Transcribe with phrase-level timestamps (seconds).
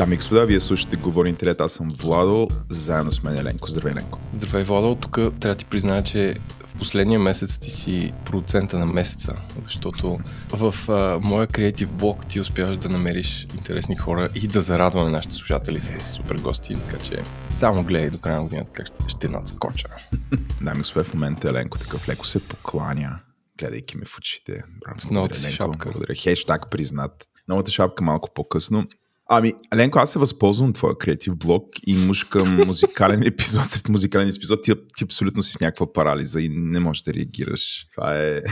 [0.00, 3.68] Дами и господа, вие слушате Говори интернет, аз съм Владо, заедно с мен Еленко.
[3.68, 4.18] Здравей, Еленко.
[4.32, 4.94] Здравей, Владо.
[4.94, 6.34] Тук трябва да ти призная, че
[6.66, 10.18] в последния месец ти си продуцента на месеца, защото
[10.50, 15.34] в а, моя креатив блог ти успяваш да намериш интересни хора и да зарадваме нашите
[15.34, 19.28] слушатели с супер гости, така че само гледай до края на годината как ще, ще
[19.28, 19.88] надскоча.
[20.62, 23.20] Дами и господа, в момента Еленко такъв леко се покланя,
[23.58, 24.62] гледайки ме в очите.
[24.84, 25.88] Браво, с новата си шапка.
[25.90, 26.14] Благодаря.
[26.14, 27.26] Хештаг признат.
[27.48, 28.86] Новата шапка малко по-късно.
[29.32, 34.28] Ами, Ленко, аз се възползвам от твоя креатив блог и мушкам музикален епизод след музикален
[34.28, 34.62] епизод.
[34.62, 37.86] Ти, ти абсолютно си в някаква парализа и не можеш да реагираш.
[37.90, 38.42] Това е...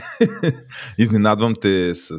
[0.98, 2.18] Изненадвам те с,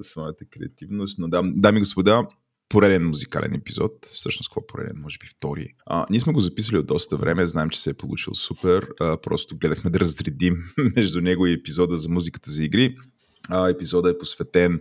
[0.00, 2.26] с моята креативност, но да, дами и господа,
[2.68, 3.92] пореден музикален епизод.
[4.12, 4.96] Всъщност, какво пореден?
[5.02, 5.66] Може би втори.
[5.86, 7.46] А, ние сме го записали от доста време.
[7.46, 8.88] Знаем, че се е получил супер.
[9.00, 10.56] А, просто гледахме да разредим
[10.96, 12.96] между него и епизода за музиката за игри.
[13.48, 14.80] А, епизода е посветен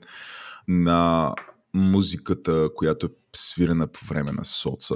[0.67, 1.33] на
[1.73, 4.95] музиката, която е свирена по време на соца.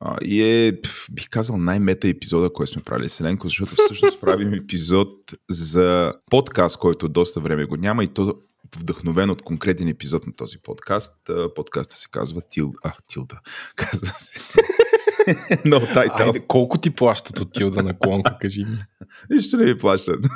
[0.00, 0.80] А, и е,
[1.12, 5.08] бих казал, най-мета епизода, който сме правили с Еленко, защото всъщност правим епизод
[5.50, 8.34] за подкаст, който доста време го няма и то
[8.76, 11.30] вдъхновен от конкретен епизод на този подкаст.
[11.54, 12.78] Подкаста се казва Тилда.
[12.84, 13.40] А, Тилда.
[13.76, 14.40] Казва се.
[15.64, 16.26] no title.
[16.26, 18.84] Айде, колко ти плащат от Тилда на клонка, кажи ми?
[19.30, 20.26] Нищо не ми плащат.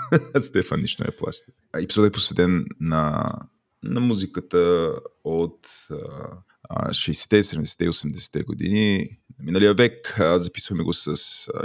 [0.41, 1.53] Стефан нищо не плаща.
[1.83, 3.27] Епизодът е посветен на
[3.87, 4.93] на музиката
[5.25, 5.67] от
[6.71, 10.17] 60-те, 70-те и 80-те години на миналия век.
[10.37, 11.17] Записваме го с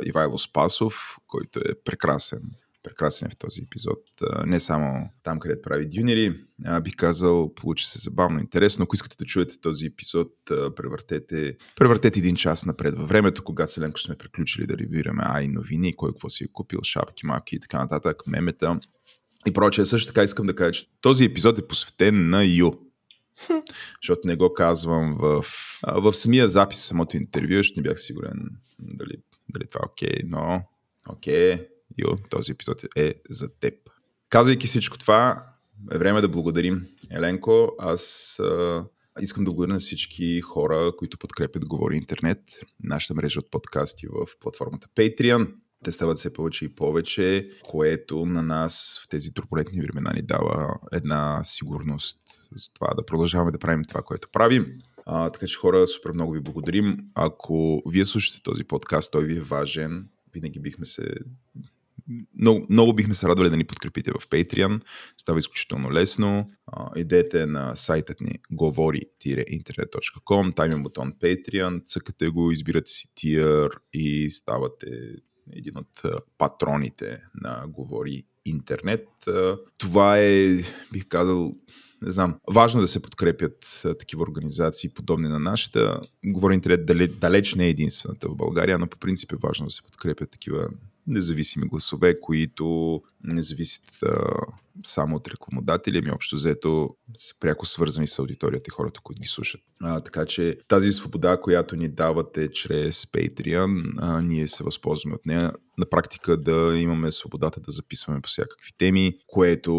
[0.06, 2.42] Ивайло Спасов, който е прекрасен
[2.84, 4.00] прекрасен е в този епизод.
[4.46, 6.46] Не само там, където прави дюнери.
[6.84, 8.84] Бих казал, получи се забавно, интересно.
[8.84, 14.00] Ако искате да чуете този епизод, превъртете, превъртете един час напред във времето, когато Селенко
[14.00, 17.80] сме приключили да ревираме ай новини, кой какво си е купил, шапки, малки и така
[17.80, 18.80] нататък, мемета
[19.48, 19.86] и прочее.
[19.86, 22.72] Също така искам да кажа, че този епизод е посветен на Ю.
[24.04, 25.46] Защото не го казвам в,
[25.88, 28.50] в самия запис, самото интервю, ще не бях сигурен
[28.80, 29.14] дали,
[29.50, 30.64] дали това е окей, okay, но
[31.10, 31.68] окей, okay,
[31.98, 33.74] Ю, този епизод е за теб.
[34.30, 35.46] Казвайки всичко това,
[35.92, 37.72] е време да благодарим Еленко.
[37.80, 38.86] Аз а,
[39.22, 42.40] искам да благодаря на всички хора, които подкрепят Говори Интернет,
[42.84, 45.54] нашата мрежа от подкасти в платформата Patreon.
[45.84, 50.80] Те стават все повече и повече, което на нас в тези турбулентни времена ни дава
[50.92, 52.20] една сигурност
[52.56, 54.66] за това да продължаваме да правим това, което правим.
[55.06, 56.98] А, така че хора, супер много ви благодарим.
[57.16, 60.10] Ако вие слушате този подкаст, той ви е важен.
[60.34, 61.16] Винаги бихме се
[62.38, 64.82] много, много бихме се радвали да ни подкрепите в Patreon.
[65.18, 66.48] Става изключително лесно.
[66.68, 73.70] А, идете на сайтът ни говори-internet.com, там има бутон Patreon, цъкате го, избирате си тир
[73.94, 74.88] и ставате
[75.54, 76.02] един от
[76.38, 79.08] патроните на Говори Интернет.
[79.78, 80.48] Това е,
[80.94, 81.54] бих казал,
[82.02, 86.00] не знам, важно да се подкрепят такива организации, подобни на нашата.
[86.26, 86.86] Говори Интернет
[87.20, 90.70] далеч не е единствената в България, но по принцип е важно да се подкрепят такива
[91.08, 94.36] независими гласове, които не зависят а,
[94.86, 99.28] само от рекламодатели, ами общо взето са пряко свързани с аудиторията и хората, които ги
[99.28, 99.62] слушат.
[99.82, 105.26] А, така че тази свобода, която ни давате чрез Patreon, а, ние се възползваме от
[105.26, 105.52] нея.
[105.78, 109.74] На практика да имаме свободата да записваме по всякакви теми, което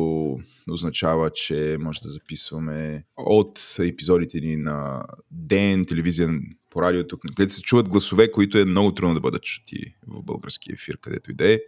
[0.70, 6.28] означава, че може да записваме от епизодите ни на ден, телевизия
[6.72, 10.72] по радиото, където се чуват гласове, които е много трудно да бъдат чути в български
[10.72, 11.58] ефир, където и да е,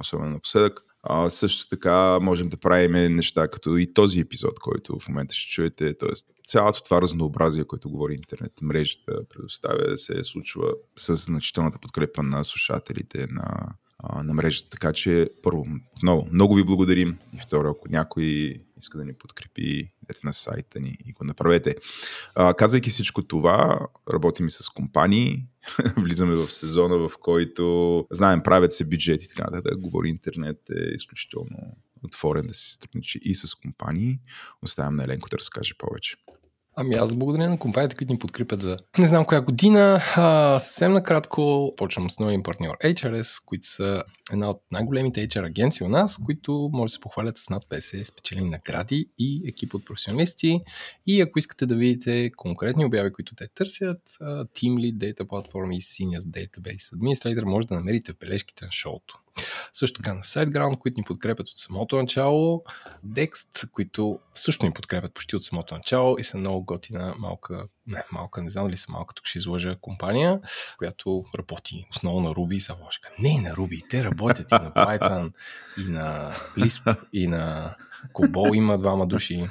[0.00, 0.80] особено напоследък.
[1.02, 5.52] А, също така можем да правим неща като и този епизод, който в момента ще
[5.52, 5.98] чуете.
[5.98, 6.08] т.е.
[6.46, 13.26] цялото това разнообразие, което говори интернет мрежата, предоставя, се случва с значителната подкрепа на слушателите
[13.30, 13.74] на
[14.24, 14.70] на мрежата.
[14.70, 15.66] Така че, първо,
[16.02, 17.18] много, много ви благодарим.
[17.34, 21.76] И второ, ако някой иска да ни подкрепи, ете на сайта ни и го направете.
[22.34, 25.44] А, казвайки всичко това, работим и с компании.
[25.96, 30.94] Влизаме в сезона, в който, знаем, правят се бюджети, така да, да говори интернет е
[30.94, 34.18] изключително отворен да се сътрудничи и с компании.
[34.62, 36.16] Оставям на Еленко да разкаже повече.
[36.76, 40.00] Ами аз да благодаря на компаниите, които ни подкрепят за не знам коя година.
[40.16, 45.86] А, съвсем накратко почвам с новия партньор HRS, които са една от най-големите HR агенции
[45.86, 49.84] у нас, които може да се похвалят с над 50 спечелени награди и екип от
[49.84, 50.60] професионалисти.
[51.06, 55.80] И ако искате да видите конкретни обяви, които те търсят, Team Lead Data Platform и
[55.80, 59.23] Senior Database Administrator, може да намерите в бележките на шоуто.
[59.72, 62.62] Също така на SiteGround, които ни подкрепят от самото начало,
[63.06, 68.02] Dext, които също ни подкрепят почти от самото начало и са много готина малка, не
[68.12, 70.40] малка, не знам дали са малка, тук ще излъжа компания,
[70.78, 73.10] която работи основно на Ruby и Завошка.
[73.18, 75.32] Не на Ruby, те работят и на Python,
[75.78, 77.74] и на Lisp, и на
[78.12, 79.48] Cobol има двама души.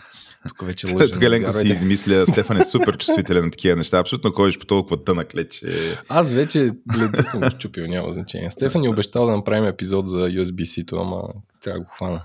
[0.48, 1.12] Тук вече лъжа.
[1.12, 4.00] Тук Еленко си измисля, Стефан е супер чувствителен на такива неща.
[4.00, 5.98] Абсолютно ходиш по толкова тънък лед, че...
[6.10, 8.52] Аз вече леда съм щупил, няма значение.
[8.52, 11.22] Стефан ни обещал да направим епизод за USB-C-то, ама
[11.64, 12.22] трябва да го хвана.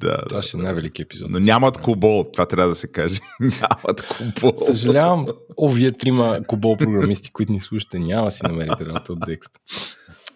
[0.00, 0.42] Да, Това да.
[0.42, 1.30] ще е най-велики епизод.
[1.30, 3.20] Но нямат кубол, това трябва да се каже.
[3.40, 4.52] нямат кубол.
[4.56, 5.26] Съжалявам,
[5.56, 9.50] о, вие трима кубол програмисти, които ни слушате, няма си намерите работа от Dext.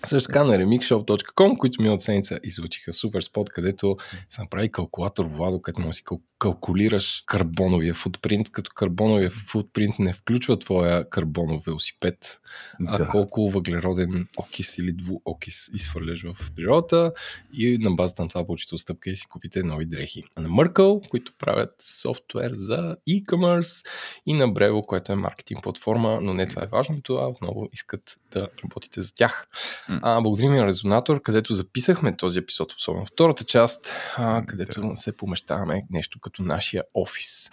[0.07, 3.97] Също така на remixshop.com, които миналата седмица излучиха супер спот, където
[4.29, 6.05] се направи калкулатор, Владо, където да си
[6.41, 12.41] калкулираш карбоновия футпринт, като карбоновия футпринт не включва твоя карбонов велосипед,
[12.89, 13.09] а Да.
[13.09, 17.13] колко въглероден окис или двуокис изхвърляш в природата
[17.53, 20.23] и на базата на това получите отстъпка и си купите нови дрехи.
[20.37, 23.87] А на Merkle, които правят софтуер за e-commerce
[24.27, 28.19] и на Brevo, което е маркетинг платформа, но не това е важното, а отново искат
[28.33, 29.49] да работите за тях.
[29.89, 35.87] А, благодарим на Резонатор, където записахме този епизод, особено втората част, а, където се помещаваме
[35.91, 37.51] нещо като нашия офис.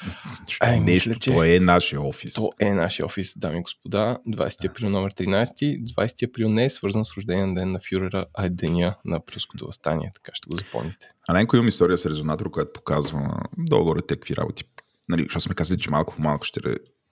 [0.48, 2.34] Що Ай, нещо, мисля, че- то е нашия офис.
[2.34, 4.18] То е нашия офис, дами и господа.
[4.28, 5.84] 20 април номер 13.
[5.88, 9.66] 20 април не е свързан с рождения ден на фюрера, а е деня на априлското
[9.66, 11.08] възстание, така ще го запомните.
[11.28, 13.20] А Ленко имам история с резонатор, която показва
[13.60, 14.64] долу-горе те какви работи.
[15.10, 16.60] Нали, защото сме казали, че малко по малко ще...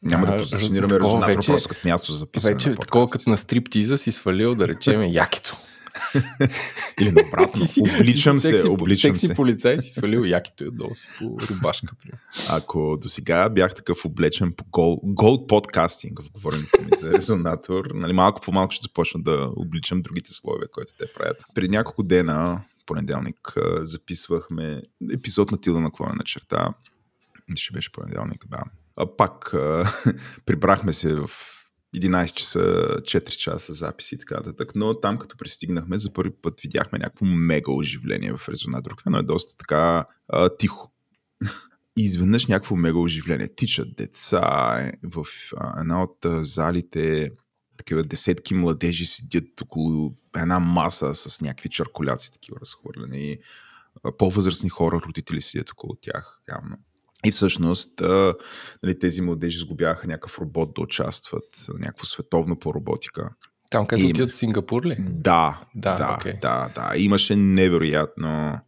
[0.03, 3.29] Няма А, да позиционираме резонатор вече- просто като място за записване Вече на такова като
[3.29, 5.57] на стриптиза си свалил да речем якито.
[7.01, 7.65] Или наобратно.
[7.99, 9.33] обличам си се, секси, обличам секси се.
[9.33, 11.87] полицай си свалил якито и отдолу си по рубашка.
[12.49, 17.85] Ако до сега бях такъв облечен по гол, гол подкастинг, в говоренето ми за резонатор,
[17.93, 21.43] нали, малко по малко ще започна да обличам другите слоеве, които те правят.
[21.55, 24.81] Преди няколко дена, понеделник, записвахме
[25.13, 26.73] епизод на Тилда наклонена черта.
[27.55, 28.63] Ще беше понеделник, да.
[28.97, 29.55] А пак
[30.45, 31.29] прибрахме се в
[31.95, 32.59] 11 часа,
[33.01, 37.25] 4 часа записи и така нататък, но там като пристигнахме за първи път видяхме някакво
[37.25, 40.91] мега оживление в резонатор, но е доста така а, тихо.
[41.97, 43.55] И изведнъж някакво мега оживление.
[43.55, 45.25] Тичат деца е, в
[45.57, 47.31] а, една от а, залите,
[47.77, 53.37] такива десетки младежи седят около една маса с някакви чарколяци, такива разхвърлени.
[54.03, 56.77] А, По-възрастни хора, родители седят около тях, явно.
[57.25, 58.33] И всъщност а,
[58.83, 61.43] нали, тези младежи сгубяха някакъв робот да участват,
[61.79, 63.29] някакво световно по роботика.
[63.69, 64.95] Там където И- отиват в Сингапур ли?
[64.99, 66.33] Да, Да, да, окей.
[66.41, 66.91] да, да.
[66.97, 68.59] Имаше невероятно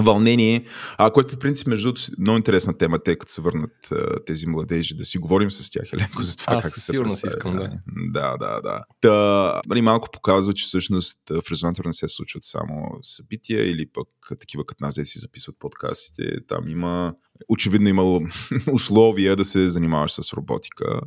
[0.00, 0.64] вълнение,
[0.98, 4.46] а, което по принцип, между другото, много интересна тема, те като се върнат а, тези
[4.46, 7.80] младежи, да си говорим с тях, Еленко, за това Аз как се сигурност представят, искам,
[8.12, 8.30] да.
[8.36, 8.80] Да, да, да.
[9.00, 14.08] Та, нали, малко показва, че всъщност в резонатор не се случват само събития или пък
[14.40, 16.22] такива като нас, де си записват подкастите.
[16.48, 17.14] Там има,
[17.48, 18.20] очевидно имало
[18.72, 21.00] условия да се занимаваш с роботика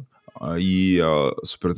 [0.58, 1.04] и
[1.44, 1.74] супер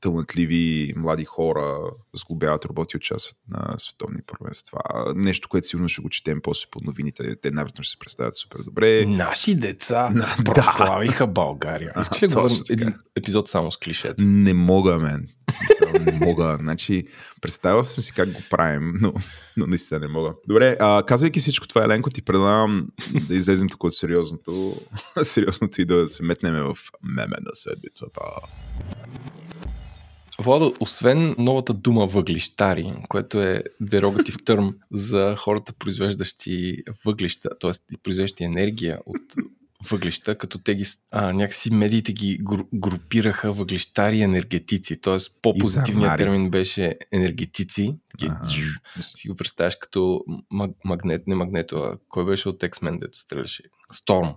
[0.00, 1.78] талантливи млади хора
[2.16, 4.78] сглобяват роботи и участват на световни първенства.
[5.14, 7.36] Нещо, което сигурно ще го четем после по новините.
[7.42, 9.04] Те най-вероятно ще се представят супер добре.
[9.06, 10.36] Наши деца Да.
[10.44, 11.92] прославиха България.
[12.00, 12.72] Искаш ли да говорим така.
[12.72, 14.22] един епизод само с клишета?
[14.24, 15.28] Не мога, мен.
[16.04, 16.56] Не мога.
[16.60, 17.04] Значи,
[17.40, 19.12] представил съм си как го правим, но,
[19.56, 20.34] но наистина не мога.
[20.48, 22.88] Добре, а, казвайки всичко това, Еленко, ти предавам
[23.28, 24.80] да излезем тук от сериозното,
[25.22, 28.20] сериозното и да се метнем в меме на седмицата.
[30.40, 37.96] Владо, освен новата дума въглищари, което е дерогатив търм за хората, произвеждащи въглища, т.е.
[38.02, 39.22] произвеждащи енергия от
[39.90, 45.16] въглища, като те ги, а, някакси медиите ги гру, групираха въглищари енергетици, т.е.
[45.42, 47.96] по-позитивният термин беше енергетици.
[48.22, 48.40] Ага.
[49.00, 53.62] си го представяш като маг, магнет, не магнето, а кой беше от X-Men, дето стреляше?
[53.92, 54.34] Сторм,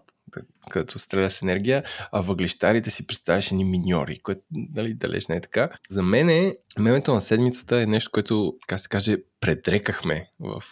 [0.70, 5.42] като стреля с енергия, а въглищарите си представяш едни миньори, което нали, далеч не е
[5.42, 5.70] така.
[5.90, 10.64] За мен е, мемето на седмицата е нещо, което, така се каже, предрекахме в,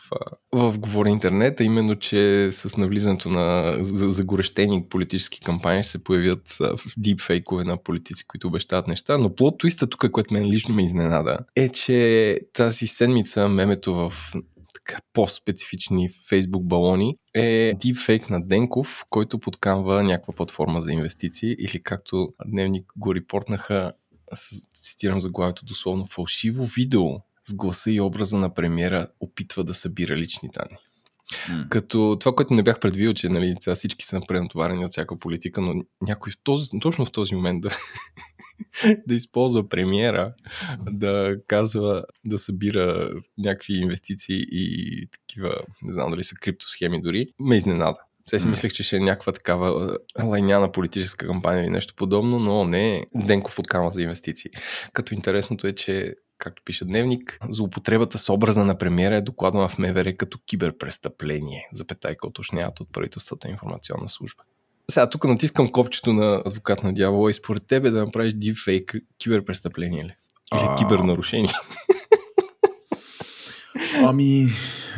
[0.54, 6.58] в Говори интернет, а именно, че с навлизането на за- загорещени политически кампании се появят
[6.98, 11.38] дипфейкове на политици, които обещават неща, но плод твиста тук, което мен лично ме изненада,
[11.56, 14.14] е, че тази седмица мемето в
[15.14, 22.34] по-специфични фейсбук балони е дипфейк на Денков, който подканва някаква платформа за инвестиции или както
[22.46, 23.94] Дневник го репортнаха,
[24.82, 27.06] цитирам заглавието дословно, фалшиво видео
[27.50, 30.78] с гласа и образа на премиера опитва да събира лични данни.
[31.50, 31.68] М.
[31.70, 35.62] Като това, което не бях предвидил, че нали, сега всички са пренатоварени от всяка политика,
[35.62, 37.70] но някой в този, точно в този момент да,
[39.08, 40.34] да използва премиера,
[40.92, 47.56] да казва, да събира някакви инвестиции и такива, не знам дали са криптосхеми дори, ме
[47.56, 48.00] изненада.
[48.30, 52.64] Сега си мислех, че ще е някаква такава лайняна политическа кампания или нещо подобно, но
[52.64, 53.06] не.
[53.16, 54.52] Денков подкама за инвестиции.
[54.94, 59.78] Като интересното е, че както пише Дневник, злоупотребата с образа на премиера е докладвана в
[59.78, 64.44] МВР като киберпрестъпление, запетайка уточняват от правителствата информационна служба.
[64.90, 70.04] Сега тук натискам копчето на адвокат на дявола и според тебе да направиш дипфейк киберпрестъпление
[70.04, 70.16] ли?
[70.54, 70.76] Или а...
[70.76, 71.54] кибернарушение?
[74.04, 74.48] Ами,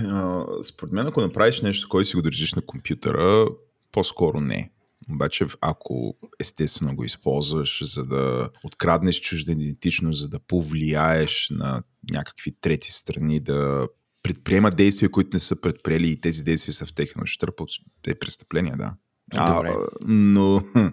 [0.05, 3.47] а, според мен, ако направиш нещо, което си го държиш на компютъра,
[3.91, 4.71] по-скоро не.
[5.11, 12.51] Обаче, ако естествено го използваш, за да откраднеш чужда идентичност, за да повлияеш на някакви
[12.61, 13.87] трети страни, да
[14.23, 17.61] предприемат действия, които не са предприели и тези действия са в техен ущърп,
[18.07, 18.93] е престъпление, да.
[19.33, 19.69] Добре.
[19.69, 20.63] А, но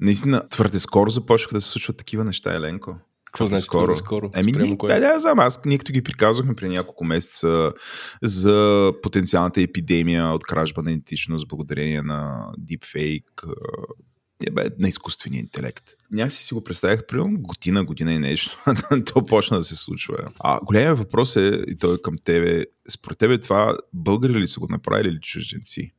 [0.00, 2.96] наистина твърде скоро започнаха да се случват такива неща, Еленко.
[3.24, 3.96] Какво значи скоро?
[3.96, 4.30] скоро?
[4.34, 7.72] Еми, ни, да, да, знам, аз ние като ги приказвахме преди няколко месеца
[8.22, 13.54] за потенциалната епидемия от кражба на идентичност благодарение на deepfake,
[14.46, 15.84] е, на изкуствения интелект.
[16.12, 18.64] Някакси си го представях примерно година, година и нещо.
[19.14, 20.16] то почна да се случва.
[20.40, 24.60] А големия въпрос е, и той е към тебе, според тебе това българи ли са
[24.60, 25.92] го направили или чужденци?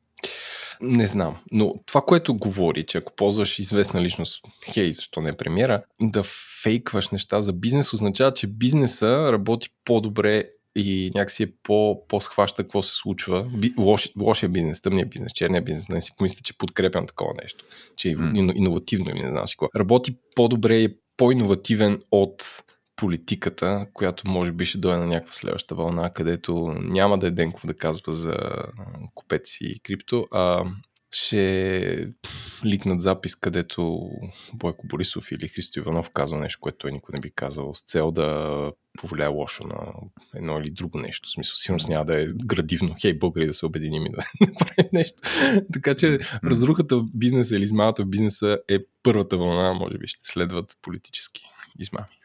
[0.82, 4.42] Не знам, но това, което говори, че ако ползваш известна личност,
[4.74, 6.24] хей, защо не е премиера, да
[6.64, 10.44] фейкваш неща за бизнес, означава, че бизнеса работи по-добре
[10.76, 13.50] и някакси е по, по-схваща какво се случва.
[13.58, 17.66] Би, лош, лошия бизнес, тъмния бизнес, черния бизнес, не си помисля, че подкрепям такова нещо,
[17.96, 18.56] че е mm.
[18.56, 19.80] иновативно и не знам си какво.
[19.80, 22.44] Работи по-добре и е по-инновативен от
[22.98, 27.66] политиката, която може би ще дойде на някаква следваща вълна, където няма да е Денков
[27.66, 28.38] да казва за
[29.16, 30.64] купеци и крипто, а
[31.12, 32.14] ще
[32.66, 34.10] ликнат запис, където
[34.54, 38.12] Бойко Борисов или Христо Иванов казва нещо, което той никой не би казал, с цел
[38.12, 39.94] да повлияе лошо на
[40.36, 41.30] едно или друго нещо.
[41.30, 42.96] В смисъл, сигурно няма да е градивно.
[43.02, 45.22] Хей, българи да се обединим и да направим нещо.
[45.74, 50.28] така че разрухата в бизнеса или измамата в бизнеса е първата вълна, може би ще
[50.28, 51.42] следват политически
[51.80, 52.17] измами.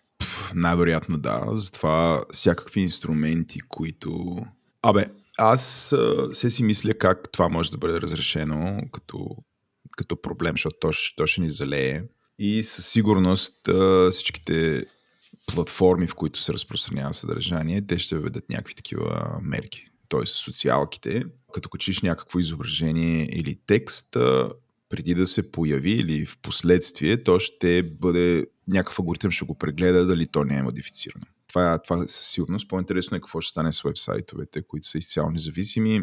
[0.54, 1.42] Най-вероятно да.
[1.54, 4.36] Затова всякакви инструменти, които...
[4.82, 5.06] Абе,
[5.38, 5.94] аз
[6.32, 9.36] се си мисля как това може да бъде разрешено като,
[9.96, 12.02] като проблем, защото то, то ще ни залее.
[12.38, 13.68] И със сигурност
[14.10, 14.86] всичките
[15.46, 19.86] платформи, в които се разпространява съдържание, те ще ведат някакви такива мерки.
[20.08, 21.24] Тоест социалките,
[21.54, 24.16] като качиш някакво изображение или текст,
[24.88, 30.06] преди да се появи или в последствие, то ще бъде някакъв алгоритъм ще го прегледа
[30.06, 31.24] дали то не е модифицирано.
[31.48, 32.68] Това, това със сигурност.
[32.68, 36.02] По-интересно е какво ще стане с вебсайтовете, които са изцяло независими.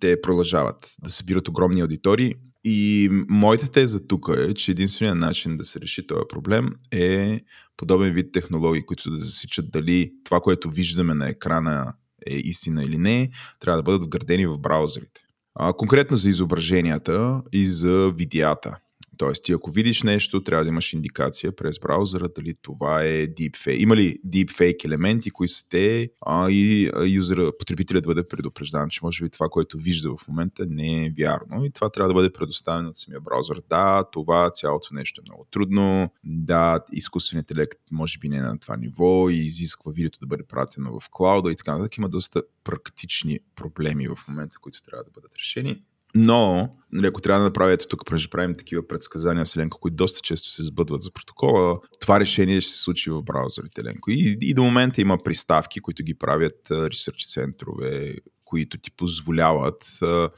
[0.00, 2.34] Те продължават да събират огромни аудитории.
[2.64, 7.40] И моята теза тук е, че единственият начин да се реши този проблем е
[7.76, 11.94] подобен вид технологии, които да засичат дали това, което виждаме на екрана
[12.26, 15.20] е истина или не, трябва да бъдат вградени в браузърите.
[15.54, 18.78] А, конкретно за изображенията и за видеята.
[19.16, 23.76] Тоест, ти ако видиш нещо, трябва да имаш индикация през браузъра дали това е deepfake.
[23.76, 29.00] Има ли deepfake елементи, кои са те а, и юзера, потребителят да бъде предупреждан, че
[29.02, 32.32] може би това, което вижда в момента не е вярно и това трябва да бъде
[32.32, 33.62] предоставено от самия браузър.
[33.68, 36.12] Да, това цялото нещо е много трудно.
[36.24, 40.42] Да, изкуственият интелект може би не е на това ниво и изисква видеото да бъде
[40.42, 41.96] пратено в клауда и така нататък.
[41.96, 45.82] Има доста практични проблеми в момента, които трябва да бъдат решени.
[46.18, 49.96] Но, нали, ако трябва да направя, ето тук понеже правим такива предсказания с Ленко, които
[49.96, 54.10] доста често се сбъдват за протокола, това решение ще се случи в браузърите Ленко.
[54.10, 60.30] И, и до момента има приставки, които ги правят ресърч центрове, които ти позволяват а,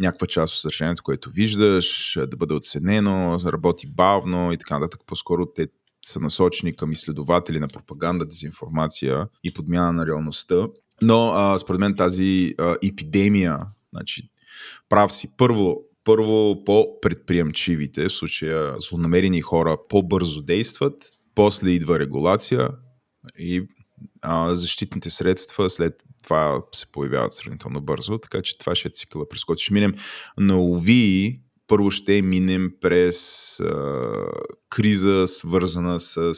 [0.00, 5.00] някаква част от съдържанието, което виждаш, да бъде оценено, работи бавно и така нататък.
[5.06, 5.68] По-скоро те
[6.04, 10.66] са насочени към изследователи на пропаганда, дезинформация и подмяна на реалността.
[11.02, 13.58] Но а, според мен тази а, епидемия,
[13.92, 14.31] значи
[14.88, 15.36] Прав си.
[15.36, 20.94] Първо, първо по-предприемчивите, в случая злонамерени хора, по-бързо действат,
[21.34, 22.68] после идва регулация
[23.38, 23.66] и
[24.22, 29.28] а, защитните средства след това се появяват сравнително бързо, така че това ще е цикъла,
[29.28, 29.94] през който ще минем.
[30.38, 34.12] Но уви, първо ще минем през а,
[34.68, 36.32] криза, свързана с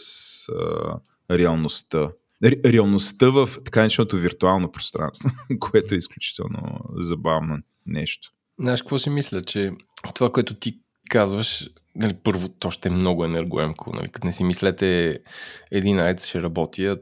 [0.49, 0.99] а,
[1.31, 2.11] реалността.
[2.65, 8.33] Реалността в така нареченото виртуално пространство, което е изключително забавно нещо.
[8.61, 9.71] Знаеш, какво си мисля, че
[10.15, 10.79] това, което ти
[11.11, 13.97] казваш, нали, първо, то ще е много енергоемко.
[13.97, 15.19] Нали, като не си мислете,
[15.71, 16.99] един айц ще работи, а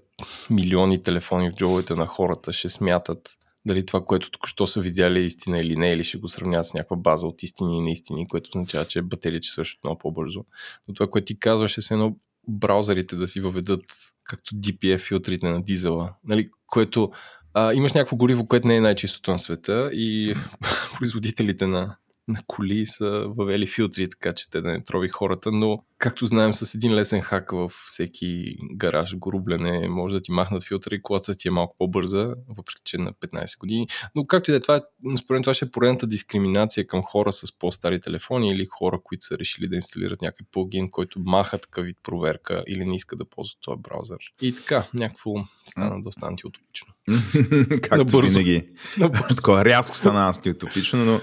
[0.51, 3.37] милиони телефони в джобовете на хората ще смятат
[3.67, 6.75] дали това, което току-що са видяли е истина или не, или ще го сравняват с
[6.75, 10.45] някаква база от истини и неистини, което означава, че батериите ще свършат много по-бързо.
[10.89, 12.17] Но това, което ти казваш е едно
[12.49, 13.85] браузърите да си въведат
[14.25, 17.13] както DPF филтрите на дизела, нали, което
[17.55, 20.35] а, имаш някакво гориво, което не е най-чистото на света и
[20.99, 21.97] производителите на
[22.29, 26.55] на коли са въвели филтри, така че те да не трови хората, но както знаем
[26.55, 31.35] с един лесен хак във всеки гараж, горублене, може да ти махнат филтри и колата
[31.35, 33.87] ти е малко по-бърза, въпреки че е на 15 години.
[34.15, 34.81] Но както и да е това,
[35.19, 39.39] според това ще е поредната дискриминация към хора с по-стари телефони или хора, които са
[39.39, 43.55] решили да инсталират някакъв плагин, който маха такъв вид проверка или не иска да ползва
[43.61, 44.19] този браузър.
[44.41, 45.31] И така, някакво
[45.65, 46.89] стана доста антиутопично.
[47.69, 48.39] Както Набързо.
[48.39, 48.69] винаги.
[48.99, 49.65] Набързо.
[49.65, 51.21] Рязко стана антиутопично, но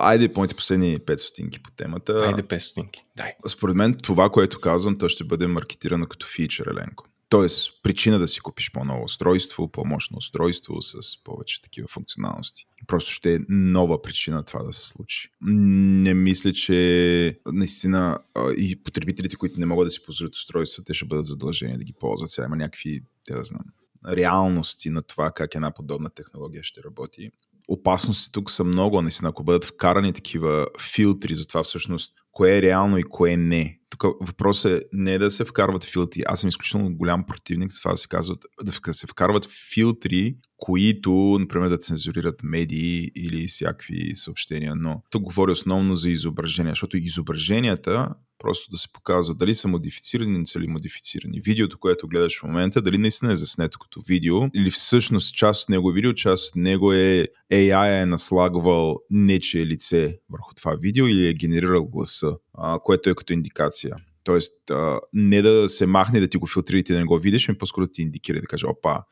[0.00, 2.12] айде моите последни 5 стотинки по темата.
[2.12, 3.04] Айде 5 стотинки.
[3.16, 3.32] Дай.
[3.48, 7.04] Според мен това, което казвам, то ще бъде маркетирано като фичър, Еленко.
[7.28, 12.66] Тоест, причина да си купиш по-ново устройство, по-мощно устройство с повече такива функционалности.
[12.86, 15.28] Просто ще е нова причина това да се случи.
[15.40, 18.18] Не мисля, че наистина
[18.56, 21.92] и потребителите, които не могат да си позволят устройства, те ще бъдат задължени да ги
[21.92, 22.30] ползват.
[22.30, 23.64] Сега има някакви, те да знам,
[24.08, 27.30] реалности на това как една подобна технология ще работи.
[27.68, 32.62] Опасности тук са много, наистина, ако бъдат вкарани такива филтри за това всъщност кое е
[32.62, 33.80] реално и кое не.
[33.90, 36.22] Тук въпросът е не да се вкарват филтри.
[36.26, 41.68] Аз съм изключително голям противник това да се казват, да се вкарват филтри, които, например,
[41.68, 44.74] да цензурират медии или всякакви съобщения.
[44.76, 48.08] Но тук говоря основно за изображения, защото изображенията
[48.38, 51.40] просто да се показва дали са модифицирани не са ли модифицирани.
[51.40, 55.68] Видеото, което гледаш в момента, дали наистина е заснето като видео, или всъщност част от
[55.68, 61.06] него е видео, част от него е AI е наслагвал нечие лице върху това видео
[61.06, 63.96] или е генерирал гласа, а, което е като индикация.
[64.24, 67.18] Тоест, а, не да се махне да ти го филтрира и ти да не го
[67.18, 69.02] видиш, ми по-скоро ти индикира да каже, опа,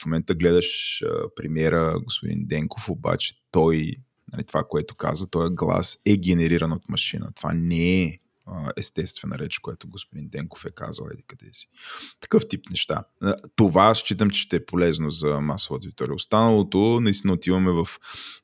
[0.00, 3.94] в момента гледаш а, премиера господин Денков, обаче той,
[4.32, 7.30] нали, това, което каза, този глас е генериран от машина.
[7.36, 8.18] Това не е
[8.76, 11.68] естествена реч, което господин Денков е казал еди къде си.
[12.20, 13.04] Такъв тип неща.
[13.56, 16.14] Това считам, че ще е полезно за масовата аудитория.
[16.14, 17.86] Останалото, наистина отиваме в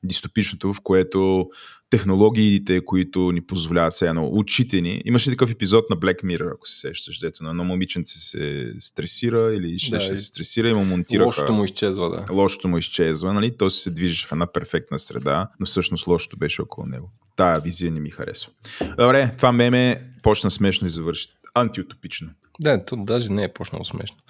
[0.03, 1.49] дистопичното, в което
[1.89, 5.01] технологиите, които ни позволяват сега едно учите ни.
[5.05, 9.53] Имаше такъв епизод на Black Mirror, ако се сещаш, дето на едно момиченце се стресира
[9.53, 12.33] или ще, Да, ще се стресира и му монтираха Лошото му изчезва, да.
[12.33, 13.57] лошото му изчезва, нали?
[13.57, 17.11] Той се движеше в една перфектна среда, но всъщност лошото беше около него.
[17.35, 18.51] Тая визия не ми харесва.
[18.97, 22.29] Добре, това меме почна смешно и завърши антиутопично.
[22.61, 24.17] Да, то даже не е почнало смешно.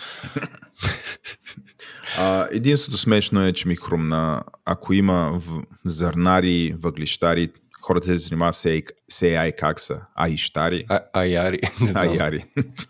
[2.17, 8.55] А, единството смешно е, че ми хрумна, ако има в зърнари, въглищари, хората се занимават
[8.55, 10.01] с AI, как са?
[10.15, 10.85] Аищари?
[10.89, 11.59] А, аяри.
[11.95, 12.43] Аяри.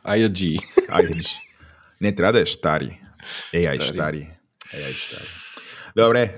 [0.03, 0.57] Аяджи.
[0.89, 1.37] Айдж.
[2.01, 3.01] Не, трябва да е штари.
[3.53, 4.29] AI Штари.
[4.73, 5.27] AI штари.
[5.95, 6.33] Добре.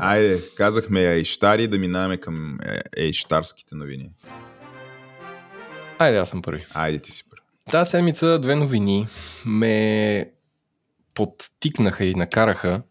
[0.00, 4.10] Айде, казахме Айштари, да минаваме към е, Ейштарските новини.
[5.98, 6.66] Айде, аз съм първи.
[6.74, 7.42] Айде ти си първи.
[7.70, 9.06] Тази седмица две новини
[9.46, 10.30] ме
[11.14, 12.82] подтикнаха и накараха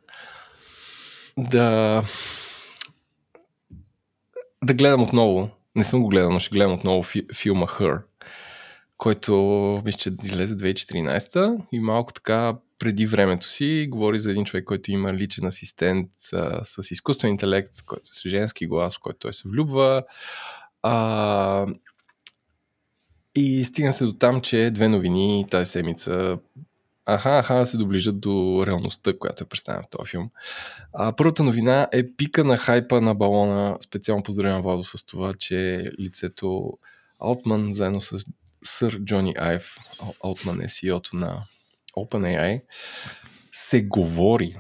[1.38, 2.04] да
[4.64, 5.50] да гледам отново.
[5.76, 8.02] Не съм го гледал, но ще гледам отново фи, филма Her,
[8.98, 9.34] който
[9.86, 14.92] мисля, че излезе 2014 и малко така преди времето си говори за един човек, който
[14.92, 19.34] има личен асистент а, с изкуствен интелект, който е с женски глас, в който той
[19.34, 20.04] се влюбва.
[20.84, 21.66] А,
[23.38, 26.38] и стигна се до там, че две новини тази седмица
[27.06, 30.30] аха, аха, се доближат до реалността, която е представена в този филм.
[30.94, 33.78] А, първата новина е пика на хайпа на балона.
[33.80, 36.78] Специално поздравявам Владо с това, че лицето
[37.20, 38.26] Алтман, заедно с
[38.64, 41.44] сър Джони Айв, Ал- Алтман е CEO-то на
[41.98, 42.62] OpenAI,
[43.52, 44.58] се говори.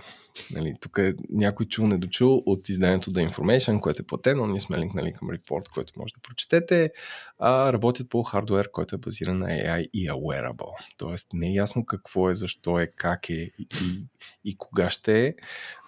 [0.52, 4.48] Нали, тук е някой чул недочул от изданието The Information, което е платено.
[4.48, 6.92] Ние сме линкнали към репорт, който може да прочетете.
[7.40, 10.74] А, работят по хардвер, който е базиран на AI и е wearable.
[10.98, 14.06] Тоест не е ясно какво е, защо е, как е и, и,
[14.46, 15.34] и кога ще е.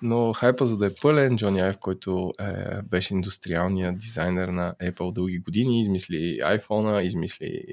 [0.02, 5.14] Но хайпа за да е пълен, Джони Айв, който е, беше индустриалният дизайнер на Apple
[5.14, 7.64] дълги години, измисли iPhone, измисли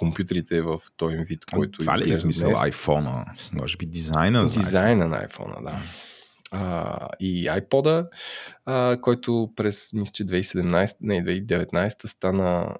[0.00, 2.60] компютрите в този им вид, който Това ли е смисъл днес.
[2.60, 3.24] iPhone?
[3.52, 4.48] Може би дизайна?
[4.48, 5.82] за Дизайна на iPhone, да.
[6.52, 8.08] А, и iPod,
[8.64, 12.74] а, който през, мисля, че 2017, не, 2019 стана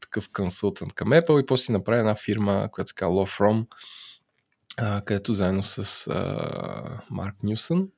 [0.00, 3.66] такъв консултант към Apple и после си направи една фирма, която се казва Law From,
[4.76, 7.88] а, където заедно с а, Марк Нюсън,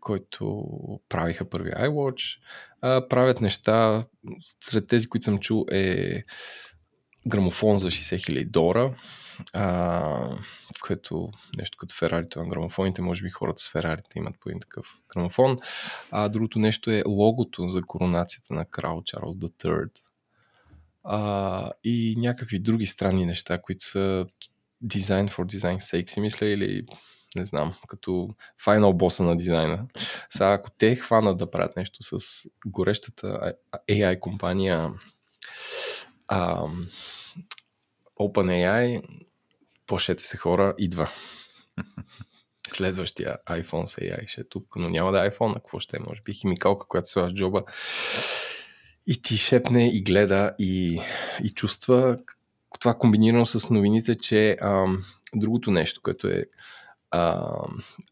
[0.00, 0.68] който
[1.08, 2.38] правиха първи iWatch,
[2.80, 4.04] а, правят неща,
[4.60, 6.22] сред тези, които съм чул е
[7.30, 8.94] грамофон за 60 000 долара,
[9.52, 10.38] а,
[10.80, 14.86] което нещо като Ферарито на грамофоните, може би хората с Ферарите имат по един такъв
[15.14, 15.58] грамофон.
[16.10, 19.90] А другото нещо е логото за коронацията на крал Чарлз III.
[21.04, 24.26] А, и някакви други странни неща, които са
[24.84, 26.86] design for design sake, си мисля, или
[27.36, 28.28] не знам, като
[28.64, 29.86] файнал боса на дизайна.
[30.28, 33.52] Сега, ако те хванат да правят нещо с горещата
[33.90, 34.90] AI компания
[36.28, 36.66] а,
[38.20, 39.02] OpenAI,
[39.86, 41.10] плашете се хора, идва.
[42.68, 45.96] Следващия iPhone с AI ще е тук, но няма да е iPhone, а какво ще
[45.96, 46.00] е?
[46.06, 47.62] Може би химикалка, която се в джоба
[49.06, 51.00] и ти шепне и гледа и,
[51.44, 52.18] и чувства
[52.80, 54.86] това комбинирано с новините, че а,
[55.34, 56.44] другото нещо, което е
[57.10, 57.50] а,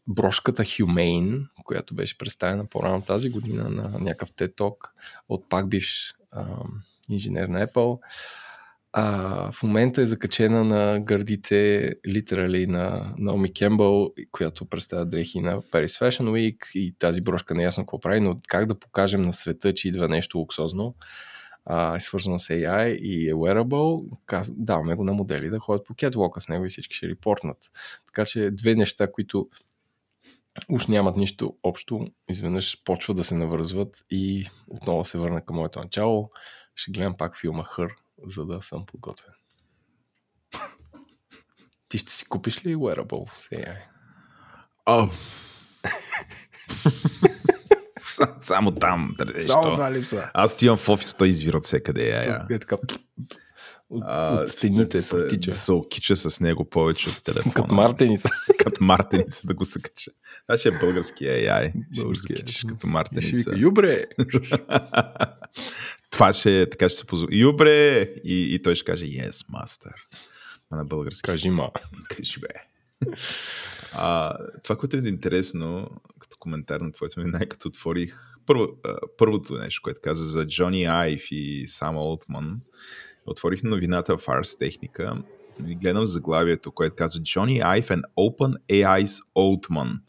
[0.07, 4.89] брошката Humane, която беше представена по-рано тази година на някакъв TED Talk
[5.29, 6.45] от пак бивш а,
[7.09, 7.99] инженер на Apple,
[8.93, 15.61] а, в момента е закачена на гърдите литерали на Наоми Кембъл, която представя дрехи на
[15.61, 19.33] Paris Fashion Week и тази брошка не ясно какво прави, но как да покажем на
[19.33, 20.95] света, че идва нещо луксозно,
[21.65, 24.51] а, е свързано с AI и е wearable, каз...
[24.57, 27.57] даваме го на модели да ходят по кетвока с него и всички ще репортнат.
[28.05, 29.49] Така че две неща, които
[30.69, 35.79] уж нямат нищо общо, изведнъж почват да се навързват и отново се върна към моето
[35.79, 36.29] начало.
[36.75, 39.33] Ще гледам пак филма Хър, за да съм подготвен.
[41.89, 43.77] Ти ще си купиш ли wearable с AI?
[44.87, 45.11] Oh.
[48.41, 49.13] Само там.
[49.41, 50.29] Само това липса.
[50.33, 52.09] Аз отивам в офис, той извира от всекъде.
[52.09, 52.45] Я, я.
[52.49, 52.99] Е така от,
[54.01, 55.51] а, от стените се потича.
[55.51, 57.53] Да се окича с него повече от телефона.
[57.53, 58.29] Като мартеница.
[58.59, 60.11] като мартеница да го се кача.
[60.47, 61.73] Това ще е български AI.
[62.01, 63.41] Български кичаш като мартеница.
[63.41, 64.05] Ще вика, юбре!
[66.19, 67.37] Това ще така ще се позволи.
[67.37, 68.01] Юбре!
[68.23, 69.93] И, и той ще каже, yes, master.
[70.69, 71.21] А на български.
[71.21, 71.71] Кажи ма.
[72.09, 72.47] Кажи бе.
[73.93, 78.67] А, това, което е интересно, като коментар на твоето ми, най-като отворих първо,
[79.17, 82.61] първото нещо, което каза за Джони Айв и Сам Олтман,
[83.25, 84.89] отворих новината в Ars и
[85.63, 89.99] гледам заглавието, което казва Johnny Ive and Open AI's Altman.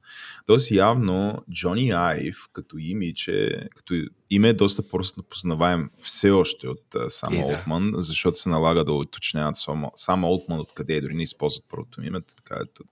[0.46, 3.94] Тоест явно Джони Айв като имидж е, като
[4.30, 8.00] име е доста просто познаваем все още от uh, сам е, Олтман, да.
[8.00, 12.20] защото се налага да уточняват само, сам Олтман откъде е, дори не използват първото име,
[12.20, 12.84] така ето.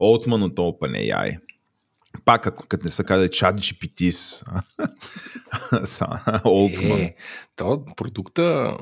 [0.00, 1.38] Олтман от OpenAI.
[2.24, 4.46] Пак, ако като не са казали чат GPTs.
[6.44, 7.00] Олтман.
[7.00, 7.14] Е,
[7.56, 8.76] то продукта,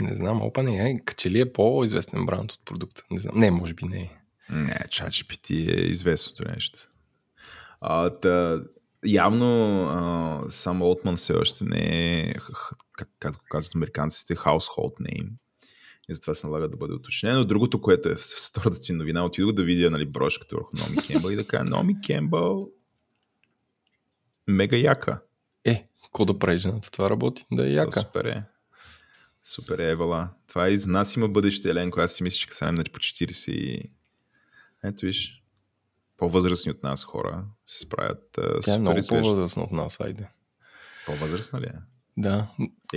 [0.00, 3.02] не знам, OpenAI, че ли е по-известен бранд от продукта?
[3.10, 3.38] Не знам.
[3.38, 4.10] Не, може би не е.
[4.50, 6.78] Не, чат GPT е известното нещо.
[7.80, 8.60] А, та,
[9.04, 12.34] явно а, сам Олтман все още не е,
[12.92, 15.28] как, както казват американците, household name.
[16.08, 17.44] И затова се налага да бъде уточнено.
[17.44, 21.30] Другото, което е в втората ти новина, отидох да видя нали, брошката върху Номи Кембъл
[21.30, 22.70] и да кажа, Номи Кембъл
[24.46, 25.22] мега яка.
[25.64, 26.90] Е, какво да прави жената?
[26.90, 28.00] Това работи, да е яка.
[28.00, 28.42] Супер е.
[29.44, 30.28] Супер е, Евала.
[30.48, 32.00] Това и за нас има бъдеще, Еленко.
[32.00, 33.92] Аз си мисля, че сега нали, по 40 и...
[34.84, 35.42] Ето виж,
[36.16, 40.28] по-възрастни от нас хора се справят Тя е много по-възрастна от нас, айде.
[41.06, 41.74] По-възрастна ли е?
[42.16, 42.46] Да.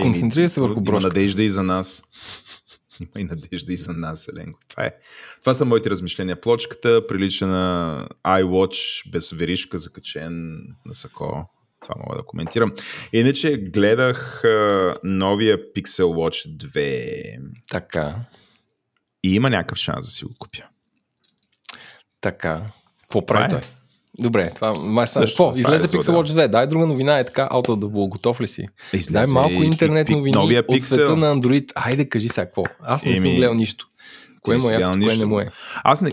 [0.00, 1.06] Концентрира се върху брошката.
[1.06, 2.02] Има надежда и за нас.
[3.00, 4.60] Има и надежда и за нас, Еленко.
[4.68, 4.92] Това, е.
[5.40, 6.40] Това са моите размишления.
[6.40, 11.50] Плочката прилича на iWatch без веришка, закачен на сако.
[11.82, 12.72] Това мога да коментирам.
[13.12, 17.40] Иначе гледах а, новия Pixel Watch 2.
[17.70, 18.16] Така.
[19.22, 20.64] И има някакъв шанс да си го купя.
[22.20, 22.62] Така.
[23.00, 23.60] Какво прави е?
[24.20, 25.52] Добре, това май Какво?
[25.56, 26.48] Излезе е Pixel Watch 2.
[26.48, 28.08] Дай друга новина е така, out of the blue.
[28.08, 28.68] Готов ли си?
[28.92, 31.72] Излезе Дай малко интернет новини новия от света на Android.
[31.74, 32.64] Айде, кажи сега какво.
[32.80, 33.88] Аз не Еми, съм гледал нищо.
[34.42, 35.48] Кое му е, кое не му е?
[35.84, 36.10] Аз, не,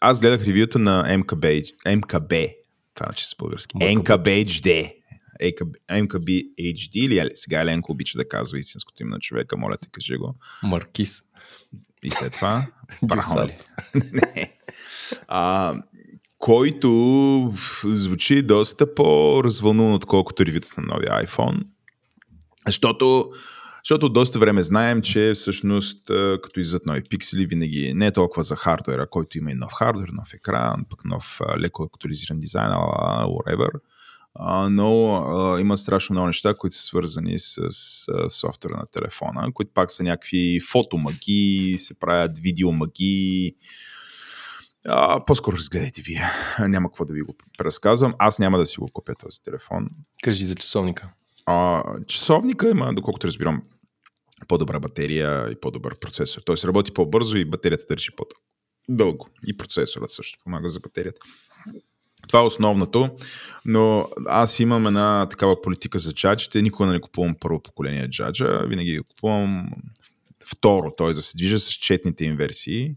[0.00, 1.72] аз гледах ревюто на MKB.
[1.86, 2.54] MKB.
[2.94, 3.76] Това значи с български.
[3.76, 4.92] MKB HD.
[5.90, 10.16] MKB HD или сега Еленко обича да казва истинското име на човека, моля те, кажи
[10.16, 10.34] го.
[10.62, 11.22] Маркис.
[12.02, 12.66] И след това.
[13.02, 13.48] Браво.
[13.94, 14.52] не.
[15.28, 15.74] А,
[16.40, 21.62] който звучи доста по-развълнуван, отколкото ревютата на новия iPhone.
[22.66, 23.30] Защото,
[23.84, 26.06] защото доста време знаем, че всъщност
[26.42, 30.08] като излизат нови пиксели, винаги не е толкова за хардвера, който има и нов хардвер,
[30.12, 33.70] нов екран, пък нов леко актуализиран дизайн, whatever.
[34.70, 35.24] но
[35.60, 37.60] има страшно много неща, които са свързани с
[38.28, 43.54] софтуера на телефона, които пак са някакви фотомаги, се правят видеомаги,
[44.86, 46.22] а, по-скоро разгледайте вие.
[46.68, 48.14] Няма какво да ви го разказвам.
[48.18, 49.86] Аз няма да си го купя този телефон.
[50.22, 51.10] Кажи за часовника.
[51.46, 53.62] А, часовника има, доколкото разбирам,
[54.48, 56.42] по-добра батерия и по-добър процесор.
[56.46, 59.28] Той се работи по-бързо и батерията държи по-дълго.
[59.46, 61.20] И процесорът също помага за батерията.
[62.28, 63.10] Това е основното,
[63.64, 66.62] но аз имам една такава политика за джаджите.
[66.62, 69.70] Никога не купувам първо поколение джаджа, винаги купувам
[70.52, 71.10] второ, т.е.
[71.12, 72.94] да се движа с четните им версии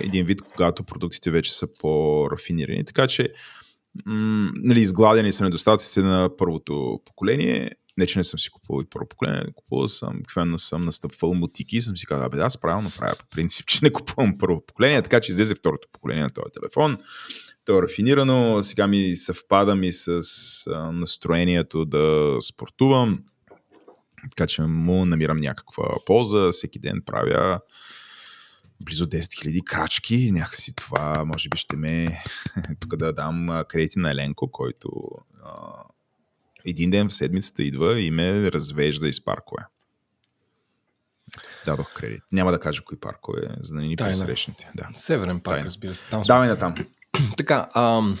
[0.00, 2.84] един вид, когато продуктите вече са по-рафинирани.
[2.84, 3.32] Така че,
[4.06, 7.70] м- нали, изгладени са недостатъците на първото поколение.
[7.98, 11.76] Не, че не съм си купувал и първо поколение, купувал съм, обикновено съм настъпвал мутики
[11.76, 15.02] и съм си казал, бе, аз правилно правя по принцип, че не купувам първо поколение,
[15.02, 16.98] така че излезе второто поколение на този телефон.
[17.64, 20.20] То е рафинирано, сега ми съвпада ми с
[20.66, 23.24] а, настроението да спортувам,
[24.36, 27.60] така че му намирам някаква полза, всеки ден правя
[28.84, 32.06] близо 10 000 крачки, някакси това може би ще ме
[32.80, 34.90] тук да дам кредити на Еленко, който
[35.44, 35.52] а,
[36.64, 39.62] един ден в седмицата идва и ме развежда из паркове.
[41.66, 42.22] Дадох кредит.
[42.32, 44.70] Няма да кажа кои паркове, за да не ни пресрещнете.
[44.74, 44.88] Да.
[44.92, 45.66] Северен парк, Тайна.
[45.66, 46.04] разбира се.
[46.10, 46.22] Там.
[46.26, 46.74] Давай на там.
[47.36, 48.18] Така, ам,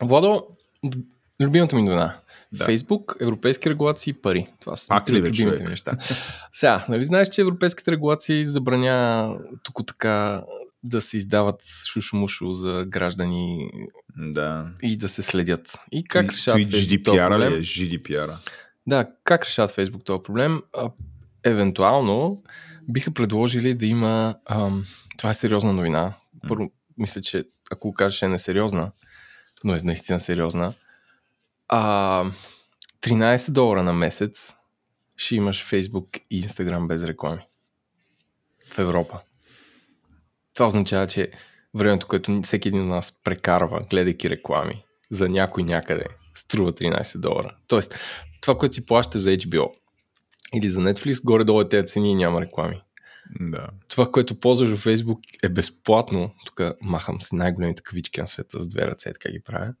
[0.00, 0.46] Владо,
[1.40, 2.16] любимата ми новина.
[2.52, 2.64] Да.
[2.64, 4.48] Фейсбук, европейски регулации и пари.
[4.60, 5.60] Това са Пак ли, бе, любимите човек?
[5.60, 5.92] ми неща.
[6.52, 9.30] Сега, нали знаеш, че европейските регулации забраня
[9.62, 10.44] тук така
[10.84, 13.70] да се издават шушумушу за граждани
[14.16, 14.72] Да.
[14.82, 15.78] и да се следят.
[15.92, 17.60] И как решават GDPR ли е?
[17.60, 18.36] GDPR.
[18.86, 20.62] Да, как решават Фейсбук този проблем?
[20.76, 20.90] А,
[21.44, 22.42] евентуално
[22.88, 24.34] биха предложили да има...
[24.46, 24.84] Ам,
[25.18, 26.14] това е сериозна новина.
[26.48, 28.90] Първо, мисля, че ако кажеш е несериозна,
[29.64, 30.72] но е наистина сериозна.
[31.68, 32.24] А,
[33.00, 34.54] 13 долара на месец
[35.16, 37.42] ще имаш Facebook и Instagram без реклами.
[38.74, 39.20] В Европа.
[40.54, 41.30] Това означава, че
[41.74, 47.56] времето, което всеки един от нас прекарва, гледайки реклами за някой някъде, струва 13 долара.
[47.66, 47.94] Тоест,
[48.40, 49.72] това, което си плащаш за HBO
[50.54, 52.82] или за Netflix, горе-долу е тези цени няма реклами.
[53.40, 53.68] Да.
[53.88, 56.34] Това, което ползваш във Facebook е безплатно.
[56.46, 59.74] Тук махам с най-големите кавички на света с две ръце, така ги правя.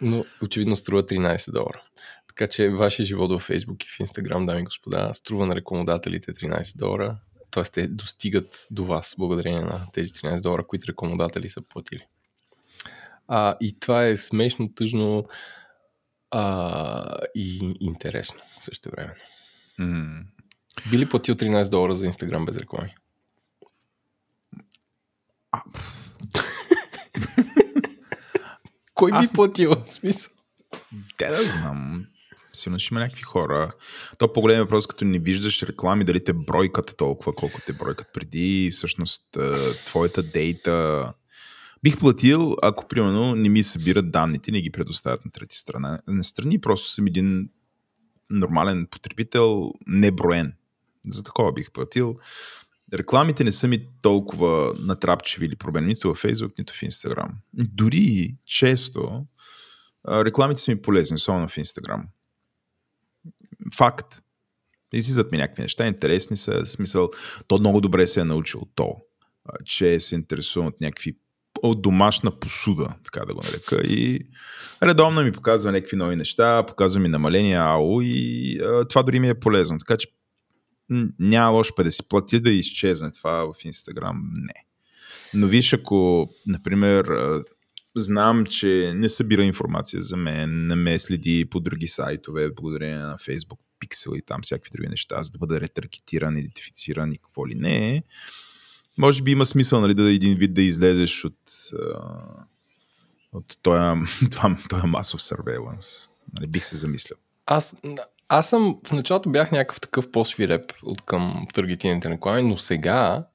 [0.00, 1.82] Но очевидно струва 13 долара.
[2.28, 6.34] Така че вашия живот във Facebook и в Instagram, дами и господа, струва на рекламодателите
[6.34, 7.18] 13 долара.
[7.50, 12.06] Тоест те достигат до вас благодарение на тези 13 долара, които рекламодатели са платили.
[13.28, 15.26] А, и това е смешно, тъжно
[16.30, 19.14] а, и интересно също време.
[19.78, 20.24] М.
[20.90, 22.94] Би ли платил 13 долара за Instagram без реклами?
[25.52, 25.62] А,
[28.94, 29.70] Кой би Аз- платил?
[29.86, 30.32] В смисъл?
[31.16, 32.06] Те да знам.
[32.52, 33.70] Сигурно ще има някакви хора.
[34.18, 38.70] То по-голем въпрос, като не виждаш реклами, дали те бройкат толкова, колко те бройкат преди.
[38.72, 41.12] Всъщност, е, твоята дейта...
[41.82, 46.00] Бих платил, ако, примерно, не ми събират данните, не ги предоставят на трети страна.
[46.08, 47.48] На страни просто съм един
[48.30, 50.52] нормален потребител, неброен.
[51.08, 52.16] За такова бих платил.
[52.92, 57.28] Рекламите не са ми толкова натрапчиви или проблем, нито във Facebook, нито в Instagram.
[57.54, 59.26] Дори често
[60.08, 62.02] рекламите са ми полезни, особено в Instagram.
[63.76, 64.20] Факт.
[64.92, 67.10] Излизат ми някакви неща, интересни са, в смисъл,
[67.46, 68.96] то много добре се е научил то,
[69.64, 71.16] че се интересува от някакви
[71.62, 73.76] от домашна посуда, така да го нарека.
[73.76, 74.28] И
[74.82, 79.28] редовно ми показва някакви нови неща, показва ми намаления АО и а, това дори ми
[79.28, 79.78] е полезно.
[79.78, 80.08] Така че
[81.18, 84.30] няма лошо пе да си плати да изчезне това в Инстаграм.
[84.36, 84.64] Не.
[85.34, 87.06] Но виж, ако, например,
[87.96, 93.18] знам, че не събира информация за мен, не ме следи по други сайтове, благодарение на
[93.18, 97.54] Facebook Pixel и там всякакви други неща, за да бъда ретаргетиран, идентифициран и какво ли
[97.54, 98.02] не.
[98.98, 101.38] Може би има смисъл нали, да един вид да излезеш от,
[103.32, 104.00] от този,
[104.86, 106.10] масов surveillance.
[106.38, 107.16] Нали, бих се замислил.
[107.46, 107.76] Аз,
[108.28, 113.26] аз съм в началото бях някакъв такъв по-свиреп от към таргетираните реклами, но сега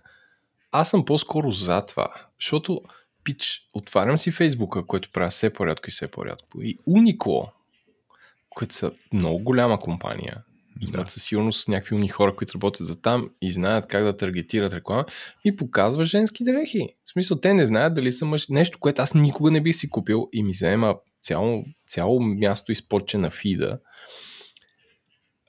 [0.71, 2.08] аз съм по-скоро за това,
[2.39, 2.82] защото
[3.23, 6.62] пич, отварям си Фейсбука, който правя все по-рядко и все по-рядко.
[6.62, 7.49] И Uniqlo,
[8.49, 10.43] които са много голяма компания,
[10.82, 11.12] имат Да.
[11.12, 15.06] със сигурност някакви уни хора, които работят за там и знаят как да таргетират реклама,
[15.45, 16.89] ми показва женски дрехи.
[17.06, 18.47] В смисъл, те не знаят дали са мъж.
[18.49, 23.17] Нещо, което аз никога не бих си купил и ми заема цяло, цяло място изпоче
[23.17, 23.80] на фида.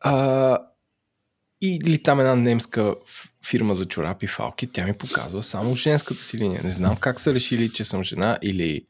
[0.01, 0.59] А,
[1.61, 2.95] или там една немска
[3.47, 6.61] фирма за чорапи фалки, тя ми показва само женската си линия.
[6.65, 8.87] Не знам как са решили, че съм жена или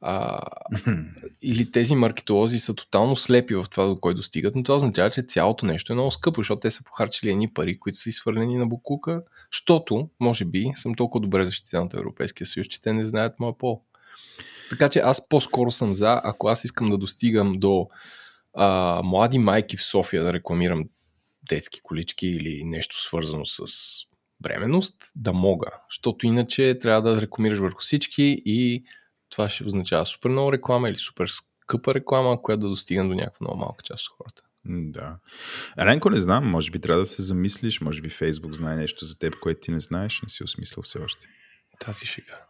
[0.00, 0.40] а,
[1.42, 5.22] или тези маркетолози са тотално слепи в това, до кой достигат, но това означава, че
[5.22, 8.66] цялото нещо е много скъпо, защото те са похарчили едни пари, които са изхвърлени на
[8.66, 13.40] буклука, защото, може би, съм толкова добре защитен от Европейския съюз, че те не знаят
[13.40, 13.82] моя пол.
[14.70, 17.88] Така че аз по-скоро съм за, ако аз искам да достигам до
[18.56, 20.84] а, млади майки в София да рекламирам
[21.48, 23.62] детски колички или нещо свързано с
[24.40, 25.70] бременност, да мога.
[25.90, 28.84] Защото иначе трябва да рекламираш върху всички и
[29.30, 33.44] това ще означава супер много реклама или супер скъпа реклама, която да достигне до някаква
[33.44, 34.42] много малка част от хората.
[34.68, 35.18] Да.
[35.78, 39.18] Ренко не знам, може би трябва да се замислиш, може би Фейсбук знае нещо за
[39.18, 41.26] теб, което ти не знаеш, не си осмислил все още.
[41.78, 42.40] Тази шега.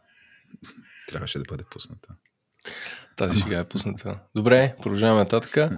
[1.08, 2.08] Трябваше да бъде пусната.
[3.16, 4.18] Тази шега е пусната.
[4.34, 5.70] Добре, продължаваме нататък.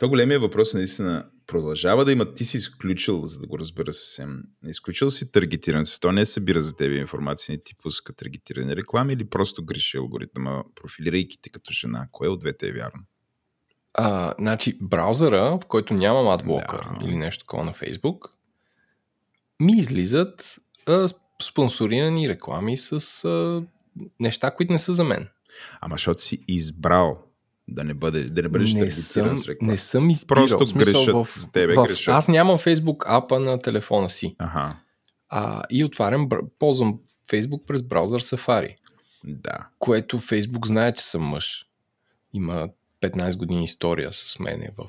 [0.00, 3.92] То големия въпрос е наистина продължава да има, ти си изключил, за да го разбера
[3.92, 9.12] съвсем, изключил си таргетирането, то не събира за тебе информация, не ти пуска таргетирани реклами
[9.12, 12.08] или просто греши алгоритъма, профилирайки те като жена.
[12.12, 13.02] Кое от двете е вярно?
[13.94, 17.06] А, значи, браузъра, в който нямам адблокър Да.
[17.06, 18.30] или нещо такова на Facebook,
[19.60, 21.08] ми излизат а,
[21.42, 23.62] спонсорирани реклами с а,
[24.20, 25.28] неща, които не са за мен.
[25.80, 27.18] Ама защото си избрал
[27.68, 30.46] да не, бъде, да не бъдеш не, таргетиран съм, с не съм избирал.
[30.46, 32.12] Просто смисъл, грешат в, за тебе, в, грешат.
[32.12, 34.36] Аз нямам Facebook апа на телефона си.
[34.38, 34.76] Аха,
[35.28, 36.98] А, и отварям, ползвам
[37.32, 38.76] Facebook през браузър Safari,
[39.24, 39.68] да.
[39.78, 41.66] което Facebook знае, че съм мъж.
[42.32, 42.68] Има
[43.02, 44.84] 15 години история с мене в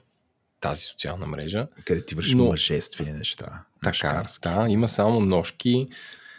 [0.60, 1.67] тази социална мрежа.
[1.86, 3.63] Къде ти вършиш Но- мъжествени неща.
[3.84, 5.88] Така, да, има само ножки,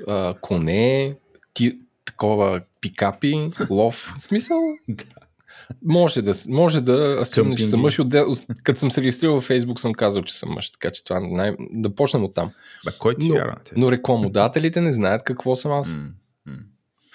[0.09, 1.17] а, коне,
[1.55, 4.15] ти, такова пикапи, лов.
[4.19, 4.59] В смисъл,
[5.85, 8.01] може да, може да асюмне, че съм мъж.
[8.62, 10.71] като съм се регистрирал в Facebook, съм казал, че съм мъж.
[10.71, 12.51] Така че това най- да почнем от там.
[12.85, 13.73] Бе, кой ти Но, на те?
[13.77, 15.97] но рекламодателите не знаят какво съм аз.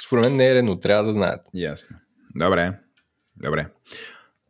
[0.06, 1.42] Според мен не е редно, трябва да знаят.
[1.54, 1.96] Ясно.
[2.36, 2.74] Добре.
[3.44, 3.68] Добре.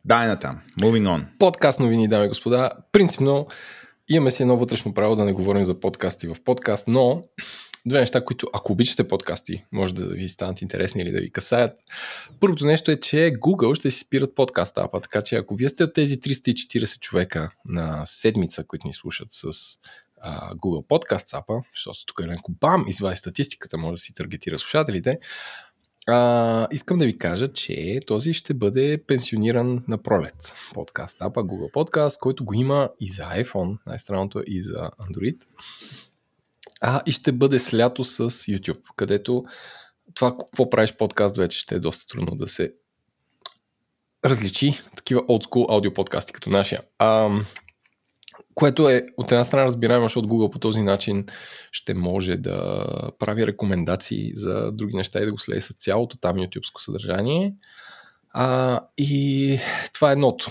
[0.04, 0.60] Дай натам.
[0.80, 1.24] Moving on.
[1.38, 2.70] Подкаст новини, дами и господа.
[2.92, 3.46] Принципно
[4.08, 7.24] имаме си едно вътрешно право да не говорим за подкасти в подкаст, но
[7.86, 11.78] две неща, които ако обичате подкасти, може да ви станат интересни или да ви касаят.
[12.40, 15.84] Първото нещо е, че Google ще си спират подкаст апа, така че ако вие сте
[15.84, 19.48] от тези 340 човека на седмица, които ни слушат с
[20.20, 25.18] а, Google Podcast апа, защото тук Еленко бам, извади статистиката, може да си таргетира слушателите,
[26.10, 30.54] а, искам да ви кажа, че този ще бъде пенсиониран на пролет.
[30.74, 35.36] Подкаст апа, Google Podcast, който го има и за iPhone, най-странното е и за Android.
[36.80, 39.44] А, и ще бъде лято с YouTube, където
[40.14, 42.74] това какво правиш подкаст вече ще е доста трудно да се
[44.24, 46.82] различи такива олдскул аудио подкасти като нашия.
[46.98, 47.30] А,
[48.54, 51.26] което е от една страна разбираемо, защото Google по този начин
[51.72, 52.84] ще може да
[53.18, 57.54] прави рекомендации за други неща и да го следи с цялото там YouTube съдържание.
[58.30, 59.58] А, и
[59.92, 60.50] това е едното.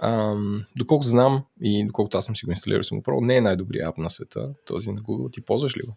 [0.00, 0.34] А,
[0.78, 3.88] доколкото знам и доколкото аз съм си го инсталирал, съм го пробвал, не е най-добрият
[3.88, 5.32] ап на света, този на Google.
[5.32, 5.96] Ти ползваш ли го?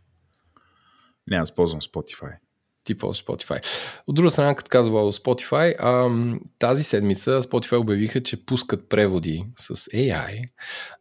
[1.28, 2.36] Не, аз ползвам Spotify.
[2.84, 3.66] Ти ползваш Spotify.
[4.08, 9.76] От друга страна, като казва Spotify, ам, тази седмица Spotify обявиха, че пускат преводи с
[9.76, 10.50] AI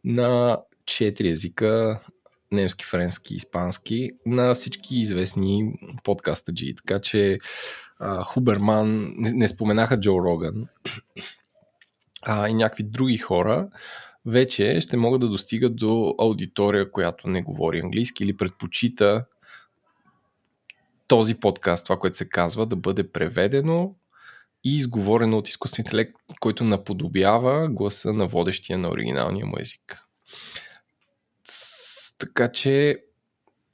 [0.03, 1.99] на 4 езика
[2.51, 6.75] немски, френски, испански на всички известни подкастаджи.
[6.75, 7.39] Така че
[7.99, 10.67] а, Хуберман, не, не споменаха Джо Роган,
[12.21, 13.69] а, и някакви други хора
[14.25, 19.25] вече ще могат да достигат до аудитория, която не говори английски или предпочита
[21.07, 23.95] този подкаст, това, което се казва, да бъде преведено
[24.63, 30.03] и изговорено от изкуствен интелект, който наподобява гласа на водещия на оригиналния му език.
[32.19, 32.97] Така че,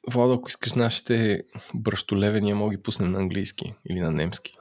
[0.10, 1.44] Владо, ако искаш нашите
[1.76, 4.58] бръщолевения, мога ги пуснем на английски или на немски.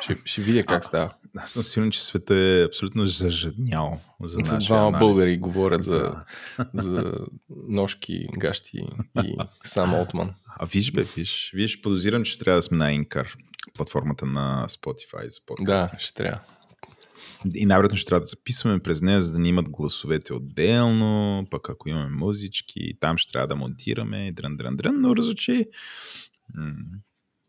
[0.00, 1.14] Ще, ще видя как става.
[1.36, 5.00] Аз съм сигурен, че света е абсолютно зажаднял за нашия двама анализ.
[5.00, 6.14] българи говорят за,
[6.74, 7.14] за
[7.68, 8.86] ножки, гащи
[9.24, 10.34] и сам Олтман.
[10.60, 13.36] А виж бе, виж, виж, подозирам, че трябва да сме на Инкар,
[13.74, 15.96] платформата на Spotify за подкасти.
[15.96, 16.40] Да, ще трябва.
[17.54, 21.70] И най-вероятно ще трябва да записваме през нея, за да ни имат гласовете отделно, пък
[21.70, 25.66] ако имаме музички, там ще трябва да монтираме дрън, дрън, дрън, но разучи.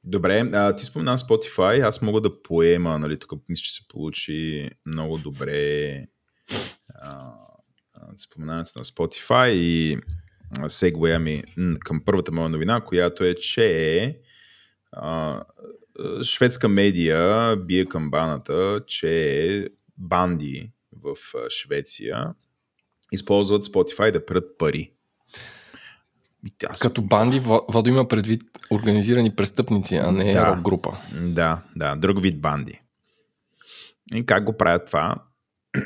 [0.04, 4.70] Добре, а, ти спомена Spotify, аз мога да поема, нали, тук мисля, че се получи
[4.86, 6.06] много добре
[6.96, 7.32] а,
[8.18, 9.98] споменането на Spotify и
[10.60, 11.44] а, сегвея ми
[11.80, 14.20] към първата моя новина, която е, че
[14.92, 15.42] а,
[16.24, 21.16] шведска медия бие камбаната, че банди в
[21.50, 22.34] Швеция
[23.12, 24.94] използват Spotify да прат пари.
[26.46, 30.48] И аз Като банди, Владо има предвид организирани престъпници, а не Да.
[30.48, 30.98] рок група.
[31.22, 32.82] Да, да, друг вид банди.
[34.14, 35.16] И как го правят това?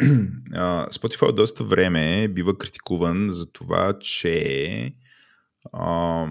[0.92, 4.94] Spotify от доста време бива критикуван за това, че
[5.74, 6.26] а,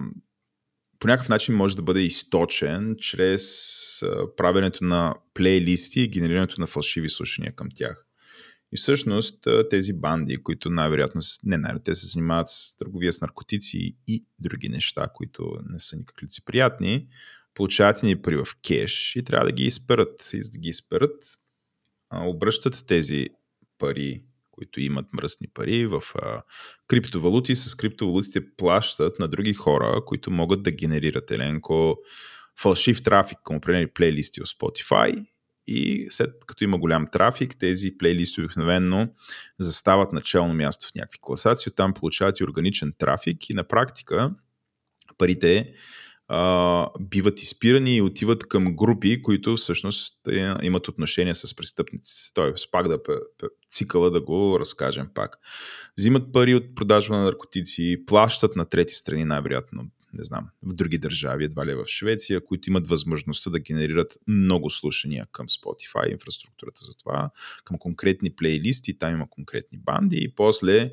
[0.99, 3.43] по някакъв начин може да бъде източен чрез
[4.37, 8.07] правенето на плейлисти и генерирането на фалшиви слушания към тях.
[8.73, 13.97] И всъщност тези банди, които най-вероятно, не най те се занимават с търговия с наркотици
[14.07, 17.09] и други неща, които не са никак лицеприятни,
[17.55, 20.31] получават ни пари в кеш и трябва да ги изперат.
[20.33, 21.25] И да ги изперат,
[22.13, 23.27] обръщат тези
[23.79, 26.43] пари, които имат мръсни пари в а,
[26.87, 27.55] криптовалути.
[27.55, 31.31] С криптовалутите плащат на други хора, които могат да генерират.
[31.31, 31.97] Еленко,
[32.61, 35.27] фалшив трафик към определени плейлисти в Spotify
[35.67, 39.09] и след като има голям трафик, тези плейлисти обикновено
[39.59, 44.31] застават начално място в някакви класации, оттам получават и органичен трафик и на практика
[45.19, 45.75] парите
[46.29, 50.15] а, биват изпирани и отиват към групи, които всъщност
[50.63, 52.35] имат отношение с престъпници.
[52.35, 52.99] Тоест, пак да
[53.69, 55.39] цикъла да го разкажем пак.
[55.99, 60.99] Взимат пари от продажба на наркотици, плащат на трети страни, най-вероятно не знам, в други
[60.99, 66.13] държави, едва ли е в Швеция, които имат възможността да генерират много слушания към Spotify,
[66.13, 67.31] инфраструктурата за това,
[67.65, 70.91] към конкретни плейлисти, там има конкретни банди и после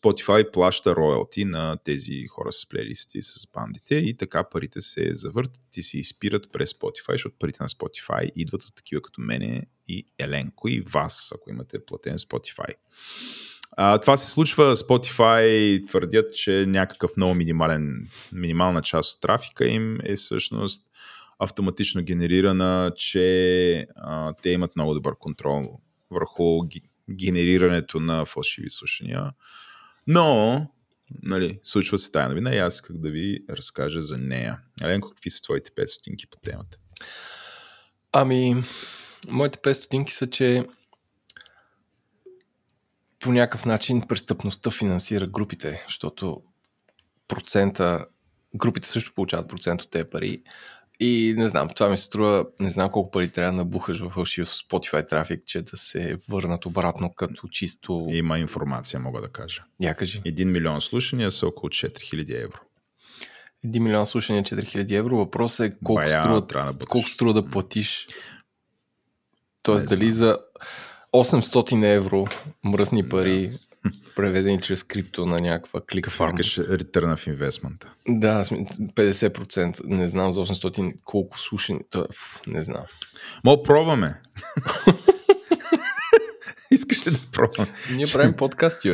[0.00, 5.76] Spotify плаща роялти на тези хора с плейлисти, с бандите и така парите се завъртат
[5.76, 10.06] и се изпират през Spotify, защото парите на Spotify идват от такива като мене и
[10.18, 12.74] Еленко и вас, ако имате платен Spotify.
[13.80, 19.98] А, това се случва, Spotify твърдят, че някакъв много минимален, минимална част от трафика им
[20.04, 20.82] е всъщност
[21.38, 25.78] автоматично генерирана, че а, те имат много добър контрол
[26.10, 26.60] върху
[27.10, 29.32] генерирането на фалшиви слушания.
[30.06, 30.66] Но,
[31.22, 34.58] нали, случва се тая новина и аз исках да ви разкажа за нея.
[34.84, 36.78] Еленко, какви са твоите 5 стотинки по темата?
[38.12, 38.62] Ами,
[39.28, 40.64] моите 5 стотинки са, че
[43.20, 46.42] по някакъв начин престъпността финансира групите, защото
[47.28, 48.06] процента,
[48.54, 50.42] групите също получават процент от тези пари.
[51.00, 54.10] И не знам, това ми се струва, не знам колко пари трябва да набухаш в
[54.10, 58.06] фалшив Spotify трафик, че да се върнат обратно като чисто...
[58.10, 59.64] Има информация, мога да кажа.
[59.80, 60.22] Я кажи.
[60.24, 62.58] Един милион слушания са около 4000 евро.
[63.64, 65.16] Един милион слушания 4000 евро.
[65.16, 66.40] Въпросът е колко, Бая, струва,
[66.72, 68.06] да колко струва да платиш.
[69.62, 70.38] Тоест дали за
[71.12, 72.26] 800 евро
[72.64, 73.90] мръсни пари, да.
[74.16, 76.30] преведени чрез крипто на някаква клик фарм.
[76.30, 77.84] Викаш return of investment.
[78.08, 79.80] Да, 50%.
[79.84, 81.80] Не знам за 800 колко слушани.
[82.46, 82.82] Не знам.
[83.44, 84.08] Мога пробваме.
[86.70, 87.72] Искаш ли да пробваме?
[87.94, 88.88] Ние правим подкасти.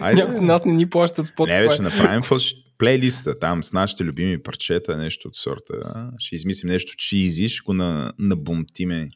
[0.00, 0.24] Айде.
[0.40, 1.68] нас не ни плащат Spotify.
[1.68, 2.54] Не, ще направим фалш...
[2.78, 5.74] плейлиста там с нашите любими парчета, нещо от сорта.
[6.18, 7.72] Ще измислим нещо чизи, ще го
[8.18, 9.08] набумтиме.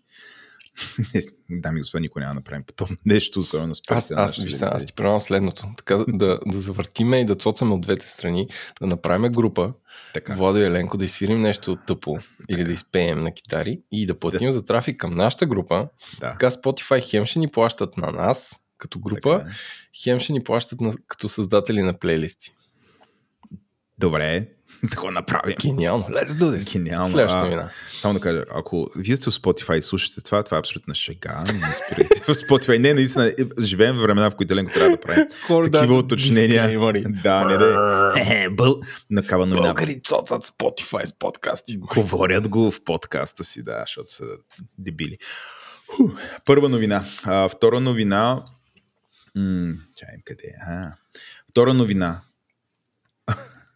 [1.51, 4.85] Дами и господа, никой няма да направим подобно нещо, особено с Аз, аз, аз, аз
[4.85, 5.65] ти предлагам следното.
[5.77, 8.49] Така да, да завъртиме и да цоцаме от двете страни,
[8.81, 9.73] да направим група,
[10.15, 10.35] така.
[10.35, 12.19] Владо и Еленко да изсвирим нещо тъпо
[12.49, 14.53] или да изпеем на китари и да платим да.
[14.53, 15.89] за трафик към нашата група.
[16.21, 16.31] Да.
[16.31, 19.51] Така Spotify хем ще ни плащат на нас като група, така.
[20.03, 22.53] хем ще ни плащат на, като създатели на плейлисти.
[23.99, 24.49] Добре,
[24.91, 25.57] да го направим.
[25.61, 26.05] Гениално.
[26.05, 26.73] Let's do this.
[26.73, 27.07] Гениално.
[27.07, 27.71] Следващата новина.
[27.91, 31.45] Само да кажа, ако вие сте в Spotify и слушате това, това е абсолютно шега.
[31.53, 32.79] Не спирайте в Spotify.
[32.79, 35.27] Не, наистина, живеем в времена, в които Ленко трябва да правим
[35.73, 36.81] такива уточнения.
[37.23, 38.13] Да, не да.
[38.31, 38.81] Е, бъл.
[39.11, 39.67] Накава новина.
[39.67, 41.77] Българи цоцат Spotify с подкасти.
[41.77, 44.25] Говорят го в подкаста си, да, защото са
[44.79, 45.19] дебили.
[45.89, 46.09] Ху,
[46.45, 47.05] първа новина.
[47.25, 48.45] А, втора новина.
[49.37, 50.71] М- чаем къде е.
[50.73, 50.93] А.
[51.51, 52.21] Втора новина.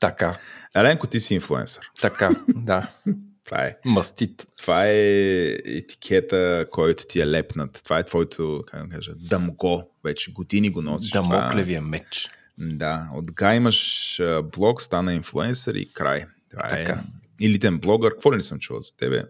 [0.00, 0.38] Така.
[0.76, 1.90] Еленко, ти си инфлуенсър.
[2.00, 2.90] Така, да.
[3.44, 3.76] Това е.
[3.84, 4.46] Мастит.
[4.58, 7.80] Това е етикета, който ти е лепнат.
[7.84, 9.90] Това е твоето, как да кажа, дъмго.
[10.04, 11.10] Вече години го носиш.
[11.10, 12.30] Дамоклевия меч.
[12.58, 16.24] Да, от имаш блог, стана инфлуенсър и край.
[16.50, 16.92] Това е така.
[16.92, 18.12] е илитен блогър.
[18.12, 19.24] Какво ли не съм чувал за тебе?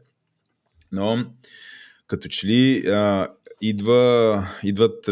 [0.93, 1.25] Но
[2.07, 3.29] като че ли а,
[3.61, 5.09] идва, идват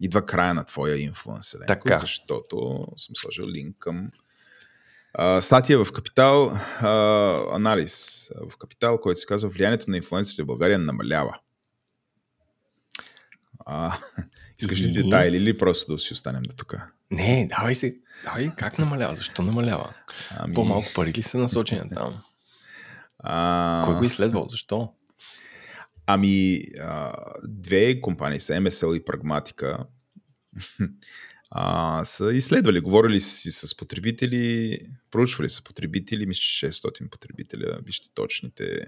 [0.00, 1.60] идва края на твоя инфлуенсър.
[1.66, 1.98] Така.
[1.98, 4.10] Защото съм сложил линк към
[5.14, 10.46] а, статия в Капитал, а, анализ в Капитал, който се казва Влиянието на инфлуенсърите в
[10.46, 11.38] България намалява.
[13.66, 13.98] А,
[14.60, 16.74] искаш ли детайли или просто да си останем до тук?
[17.10, 17.96] Не, давай се.
[18.24, 19.14] Давай, как намалява?
[19.14, 19.94] Защо намалява?
[20.30, 20.54] Ами...
[20.54, 22.22] По-малко пари ли са насочени там?
[23.18, 23.82] А...
[23.86, 24.48] Кой го изследвал?
[24.48, 24.92] Защо?
[26.06, 27.12] Ами, а,
[27.48, 29.78] две компании са MSL и Прагматика
[31.56, 34.78] а, са изследвали, говорили си с потребители,
[35.10, 38.86] проучвали са потребители, мисля, че 600 потребителя, вижте точните,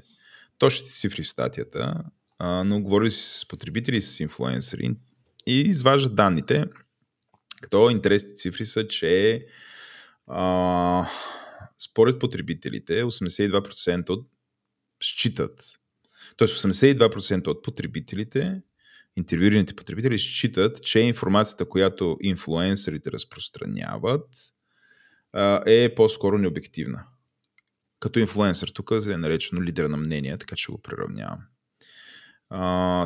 [0.59, 2.05] точните цифри в статията,
[2.39, 4.97] а, но говорили си с потребители с инфлуенсъри
[5.47, 6.65] и изваждат данните,
[7.63, 9.47] като интересни цифри са, че
[10.27, 11.11] а,
[11.79, 14.29] според потребителите 82% от
[15.03, 15.65] считат,
[16.37, 16.49] т.е.
[16.49, 18.63] 82% от потребителите
[19.17, 24.29] интервюираните потребители считат, че информацията, която инфлуенсърите разпространяват,
[25.67, 27.05] е по-скоро необективна.
[28.01, 31.39] Като инфлуенсър, тук е наречено лидер на мнение, така че го приравнявам.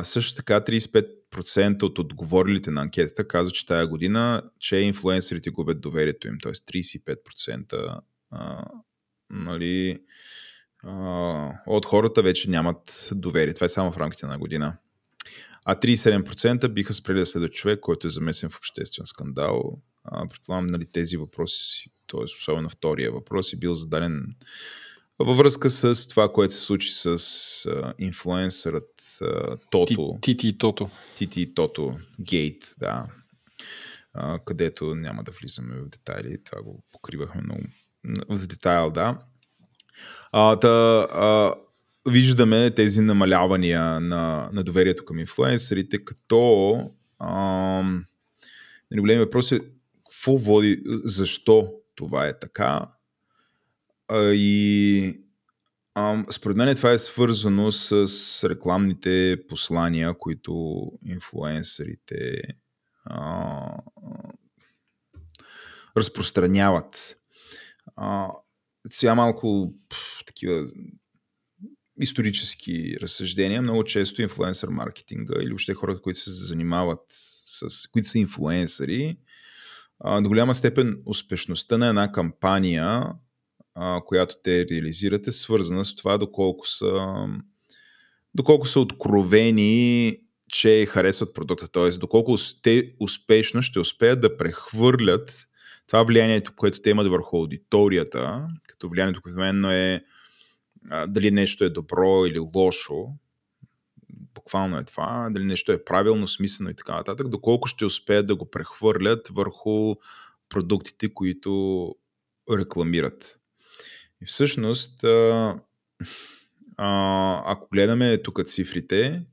[0.03, 6.27] Също така 35% от отговорилите на анкетата казват, че тая година, че инфлуенсърите губят доверието
[6.27, 6.51] им, т.е.
[6.51, 8.01] 35%
[8.31, 8.65] а,
[9.29, 9.99] нали,
[11.67, 13.53] от хората вече нямат доверие.
[13.53, 14.77] Това е само в рамките на година.
[15.65, 19.81] А 37% биха спрели да следват човек, който е замесен в обществен скандал.
[20.29, 22.23] предполагам, нали, тези въпроси, т.е.
[22.23, 24.35] особено втория въпрос, е бил зададен
[25.19, 27.15] във връзка с това, което се случи с
[27.65, 30.17] а, инфлуенсърът а, Тото.
[30.21, 30.89] Тити и Тото.
[31.15, 31.97] Тити и Тото.
[32.19, 33.07] Гейт, да.
[34.13, 36.43] А, където няма да влизаме в детайли.
[36.43, 37.61] Това го покривахме много
[38.29, 39.19] в детайл, да.
[40.31, 40.67] А, та,
[41.11, 41.55] а,
[42.09, 46.77] виждаме тези намалявания на, на доверието към инфлуенсърите, като
[47.19, 47.33] а,
[48.91, 49.59] нали, големи въпрос е
[49.95, 52.85] какво води, защо това е така.
[54.07, 55.21] А, и
[55.93, 62.41] а, според мен това е свързано с рекламните послания, които инфлуенсърите
[63.05, 63.77] а,
[65.97, 67.17] разпространяват.
[67.95, 68.27] А,
[68.89, 70.65] сега малко пъл, такива
[72.01, 73.61] исторически разсъждения.
[73.61, 79.17] Много често инфлуенсър маркетинга или въобще хората, които се занимават с, които са инфлуенсъри,
[80.05, 83.03] до голяма степен успешността на една кампания,
[84.05, 87.25] която те реализират, е свързана с това доколко са,
[88.35, 90.17] доколко са откровени,
[90.49, 91.67] че харесват продукта.
[91.67, 91.89] Т.е.
[91.89, 95.47] доколко те успешно ще успеят да прехвърлят
[95.87, 100.03] това влиянието, което те имат върху аудиторията, като влиянието обикновено е
[101.07, 103.07] дали нещо е добро или лошо,
[104.33, 108.35] буквално е това, дали нещо е правилно, смислено и така нататък, доколко ще успеят да
[108.35, 109.95] го прехвърлят върху
[110.49, 111.95] продуктите, които
[112.51, 113.39] рекламират.
[114.21, 115.59] И всъщност, а,
[116.77, 119.25] а, ако гледаме тук цифрите,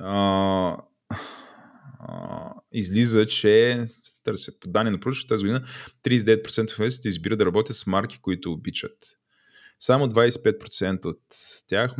[0.00, 0.76] а,
[1.98, 3.86] а, излиза, че
[4.24, 5.64] търся по данни на проучването тази година
[6.02, 9.18] 39% от инфлуенсърите избират да работят с марки, които обичат.
[9.80, 11.20] Само 25% от
[11.68, 11.94] тях,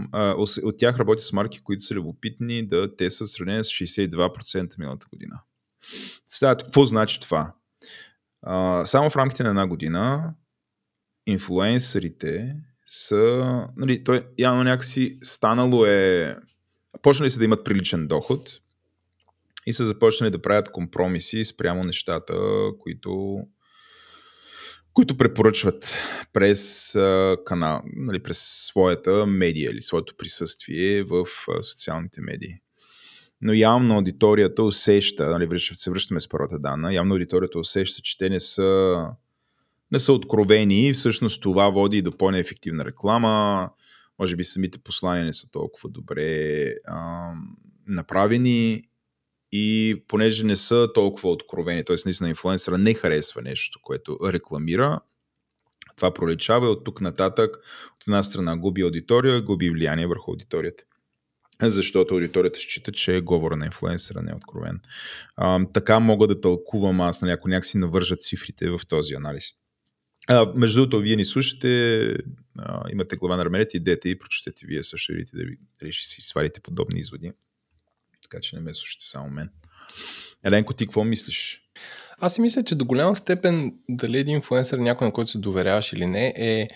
[0.62, 5.06] от тях работят с марки, които са любопитни да те в сравнение с 62% миналата
[5.12, 5.40] година.
[6.28, 7.54] Сега, какво значи това?
[8.84, 10.34] Само в рамките на една година
[11.26, 12.56] инфлуенсърите
[12.86, 13.44] са,
[13.76, 16.36] нали, той явно някакси станало е,
[17.02, 18.60] почнали са да имат приличен доход,
[19.66, 22.34] и са започнали да правят компромиси спрямо нещата,
[22.80, 23.40] които,
[24.94, 25.94] които препоръчват
[26.32, 26.90] през
[27.46, 31.26] канал, нали, през своята медия или своето присъствие в
[31.60, 32.54] социалните медии.
[33.40, 38.30] Но явно аудиторията усеща, нали, се връщаме с първата дана, явно аудиторията усеща, че те
[38.30, 39.00] не са,
[39.92, 43.70] не са откровени и всъщност това води до по-неефективна реклама,
[44.18, 47.30] може би самите послания не са толкова добре а,
[47.86, 48.82] направени
[49.56, 51.96] и понеже не са толкова откровени, т.е.
[52.04, 55.00] наистина инфлуенсъра не харесва нещо, което рекламира,
[55.96, 57.56] това проличава и от тук нататък
[57.96, 60.84] от една страна губи аудитория, губи влияние върху аудиторията.
[61.62, 64.80] Защото аудиторията счита, че говора на инфлуенсъра не е откровен.
[65.36, 69.50] А, така мога да тълкувам аз, нали, ако някакси навържат цифрите в този анализ.
[70.28, 72.00] А, между другото, вие ни слушате,
[72.58, 76.20] а, имате глава на раменете, идете и прочетете вие също, видите дали, дали ще си
[76.20, 77.32] сварите подобни изводи
[78.24, 79.50] така че не ме слушате само мен.
[80.44, 81.60] Еленко, ти какво мислиш?
[82.18, 85.92] Аз си мисля, че до голяма степен дали един инфлуенсър някой, на който се доверяваш
[85.92, 86.68] или не, е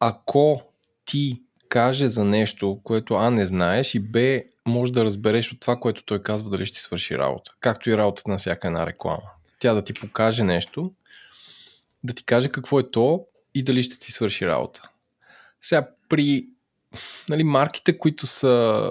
[0.00, 0.62] ако
[1.04, 5.76] ти каже за нещо, което А не знаеш и Б може да разбереш от това,
[5.76, 7.54] което той казва, дали ще свърши работа.
[7.60, 9.22] Както и работата на всяка една реклама.
[9.58, 10.92] Тя да ти покаже нещо,
[12.04, 14.82] да ти каже какво е то и дали ще ти свърши работа.
[15.60, 16.46] Сега при
[17.28, 18.90] нали, марките, които са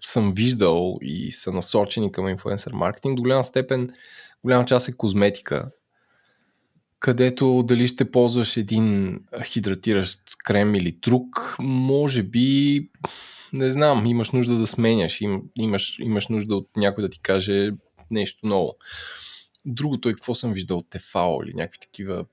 [0.00, 3.90] съм виждал и са насочени към инфлуенсър маркетинг, до голяма степен,
[4.44, 5.70] голяма част е козметика,
[7.00, 12.88] където дали ще ползваш един хидратиращ крем или друг, може би,
[13.52, 17.70] не знам, имаш нужда да сменяш, им, имаш, имаш нужда от някой да ти каже
[18.10, 18.76] нещо ново.
[19.64, 22.24] Другото е какво съм виждал, тефао или някакви такива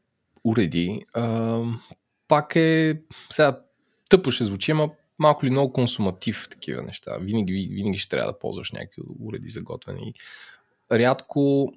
[0.43, 1.01] уреди.
[1.13, 1.61] А,
[2.28, 3.59] пак е, сега
[4.09, 4.89] тъпо ще звучи, ама
[5.20, 7.18] малко ли много консуматив такива неща.
[7.22, 10.13] Винаги, винаги ще трябва да ползваш някакви уреди за готвене.
[10.91, 11.74] рядко,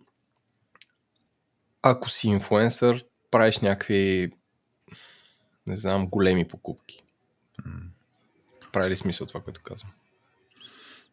[1.83, 4.31] ако си инфлуенсър, правиш някакви,
[5.67, 7.03] не знам, големи покупки.
[8.73, 9.93] Прави ли смисъл това, което казвам?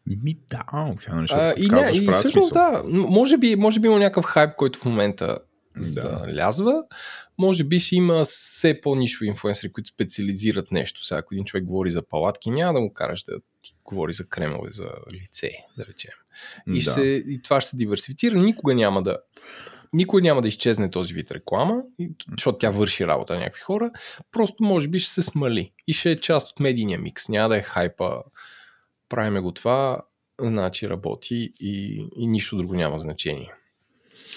[0.08, 0.64] Ми да,
[1.32, 4.86] а, и, не, и всъщност да, може би, може би има някакъв хайп, който в
[4.86, 5.40] момента
[5.76, 5.82] да.
[5.82, 6.84] залязва.
[7.38, 11.06] Може би ще има все по-нишови инфуенсери, които специализират нещо.
[11.06, 14.28] Сега, ако един човек говори за палатки, няма да му караш да ти говори за
[14.28, 16.12] кремове за лице, да речем.
[16.68, 16.92] И, да.
[16.92, 18.38] се, и това ще се диверсифицира.
[18.38, 19.18] Никога няма да
[19.94, 21.84] Никой няма да изчезне този вид реклама,
[22.32, 23.92] защото тя върши работа на някакви хора.
[24.32, 27.30] Просто може би ще се смали и ще е част от медийния микс.
[27.30, 28.24] Няма да е хайпа.
[29.10, 30.02] Правиме го това,
[30.42, 33.54] значи работи и, и нищо друго няма значение.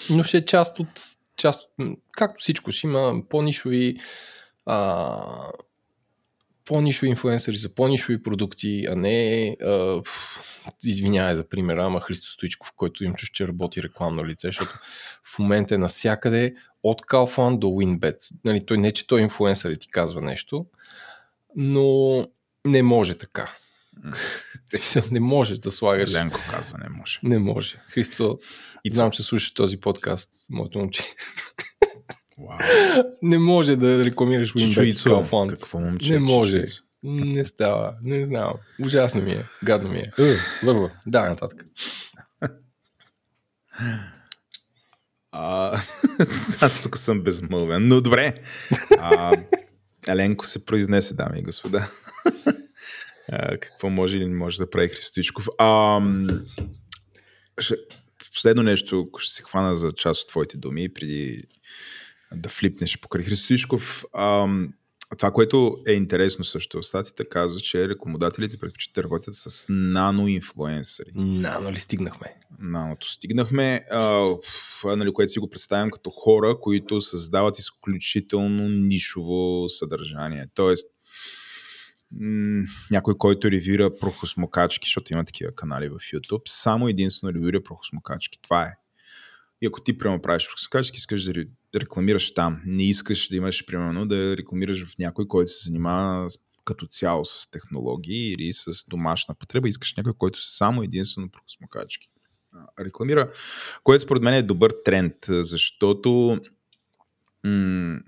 [0.09, 1.01] Но ще е част от,
[1.39, 1.71] част
[2.11, 3.99] както всичко, ще има по-нишови
[4.65, 5.51] а,
[6.65, 9.57] по-нишови инфлуенсъри за по-нишови продукти, а не
[10.83, 14.71] извинявай за примера, ама Христо Стоичков, който им чуш, че работи рекламно лице, защото
[15.23, 18.31] в момента е навсякъде от Kaufland до WinBet.
[18.45, 20.65] Нали, той не, че той инфлуенсър и ти казва нещо,
[21.55, 22.27] но
[22.65, 23.51] не може така.
[25.11, 26.13] не можеш да слагаш.
[26.13, 27.19] Ленко каза, не може.
[27.23, 27.75] Не може.
[27.89, 28.39] Христо,
[28.85, 31.03] и знам, че слушаш този подкаст, моето момче.
[32.39, 33.03] Wow.
[33.21, 35.49] Не може да рекламираш WinBet Kaufland.
[35.49, 36.13] Какво момче?
[36.13, 36.61] Не може.
[37.03, 37.93] Не става.
[38.03, 38.53] Не знам.
[38.85, 39.43] Ужасно ми е.
[39.63, 40.11] Гадно ми е.
[40.63, 40.89] Върво.
[41.07, 41.65] Да, нататък.
[45.31, 45.81] А,
[46.61, 48.33] аз тук съм безмълвен, но добре.
[48.99, 49.37] А,
[50.07, 51.89] Еленко се произнесе, дами и господа.
[53.31, 55.47] А, какво може или не може да прави Христичков.
[55.57, 56.01] А,
[57.59, 57.75] ще,
[58.33, 61.43] последно нещо, ще се хвана за част от твоите думи, преди
[62.35, 64.05] да флипнеш покрай Христичков.
[64.13, 64.47] А,
[65.17, 71.09] това, което е интересно също в статите, казва, че рекламодателите предпочитат да работят с наноинфлуенсъри.
[71.15, 72.35] Нано ли стигнахме?
[72.59, 79.69] Наното стигнахме, а, в, нали, което си го представям като хора, които създават изключително нишово
[79.69, 80.45] съдържание.
[80.53, 80.87] Тоест,
[82.91, 88.39] някой, който ревира прохосмокачки, защото има такива канали в YouTube, само единствено ревира прохосмокачки.
[88.41, 88.73] Това е.
[89.61, 91.45] И ако ти прямо правиш прохосмокачки, искаш да
[91.75, 92.61] рекламираш там.
[92.65, 96.27] Не искаш да имаш, примерно, да рекламираш в някой, който се занимава
[96.63, 99.69] като цяло с технологии или с домашна потреба.
[99.69, 102.09] Искаш някой, който само единствено про смокачки
[102.79, 103.31] рекламира,
[103.83, 106.39] което според мен е добър тренд, защото
[107.43, 107.99] м-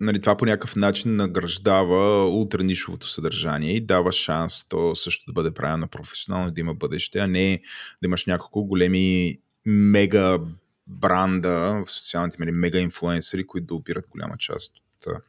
[0.00, 5.54] нали, това по някакъв начин награждава ултранишовото съдържание и дава шанс то също да бъде
[5.54, 7.60] правено професионално, да има бъдеще, а не
[8.02, 10.38] да имаш няколко големи мега
[10.86, 15.22] бранда в социалните медии, мега инфлуенсъри, които да обират голяма част от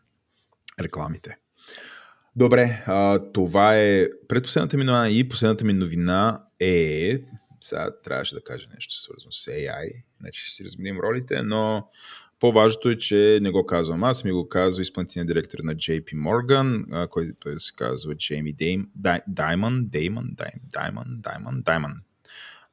[0.80, 1.38] рекламите.
[2.36, 2.86] Добре,
[3.34, 7.20] това е предпоследната ми новина и последната ми новина е,
[7.62, 11.90] сега трябваше да кажа нещо свързано с AI, значи ще си разменим ролите, но
[12.42, 17.08] по-важното е, че не го казвам аз, ми го казва изпълнителният директор на JP Morgan,
[17.08, 18.54] който се казва Джейми
[19.28, 20.30] Даймон, Даймон,
[20.74, 21.94] Даймон, Даймон, Даймон,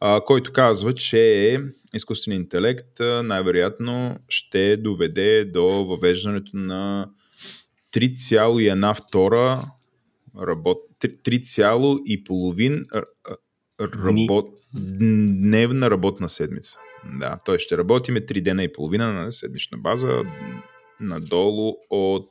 [0.00, 1.58] а, който казва, че
[1.94, 7.10] изкуственият интелект най-вероятно ще доведе до въвеждането на
[7.92, 9.62] 3,1 втора
[10.40, 10.78] работ...
[11.00, 12.68] 3,5
[13.80, 14.48] работ...
[14.74, 16.78] дневна работна седмица.
[17.04, 20.22] Да, той ще работиме 3 дена и половина на седмична база,
[21.00, 22.28] надолу от,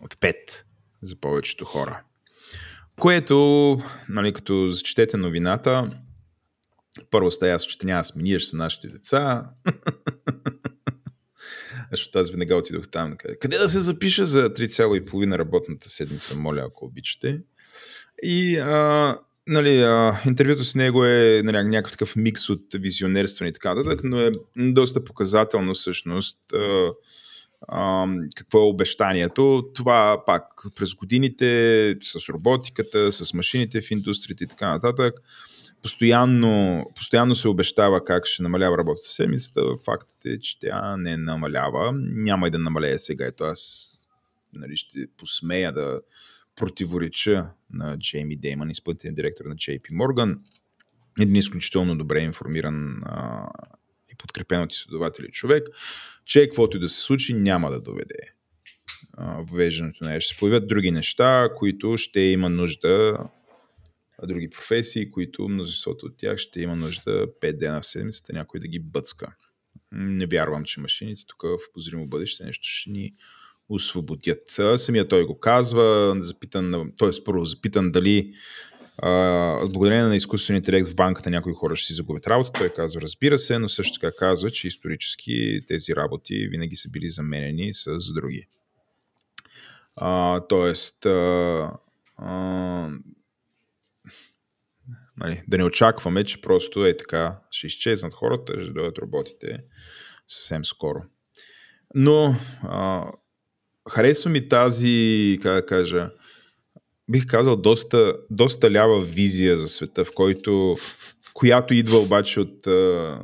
[0.00, 0.34] от 5
[1.02, 2.02] за повечето хора.
[3.00, 3.78] Което,
[4.08, 5.90] нали, като зачетете новината,
[7.10, 9.50] първо сте ясно, че няма да смениш с нашите деца.
[11.90, 13.16] Защото аз веднага отидох там.
[13.40, 17.42] Къде да се запиша за 3,5 работната седмица, моля, ако обичате.
[18.22, 19.18] И а,
[19.50, 24.00] нали, а, интервюто с него е нали, някакъв такъв микс от визионерство и така нататък,
[24.04, 26.90] но е доста показателно всъщност а,
[27.68, 29.70] а, какво е обещанието.
[29.74, 30.42] Това пак
[30.76, 35.14] през годините с роботиката, с машините в индустрията и така нататък
[35.82, 39.60] постоянно, постоянно се обещава как ще намалява работата седмицата.
[39.84, 41.92] Фактът е, че тя не намалява.
[41.96, 43.26] Няма и да намалее сега.
[43.26, 43.92] Ето аз
[44.52, 46.00] нали, ще посмея да
[46.60, 50.38] противореча на Джейми Дейман, изпълнителен директор на JP Morgan.
[51.20, 53.48] Един изключително добре информиран а,
[54.12, 55.68] и подкрепен от изследователи човек,
[56.24, 58.34] че каквото и да се случи няма да доведе
[59.18, 63.18] ввеждането на Ще се появят други неща, които ще има нужда
[64.26, 68.68] други професии, които мнозинството от тях ще има нужда 5 дена в седмицата някой да
[68.68, 69.34] ги бъцка.
[69.92, 73.14] Не вярвам, че машините тук в позримо бъдеще нещо ще ни
[73.70, 74.60] освободят.
[74.76, 77.24] Самия той го казва, запитан, т.е.
[77.24, 78.32] първо запитан дали
[78.98, 82.52] а, благодарение на изкуствен интелект в банката някои хора ще си загубят работа.
[82.52, 87.08] Той казва, разбира се, но също така казва, че исторически тези работи винаги са били
[87.08, 88.46] заменени с други.
[89.96, 91.70] А, тоест, а,
[92.16, 92.88] а,
[95.20, 99.58] Нали, да не очакваме, че просто е така, ще изчезнат хората, ще дойдат роботите
[100.26, 101.02] съвсем скоро.
[101.94, 103.04] Но а,
[103.88, 106.10] харесва ми тази, как да кажа,
[107.10, 110.76] бих казал, доста, доста лява визия за света, в който,
[111.34, 113.18] която идва обаче от а,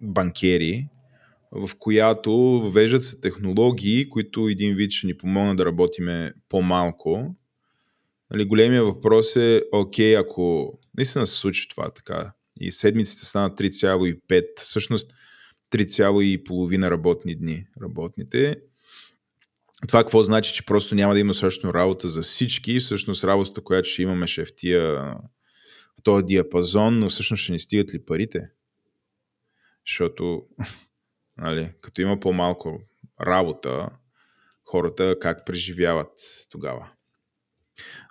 [0.00, 0.88] банкери,
[1.52, 7.34] в която въвеждат се технологии, които един вид ще ни помогнат да работиме по-малко.
[8.30, 14.44] Нали, големия въпрос е, окей, ако наистина се случи това така и седмиците станат 3,5,
[14.56, 15.12] всъщност
[15.72, 18.56] 3,5 работни дни работните,
[19.88, 23.88] това какво значи, че просто няма да има същото работа за всички, всъщност работата, която
[23.88, 24.82] ще имаме ще е в, тия,
[26.00, 28.50] в този диапазон, но всъщност ще ни стигат ли парите?
[29.86, 30.42] Защото
[31.36, 32.80] нали, като има по-малко
[33.20, 33.88] работа,
[34.64, 36.12] хората как преживяват
[36.50, 36.90] тогава.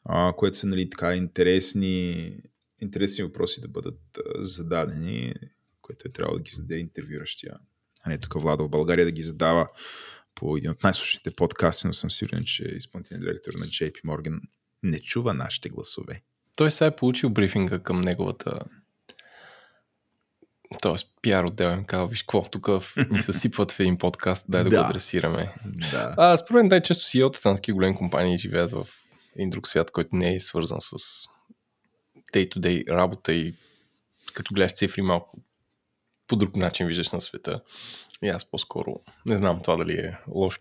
[0.05, 2.33] А, което са нали, така интересни,
[2.81, 4.01] интересни въпроси да бъдат
[4.39, 5.33] зададени,
[5.81, 7.55] което е трябвало да ги зададе интервюращия,
[8.03, 9.67] а не тук Владо в България да ги задава
[10.39, 14.39] по един от най-слушните подкасти, но съм сигурен, че изпълнителният директор на JP Morgan
[14.83, 16.21] не чува нашите гласове.
[16.55, 18.59] Той сега е получил брифинга към неговата
[20.81, 22.69] Тоест, пиар отдел им казва, виж какво, тук
[23.11, 24.77] ни съсипват в един подкаст, дай да, да.
[24.77, 25.53] го адресираме.
[25.65, 26.13] Да.
[26.17, 28.87] А, според мен най-често CEO-тата на такива големи компании живеят в
[29.35, 30.95] един друг свят, който не е свързан с
[32.33, 33.53] day-to-day работа и
[34.33, 35.37] като гледаш цифри малко
[36.27, 37.61] по друг начин виждаш на света.
[38.23, 40.59] И аз по-скоро не знам това дали е лош,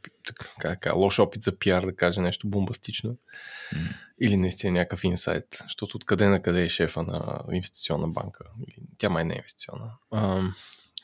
[0.60, 3.94] така, лош опит за пиар да каже нещо бомбастично mm.
[4.20, 9.08] или наистина някакъв инсайт, защото откъде на къде е шефа на инвестиционна банка, или тя
[9.08, 10.42] май не е инвестиционна, а,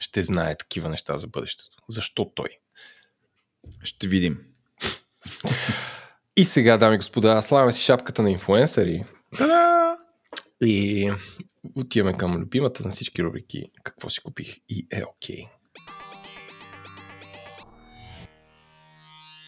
[0.00, 1.76] ще знае такива неща за бъдещето.
[1.88, 2.48] Защо той?
[3.82, 4.40] Ще видим.
[6.36, 9.04] И сега, дами и господа, славяме си шапката на инфуенсъри.
[9.38, 9.98] Та-да!
[10.60, 11.12] И
[11.74, 15.36] отиваме към любимата на всички рубрики Какво си купих и е окей.
[15.36, 15.48] Okay.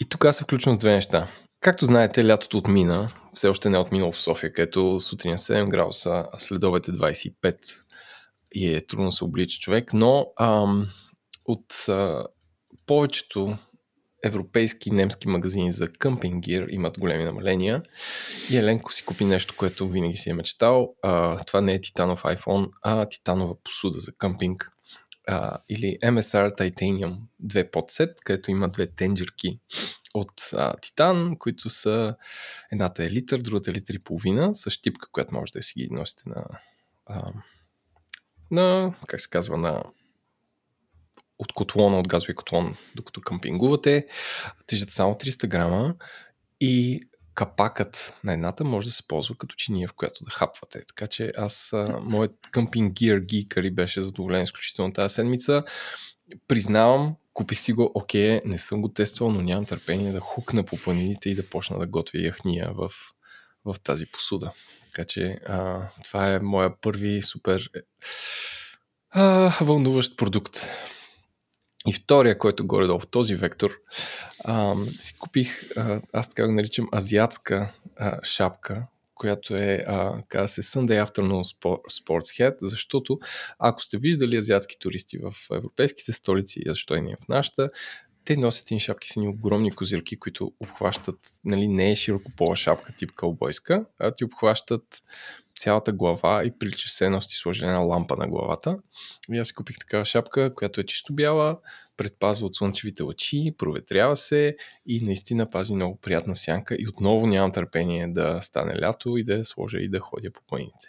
[0.00, 1.28] И тук аз се включвам с две неща.
[1.60, 5.68] Както знаете, лятото отмина, все още не е отминало в София, където сутрин 7 е
[5.68, 7.56] градуса, а следовете 25
[8.54, 10.86] и е трудно се облича човек, но ам,
[11.44, 12.26] от а,
[12.86, 13.58] повечето
[14.24, 17.82] европейски немски магазини за къмпинг имат големи намаления.
[18.50, 20.94] И Еленко си купи нещо, което винаги си е мечтал.
[21.02, 24.72] А, това не е титанов iPhone, а титанова посуда за къмпинг.
[25.26, 29.60] А, или MSR Titanium 2 подсет, където има две тенджерки
[30.14, 32.16] от а, титан, които са
[32.72, 35.88] едната е литър, другата е литър и половина, с щипка, която може да си ги
[35.90, 36.44] носите на,
[37.06, 37.32] а,
[38.50, 39.82] на как се казва, на
[41.38, 44.06] от котлона, от газови котлон, докато къмпингувате.
[44.66, 45.94] Тежат само 300 грама
[46.60, 47.00] и
[47.36, 50.84] капакът на едната може да се ползва като чиния, в която да хапвате.
[50.86, 55.64] Така че аз, моят къмпинг гир гикари беше задоволен изключително тази седмица.
[56.48, 60.76] Признавам, купих си го, окей, не съм го тествал, но нямам търпение да хукна по
[60.76, 62.90] планините и да почна да готвя яхния в,
[63.64, 64.52] в тази посуда.
[64.86, 67.70] Така че а, това е моя първи супер
[69.10, 70.68] а, вълнуващ продукт.
[71.86, 73.78] И втория, който горе долу в този вектор,
[74.44, 78.82] а, си купих, а, аз така го наричам, азиатска а, шапка,
[79.14, 81.56] която е, а, казва се Sunday Afternoon
[82.02, 83.18] Sports Head, защото
[83.58, 87.70] ако сте виждали азиатски туристи в европейските столици, защо и не в нашата,
[88.24, 92.92] те носят ин шапки с ни огромни козирки, които обхващат, нали, не е широкопола шапка
[92.92, 95.02] тип кълбойска, а ти обхващат
[95.56, 98.78] цялата глава и прилича се едно си сложи една лампа на главата.
[99.32, 101.58] И аз си купих такава шапка, която е чисто бяла,
[101.96, 107.52] предпазва от слънчевите лъчи, проветрява се и наистина пази много приятна сянка и отново нямам
[107.52, 110.88] търпение да стане лято и да я сложа и да ходя по планините.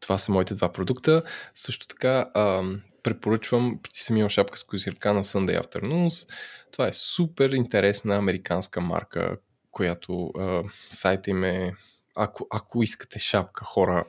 [0.00, 1.22] Това са моите два продукта.
[1.54, 6.30] Също така ам, препоръчвам, ти съм имал шапка с козирка на Sunday Afternoons.
[6.72, 9.36] Това е супер интересна американска марка,
[9.70, 11.72] която а, сайта им е
[12.14, 14.04] ако, ако искате шапка, хора,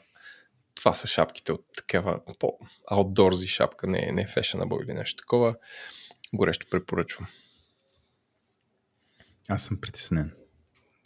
[0.76, 5.56] това са шапките от такава по-аутдорзи шапка, не, не fashionable или нещо такова.
[6.34, 7.28] Горещо препоръчвам.
[9.50, 10.34] Аз съм притеснен.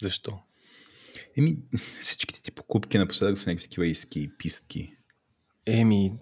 [0.02, 0.40] Защо?
[1.38, 1.58] Еми,
[2.02, 4.96] всичките ти покупки напоследък са някакви такива иски и пистки.
[5.66, 6.14] Еми,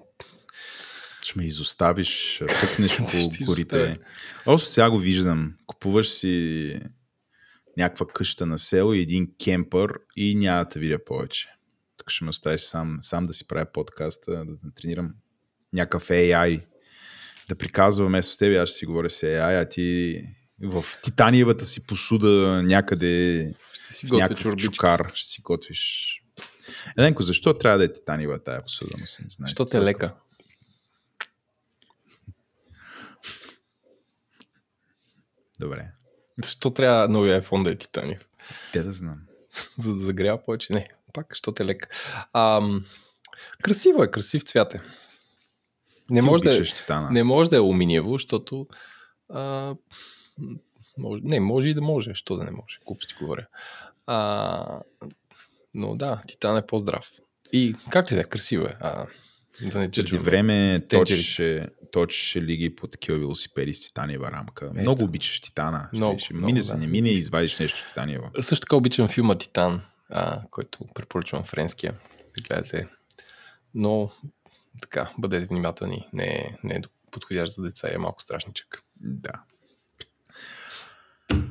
[1.21, 3.97] ще ме изоставиш, пъкнеш по горите.
[4.45, 5.53] Още сега го виждам.
[5.65, 6.80] Купуваш си
[7.78, 11.49] някаква къща на село и един кемпър и няма да видя повече.
[11.97, 15.13] Тук ще ме оставиш сам, сам да си правя подкаста, да, да тренирам
[15.73, 16.65] някакъв AI,
[17.49, 20.21] да приказва вместо тебе, аз ще си говоря с AI, а ти
[20.61, 26.13] в титаниевата си посуда някъде ще си някакъв чукар ще си готвиш.
[26.97, 28.97] Еленко, защо трябва да е титаниева тая посуда?
[28.99, 29.47] Не знае.
[29.47, 30.15] Защото е лека.
[35.59, 35.96] Добре.
[36.43, 38.27] Защо трябва новия iPhone да е титаниев?
[38.73, 39.19] Те да знам.
[39.77, 40.73] За да загрява повече?
[40.73, 41.88] Не, пак, що те лека.
[42.33, 42.61] А,
[43.61, 44.81] красиво е, красив цвят е.
[46.09, 47.11] Не Ти може, да, е- Титана.
[47.11, 48.67] не може да е алуминиево, защото
[49.29, 49.75] а,
[50.97, 53.47] може, не, може и да може, що да не може, глупости говоря.
[54.05, 54.81] А,
[55.73, 57.11] но да, Титан е по-здрав.
[57.53, 58.77] И както и да е, красиво е.
[58.79, 59.05] А,
[59.62, 64.66] да не Преди време точеше, точеше лиги по такива велосипеди с титаниева рамка.
[64.66, 64.82] Ето.
[64.82, 65.89] Много обичаш Титана.
[65.93, 66.82] Много, ще, много, мине, се да.
[66.82, 68.26] не мине и извадиш нещо титаниево.
[68.41, 71.93] Също така обичам филма Титан, а, който препоръчвам френския.
[72.36, 72.88] Да гледате.
[73.74, 74.12] Но
[74.82, 76.08] така, бъдете внимателни.
[76.14, 76.82] Не, не е
[77.12, 78.84] подходящ за деца и е малко страшничък.
[78.99, 79.32] Да.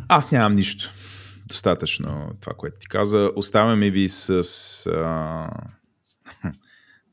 [0.08, 0.90] Аз нямам нищо.
[1.46, 3.30] Достатъчно това, което ти каза.
[3.36, 4.30] Оставяме ви с
[4.86, 5.50] а,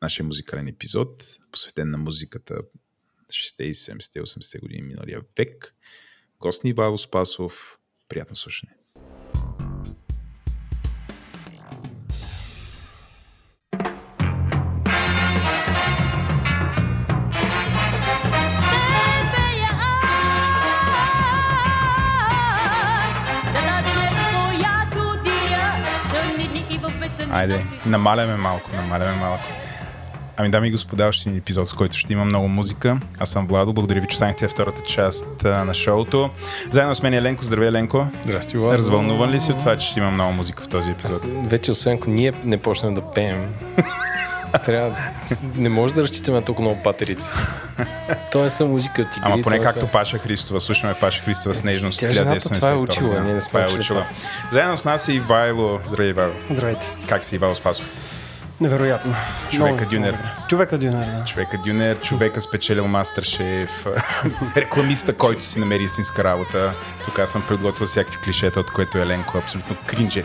[0.04, 2.56] нашия музикален епизод, посветен на музиката
[3.32, 5.76] 60, 70, 80 години миналия век.
[6.39, 7.80] Гост ни Ивайло Спасов.
[8.10, 8.74] Приятно слушане.
[27.32, 29.62] Айде, намаляме малко, намаляме малко.
[30.38, 32.97] Ами, дами и господа, още един епизод, с който ще има много музика.
[33.19, 36.29] Аз съм Владо, благодаря ви, че останахте втората част а, на шоуто.
[36.71, 37.43] Заедно с мен е Ленко.
[37.43, 38.07] Здравей, Ленко.
[38.23, 38.77] Здрасти, Влад.
[38.77, 41.13] Развълнуван ли си от това, че ще има много музика в този епизод?
[41.13, 43.53] Аз вече, освен ако ние не почнем да пеем,
[44.65, 44.97] трябва...
[45.55, 47.29] Не може да разчитаме толкова много патерици.
[48.31, 49.25] То не са музика от игри.
[49.25, 49.91] Ама поне то както са...
[49.91, 50.59] Паша Христова.
[50.59, 51.99] Слушаме Паша Христова с нежност.
[51.99, 53.99] Тя жената 1972 това е учила, ние не сме Това е учила.
[54.01, 54.05] това.
[54.51, 55.79] Заедно с нас е Ивайло.
[55.86, 56.34] Здравей, Ивайло.
[56.51, 56.91] Здравейте.
[57.07, 57.86] Как си, Ивайло Спасов?
[58.62, 59.16] Невероятно.
[59.51, 60.18] Човека дюнер.
[60.49, 61.26] Човека дюнер, да.
[61.26, 63.88] Човека Дюнер, човека спечелил мастер-шеф,
[64.58, 66.74] рекламиста, който си намери истинска работа.
[67.06, 70.24] Тук аз съм подготвил всякакви клишета, от което Еленко абсолютно кринже.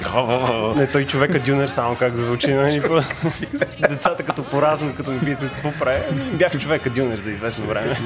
[0.77, 2.81] Не, той човека дюнер само как звучи, нали?
[3.89, 6.01] децата като поразнат, като ми питат какво прави.
[6.33, 7.97] Бях човека дюнер за известно време.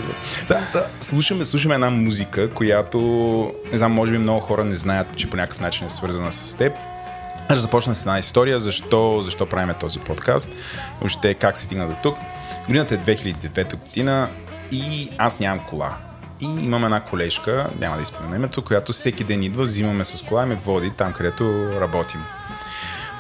[1.01, 2.99] Слушаме, слушаме една музика, която,
[3.73, 6.55] не знам, може би много хора не знаят, че по някакъв начин е свързана с
[6.55, 6.73] теб.
[7.49, 10.51] Аз започна с една история, защо, защо правим този подкаст,
[11.01, 12.17] въобще как се стигна до тук.
[12.67, 14.31] Годината е 2009 година
[14.73, 15.97] и аз нямам кола.
[16.41, 20.43] И имам една колежка, няма да изпомена името, която всеки ден идва, взимаме с кола
[20.43, 22.25] и ме води там, където работим.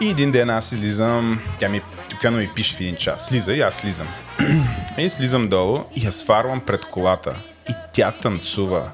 [0.00, 3.60] И един ден аз излизам, тя ми обикновено ми пише в един час, слиза и
[3.60, 4.08] аз слизам.
[4.98, 7.42] и слизам долу и я сварвам пред колата.
[7.70, 8.90] И тя танцува.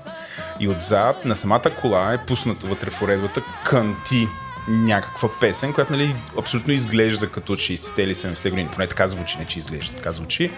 [0.61, 4.29] И отзад на самата кола е пуснато вътре в уредбата кънти
[4.69, 8.69] някаква песен, която нали, абсолютно изглежда като 60-те или 70-те години.
[8.73, 10.51] Поне така звучи, не че изглежда, така звучи.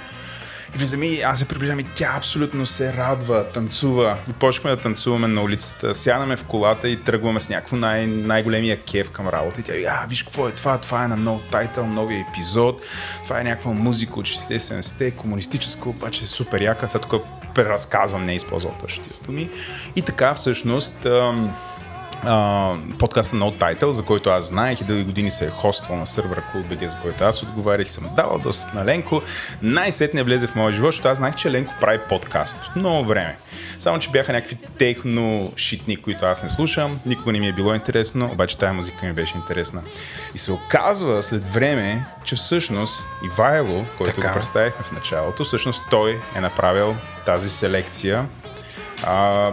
[0.74, 4.16] И влизам и аз се приближавам и тя абсолютно се радва, танцува.
[4.30, 5.94] И почваме да танцуваме на улицата.
[5.94, 9.60] Сядаме в колата и тръгваме с някакво най- най-големия кеф към работа.
[9.60, 12.82] И тя, а, виж какво е това, това е на нов тайтъл, новия епизод.
[13.22, 16.88] Това е някаква музика от 60-те, 70-те, комунистическа, обаче супер яка.
[16.88, 17.22] Сега тук
[17.54, 19.50] преразказвам, не е използвал точно тия думи.
[19.96, 21.06] И така, всъщност,
[22.24, 26.06] а, подкаста No Title, за който аз знаех и дълги години се е хоствал на
[26.06, 29.22] сървъра CoolBG, за който аз отговарях и съм давал достъп на Ленко.
[29.62, 33.36] Най-сетне влезе в моя живот, защото аз знаех, че Ленко прави подкаст от много време.
[33.78, 37.00] Само, че бяха някакви техно шитни, които аз не слушам.
[37.06, 39.82] Никога не ми е било интересно, обаче тази музика ми беше интересна.
[40.34, 44.28] И се оказва след време, че всъщност Ивайло, който Така.
[44.28, 46.96] го представихме в началото, всъщност той е направил
[47.26, 48.26] тази селекция
[49.02, 49.52] а,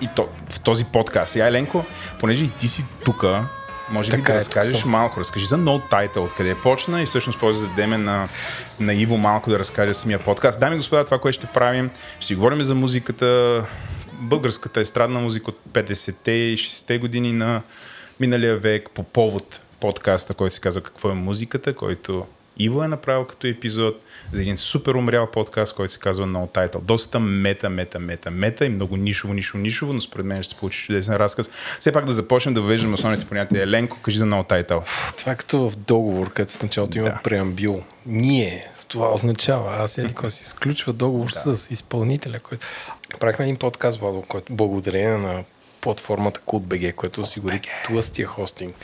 [0.00, 1.32] и то, в този подкаст.
[1.32, 1.84] Сега, Еленко,
[2.20, 3.24] понеже и ти си тук,
[3.90, 4.90] може би Така да е, разкажеш съм.
[4.90, 5.20] малко.
[5.20, 8.28] Разкажи за No Title, откъде почна и всъщност после зададеме на,
[8.80, 10.60] на Иво малко да разкаже самия подкаст.
[10.60, 13.62] Дами и господа, това, което ще правим, ще си говорим за музиката,
[14.12, 17.62] българската естрадна музика от 50-те и 60-те години на
[18.20, 22.26] миналия век по повод подкаста, който се казва Какво е музиката, който
[22.58, 26.80] Иво е направил като епизод за един супер умрял подкаст, който се казва No Title.
[26.80, 30.58] Доста мета, мета, мета, мета и много нишово, нишово, нишово, но според мен ще се
[30.58, 31.50] получи чудесен разказ.
[31.78, 33.62] Все пак да започнем да въвеждаме основните понятия.
[33.62, 34.82] Еленко, кажи за No Title.
[35.18, 37.20] Това е като в договор, където в началото има Да.
[37.24, 37.82] преамбил.
[38.06, 42.66] Ние, това означава, аз еди кой си изключва договор с изпълнителя, който...
[43.20, 45.44] Правихме един подкаст, Владо, който благодарение на
[45.80, 48.74] платформата CodeBG, което осигури тлъстия хостинг,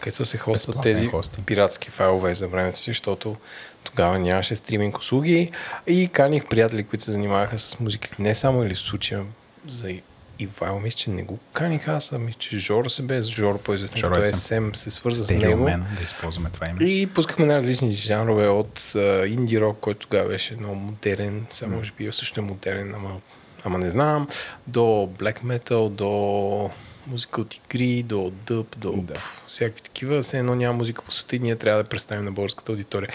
[0.00, 1.46] където се хостват тези хостинг.
[1.46, 3.36] пиратски файлове за времето си, защото
[3.84, 5.50] тогава нямаше стриминг услуги
[5.86, 8.08] и каних приятели, които се занимаваха с музика.
[8.18, 9.24] Не само или в случая
[9.66, 9.94] за
[10.38, 14.00] Ивайло, мисля, че не го каних аз, а мисля, че Жоро се без Жоро по-известен
[14.00, 15.64] Жоро като е SM се свърза с него.
[15.64, 16.84] мен, да използваме това име.
[16.84, 18.92] И пускахме на различни жанрове от
[19.26, 23.20] инди рок, който тогава беше много модерен, сега може би също е модерен, ама,
[23.64, 24.28] ама не знам,
[24.66, 24.80] до
[25.18, 26.70] black metal, до
[27.06, 29.14] музика от игри, до дъб, до Да.
[29.46, 30.22] всякакви такива.
[30.22, 33.08] Все едно няма музика по света и ние трябва да представим на българската аудитория.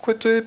[0.00, 0.44] Което е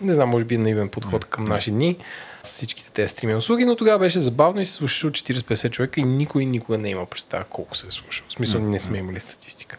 [0.00, 1.96] Не знам, може би е наивен подход към наши дни
[2.42, 6.00] с всичките тези стриминг услуги, но тогава беше забавно и се слушаше от 40-50 човека
[6.00, 8.26] и никой никога не има представа колко се е слушал.
[8.28, 9.78] В смисъл, не сме имали статистика.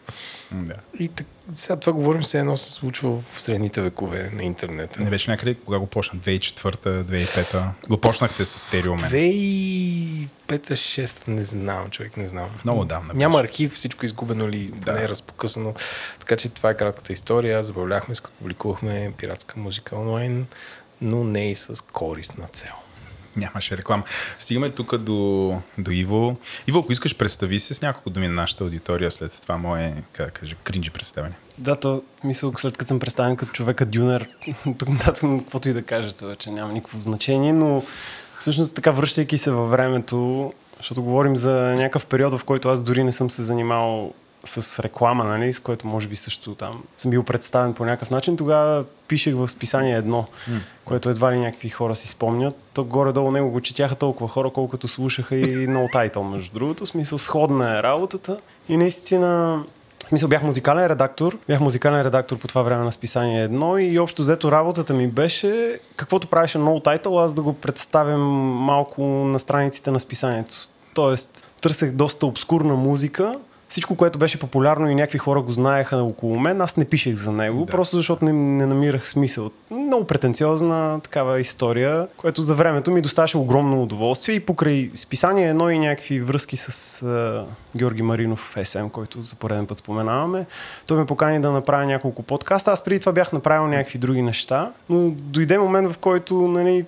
[0.52, 0.74] Да.
[0.98, 4.98] И так, сега това говорим, все едно се случва в средните векове на интернет.
[4.98, 6.18] Не беше някъде, кога го почна?
[6.18, 9.10] 2004 2005 Го почнахте с стереомен.
[9.10, 10.28] 2005-6
[11.28, 12.48] не знам, човек, не знам.
[12.64, 14.78] Много давна Няма архив, всичко изгубено или Да.
[14.78, 14.92] да.
[14.92, 15.74] не е разпокъсано.
[16.18, 17.64] Така че това е кратката история.
[17.64, 20.46] Забавляхме се, като публикувахме пиратска музика онлайн,
[21.00, 22.72] но не и с корисна цел.
[23.36, 24.02] Нямаше реклама.
[24.38, 26.36] Стигаме тук до, до Иво.
[26.66, 30.26] Иво, ако искаш, представи се с няколко думи на нашата аудитория след това мое, как
[30.26, 31.34] да кажа, кринджи представяне.
[31.58, 34.28] Да, то мисля, след като съм представен като човека дюнер,
[34.78, 37.82] тук нататък каквото и да кажа, това вече няма никакво значение, но
[38.38, 43.04] всъщност така връщайки се във времето, защото говорим за някакъв период, в който аз дори
[43.04, 44.12] не съм се занимавал
[44.44, 48.36] с реклама, нали, с което може би също там съм бил представен по някакъв начин.
[48.36, 50.26] Тогава пишех в списание едно,
[50.84, 52.54] което едва ли някакви хора си спомнят.
[52.74, 56.86] То горе-долу него го четяха толкова хора, колкото слушаха и No Title, между другото.
[56.86, 58.40] В смисъл, сходна е работата.
[58.68, 59.62] И наистина
[60.10, 61.38] смисъл бях музикален редактор.
[61.48, 65.80] Бях музикален редактор по това време на списание едно и общо взето работата ми беше
[65.96, 68.20] каквото правеше No Title, аз да го представям
[68.56, 70.56] малко на страниците на списанието.
[70.94, 73.38] Тоест, търсех доста обскурна музика,
[73.70, 77.32] всичко, което беше популярно и някакви хора го знаеха около мен, аз не пишех за
[77.32, 77.66] него, Да.
[77.66, 79.50] просто защото не, не намирах смисъл.
[79.70, 85.70] Много претенциозна такава история, което за времето ми доставаше огромно удоволствие и покрай списание едно
[85.70, 87.44] и някакви връзки с а,
[87.76, 90.46] Георги Маринов СМ, който за пореден път споменаваме.
[90.86, 92.72] Той ме покани да направя няколко подкаста.
[92.72, 96.84] Аз преди това бях направил някакви други неща, но дойде момент, в който нали,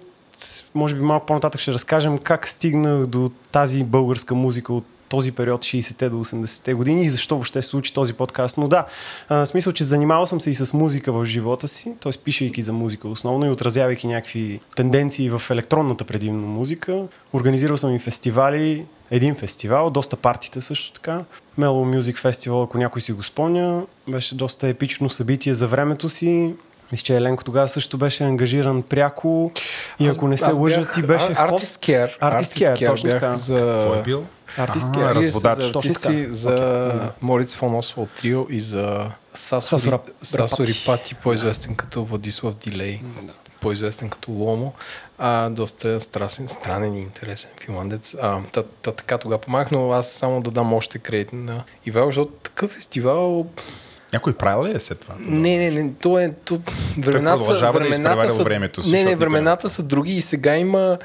[0.74, 5.61] може би малко по-нататък ще разкажем как стигнах до тази българска музика от този период
[5.61, 8.59] 60-те до 80-те години и защо въобще се случи този подкаст.
[8.59, 8.87] Но да,
[9.29, 12.13] а, смисъл, че занимавал съм се и с музика в живота си, т.е.
[12.25, 17.05] пишейки за музика основно и отразявайки някакви тенденции в електронната предимно музика.
[17.33, 21.25] Организирал съм и фестивали, един фестивал, доста партите също така.
[21.59, 26.55] Mellow Music Festival, ако някой си го спомня, беше доста епично събитие за времето си.
[26.93, 29.53] Мисля, че Еленко тогава също беше ангажиран пряко
[29.99, 31.26] и Аз- ако не се аз лъжа, бях ти беше.
[31.26, 32.16] Artist Care.
[32.20, 33.32] Артист Care, точно бях така.
[33.32, 33.55] за...
[33.80, 34.24] Какво е бил?
[34.59, 37.12] Артист Вие разводач, За точно артисти за да.
[37.20, 40.72] Мориц фон Освалд Трио и за Сасо, Сасо Ри- Рап- Сасо Рапати.
[40.72, 43.01] Рипати, по-известен като Владислав Дилей,
[43.61, 44.72] по-известен като Ломо.
[45.18, 48.16] А, доста страсен, странен и интересен финландец.
[48.22, 52.07] А, та, та, така тогава помагах, но аз само да дам още кредит на Ивал,
[52.07, 53.47] защото такъв фестивал
[54.13, 55.15] Някой правил ли е след това?
[55.19, 56.35] не, не, не, то е...
[56.45, 56.61] То,
[56.99, 60.21] времената, са- да времената изпреварва са, времето си, Не, не, не- времената са други и
[60.21, 60.99] сега има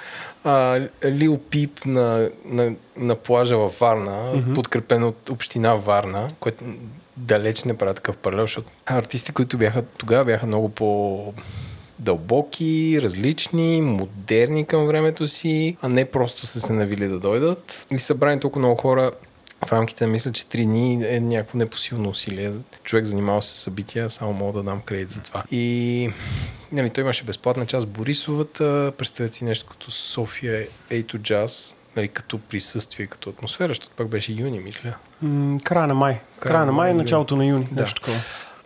[0.43, 4.55] а, Лил Пип на, на, на плажа във Варна, mm-hmm.
[4.55, 6.64] подкрепен от община Варна, което
[7.18, 11.34] далеч не прави такъв паралел, защото артисти, които бяха тогава, бяха много по
[11.99, 17.88] дълбоки, различни, модерни към времето си, а не просто са се навили да дойдат.
[17.91, 19.12] И събрани толкова много хора
[19.66, 22.53] в рамките, мисля, че три дни е някакво непосилно усилие.
[22.84, 25.43] Човек занимава се с събития, само мога да дам кредит за това.
[25.51, 26.10] И
[26.72, 32.08] нали, той имаше безплатна част Борисовата, представете си нещо като София A to Jazz, нали,
[32.08, 34.93] като присъствие, като атмосфера, защото пак беше юни, мисля.
[35.22, 36.20] М, Края на май.
[36.39, 37.68] Края на май, началото на юни.
[37.72, 37.82] Да.
[37.82, 38.18] Нещо такова.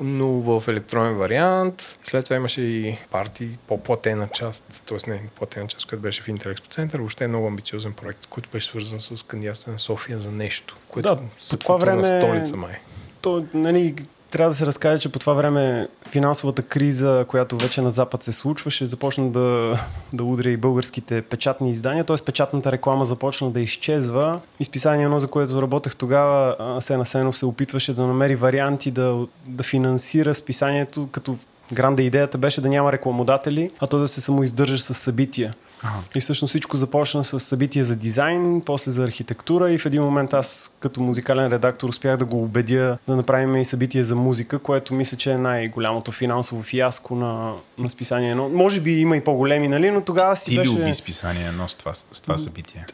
[0.02, 2.00] Но в електронен вариант.
[2.04, 5.10] След това имаше и парти, по-платена част, т.е.
[5.10, 7.00] не платена част, която беше в Интерекспо център.
[7.00, 11.10] Въобще е много амбициозен проект, който беше свързан с кандидатстване на София за нещо, което
[11.10, 12.80] Да, по това време- столица май.
[13.22, 13.96] То, нали,
[14.32, 18.32] трябва да се разкаже, че по това време финансовата криза, която вече на Запад се
[18.32, 19.80] случваше, започна да,
[20.14, 22.16] да удря и българските печатни издания, т.е.
[22.26, 24.40] печатната реклама започна да изчезва.
[24.60, 29.64] Изписание едно, за което работех тогава, Асен Асенов се опитваше да намери варианти да, да
[29.64, 31.38] финансира списанието, като
[31.74, 35.54] гранда идеята беше да няма рекламодатели, а то да се самоиздържа с събития.
[35.84, 35.96] Ага.
[36.16, 40.34] И всъщност всичко започна с събития за дизайн, после за архитектура и в един момент
[40.34, 44.94] аз като музикален редактор успях да го убедя да направим и събитие за музика, което
[44.94, 48.36] мисля, че е най-голямото финансово фиаско на, на списание.
[48.36, 49.92] Но, може би има и по-големи, нали?
[49.92, 50.72] но тогава си Ти ли беше...
[50.72, 52.86] уби списание едно с това, с това събитие?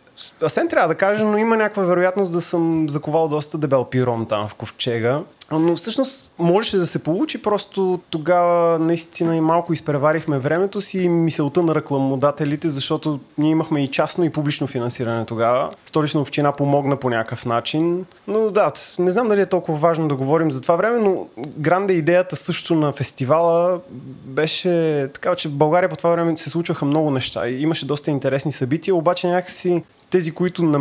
[0.44, 4.48] Асен трябва да кажа, но има някаква вероятност да съм заковал доста дебел пирон там
[4.48, 5.22] в ковчега.
[5.52, 11.10] Но всъщност можеше да се получи, просто тогава наистина и малко изпреварихме времето си и
[11.10, 15.72] мисълта на рекламодателите, защото ние имахме и частно и публично финансиране тогава.
[15.86, 18.06] Столична община помогна по някакъв начин.
[18.28, 21.94] Но да, не знам дали е толкова важно да говорим за това време, но гранде
[21.94, 23.80] идеята също на фестивала
[24.26, 28.52] беше така, че в България по това време се случваха много неща имаше доста интересни
[28.52, 30.80] събития, обаче някакси тези, които на,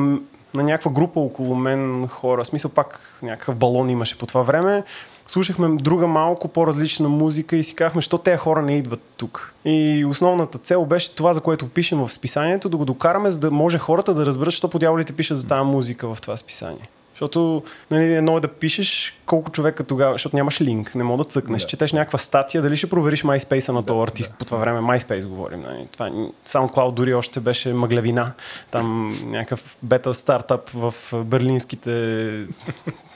[0.54, 4.82] на някаква група около мен хора, смисъл пак някакъв балон имаше по това време,
[5.26, 9.54] слушахме друга малко по-различна музика и си казахме, що тези хора не идват тук.
[9.64, 13.50] И основната цел беше това, за което пишем в списанието, да го докараме, за да
[13.50, 16.88] може хората да разберат, що по дяволите пишат за тази музика в това списание.
[17.20, 21.30] Защото нали, едно е да пишеш колко човека тогава, защото нямаш линк, не мога да
[21.30, 21.68] цъкнеш, да.
[21.68, 24.32] четеш някаква статия, дали ще провериш MySpace на този артист.
[24.32, 25.60] Да, по това време MySpace говорим.
[25.60, 25.88] Нали.
[25.92, 26.10] Това,
[26.46, 28.32] SoundCloud дори още беше мъглевина.
[28.70, 30.94] Там някакъв бета стартап в
[31.24, 31.90] берлинските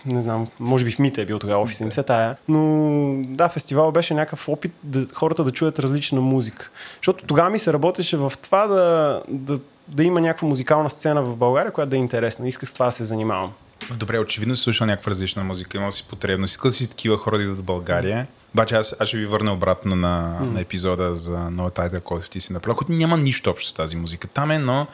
[0.07, 2.37] не знам, може би в Мите е бил тогава офис, не се тая.
[2.49, 6.71] Но да, фестивал беше някакъв опит да, хората да чуят различна музика.
[6.97, 11.37] Защото тогава ми се работеше в това да, да, да има някаква музикална сцена в
[11.37, 12.49] България, която да е интересна.
[12.49, 13.53] Исках с това да се занимавам.
[13.97, 16.51] Добре, очевидно си слушал някаква различна музика, имал си потребност.
[16.51, 18.27] Искал си такива хора да идват в България.
[18.55, 20.53] Обаче аз, аз ще ви върна обратно на, mm.
[20.53, 23.97] на епизода за No Title, който ти си направил, който няма нищо общо с тази
[23.97, 24.29] музика.
[24.29, 24.87] Там е, но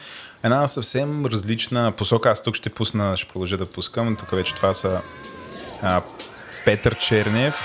[0.43, 2.29] една съвсем различна посока.
[2.29, 4.15] Аз тук ще пусна, ще продължа да пускам.
[4.15, 5.01] Тук вече това са
[5.81, 6.01] а,
[6.65, 7.55] Петър Чернев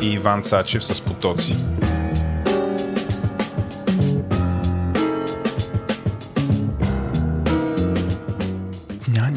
[0.00, 1.56] и Иван Цачев с потоци.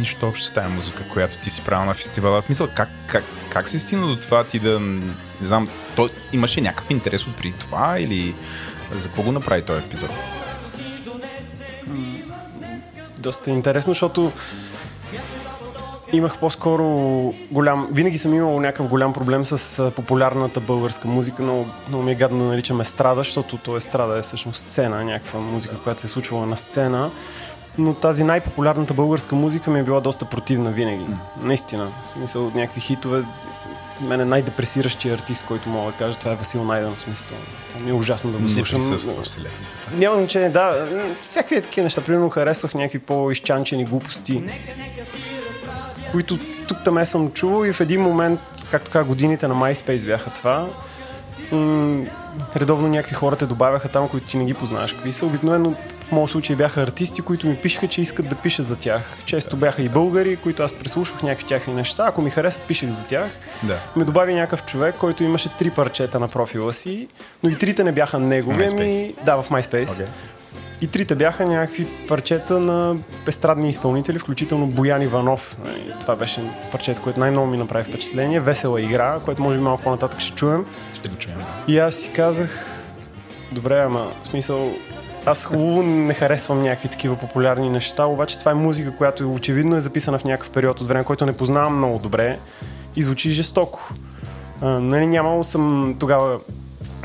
[0.06, 2.38] Нищо общо с тази музика, която ти си правил на фестивала.
[2.38, 6.62] Аз мисля, как, как, как си стигна до това ти да, не знам, то, имаше
[6.62, 8.36] някакъв интерес от преди това или
[8.92, 10.10] за какво го направи този епизод?
[13.18, 14.32] Доста интересно, защото
[16.14, 16.86] имах по-скоро
[17.52, 17.90] голям...
[17.92, 22.40] Винаги съм имал някакъв голям проблем с популярната българска музика, но, но ми е гадно
[22.40, 26.10] да наричаме страда, защото то е страда, е всъщност сцена, някаква музика, която се е
[26.10, 27.12] случвала на сцена
[27.78, 31.06] но тази най-популярната българска музика ми е била доста противна винаги.
[31.42, 31.92] Наистина.
[32.04, 33.24] В смисъл от някакви хитове.
[34.02, 36.96] Мен е най-депресиращия артист, който мога да кажа, това е Васил Найден.
[36.96, 37.38] В смисъл.
[37.80, 38.80] Ми е ужасно да го слушам.
[38.80, 39.78] Не присъства в селекцията.
[39.94, 40.88] Няма значение, да.
[41.22, 42.02] Всякакви такива неща.
[42.02, 44.44] Примерно харесвах някакви по-изчанчени глупости,
[46.12, 48.40] които тук там съм чувал и в един момент,
[48.72, 50.68] както така, годините на MySpace бяха това
[52.56, 54.94] редовно някакви хора те добавяха там, които ти не ги познаваш.
[54.94, 55.26] Какви са?
[55.26, 55.76] Обикновено
[56.06, 59.02] в моят случай бяха артисти, които ми пишеха, че искат да пиша за тях.
[59.26, 62.06] Често бяха и българи, които аз преслушвах някакви тяхни неща.
[62.08, 63.30] Ако ми харесат, пишех за тях.
[63.64, 63.80] Да.
[63.96, 67.08] Ме добави някакъв човек, който имаше три парчета на профила си,
[67.44, 68.74] но и трите не бяха негови.
[68.74, 69.14] Ми...
[69.26, 69.86] Да, в MySpace.
[69.86, 70.06] Okay.
[70.82, 72.96] И трите бяха някакви парчета на
[73.28, 75.58] естрадни изпълнители, включително Боян Иванов.
[76.02, 76.42] Това беше
[76.72, 78.40] парчето, което най-много ми направи впечатление.
[78.40, 80.66] Весела игра, което може би малко по-нататък ще чуем.
[80.94, 81.38] Ще го чуем.
[81.68, 82.82] И аз си казах,
[83.52, 84.74] добре, ама в смисъл,
[85.26, 89.82] аз хубаво не харесвам някакви такива популярни неща, обаче това е музика, която очевидно е
[89.82, 92.38] записана в някакъв период от време, който не познавам много добре
[92.96, 93.90] и звучи жестоко.
[94.62, 96.40] А, нали, нямал съм тогава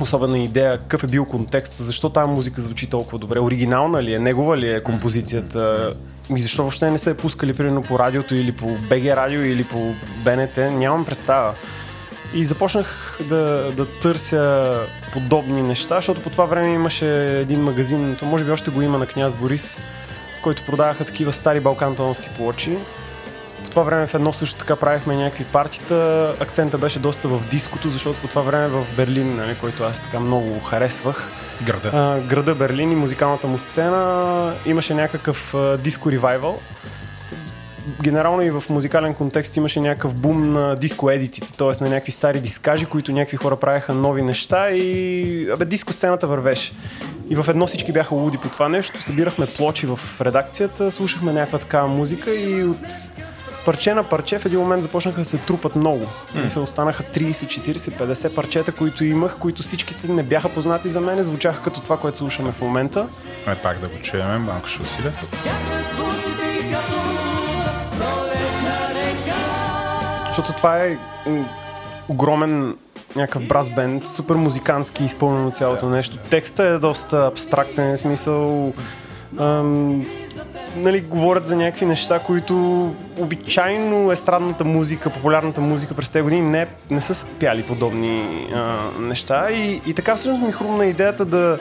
[0.01, 4.19] особена идея какъв е бил контекст, защо тази музика звучи толкова добре, оригинална ли е,
[4.19, 5.93] негова ли е композицията
[6.37, 9.65] и защо въобще не са е пускали примерно по радиото или по БГ радио или
[9.65, 9.93] по
[10.25, 11.55] БНТ, нямам представа.
[12.35, 14.75] И започнах да, да търся
[15.13, 18.99] подобни неща, защото по това време имаше един магазин, то може би още го има
[18.99, 19.81] на княз Борис,
[20.43, 22.79] който продаваха такива стари балкантонски плочи
[23.71, 26.35] по това време в едно също така правихме някакви партита.
[26.41, 30.21] Акцента беше доста в диското, защото по това време в Берлин, нали, който аз така
[30.21, 31.31] много харесвах.
[31.63, 31.91] Града.
[31.95, 36.61] А, града Берлин и музикалната му сцена имаше някакъв а, диско ревайвал.
[38.03, 41.85] Генерално и в музикален контекст имаше някакъв бум на диско едитите, т.е.
[41.85, 46.73] на някакви стари дискажи, които някакви хора правеха нови неща и абе, диско сцената вървеше.
[47.31, 51.59] И в едно всички бяха луди по това нещо, събирахме плочи в редакцията, слушахме някаква
[51.59, 53.13] такава музика и от
[53.65, 56.07] парче на парче в един момент започнаха да се трупат много.
[56.07, 56.47] Mm.
[56.47, 61.01] И се останаха 30, 40, 50 парчета, които имах, които всичките не бяха познати за
[61.01, 63.09] мен, звучаха като това, което слушаме в момента.
[63.47, 65.13] Ай, пак да го чуем, малко ще усиля.
[70.41, 70.97] Защото това е
[72.09, 72.77] огромен
[73.17, 76.17] някакъв брас бенд, супер музикантски изпълнено цялото нещо.
[76.31, 78.73] Текста е доста абстрактен, смисъл
[79.39, 80.07] ам,
[80.77, 82.55] нали, говорят за някакви неща, които
[83.19, 89.51] обичайно естрадната музика, популярната музика през тези години не, не са пяли подобни а, неща.
[89.51, 91.59] И, и така всъщност ми хрумна идеята да,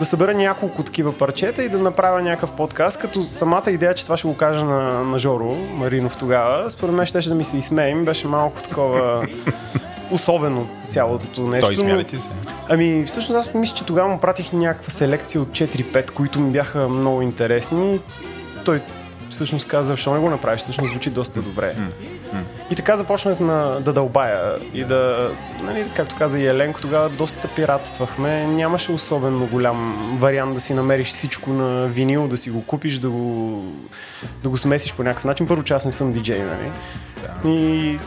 [0.00, 4.16] да събера няколко такива парчета и да направя някакъв подкаст, като самата идея, че това
[4.16, 8.04] ще го кажа на, на Жоро Маринов тогава, според мен ще да ми се изсмеем,
[8.04, 9.26] беше малко такова
[10.10, 11.66] особено цялото нещо.
[11.66, 12.28] Той измя ли ти се?
[12.68, 16.88] Ами, всъщност аз мисля, че тогава му пратих някаква селекция от 4-5, които ми бяха
[16.88, 18.00] много интересни
[18.64, 18.80] той
[19.30, 21.76] всъщност каза, защо не го направиш, всъщност звучи доста добре.
[22.70, 25.30] И така започнах на, да дълбая и да,
[25.62, 28.46] нали, както каза и Еленко, тогава доста пиратствахме.
[28.46, 33.10] Нямаше особено голям вариант да си намериш всичко на винил, да си го купиш, да
[33.10, 33.64] го,
[34.42, 35.46] да го смесиш по някакъв начин.
[35.46, 36.72] Първо, че аз не съм диджей, нали?
[37.44, 37.98] И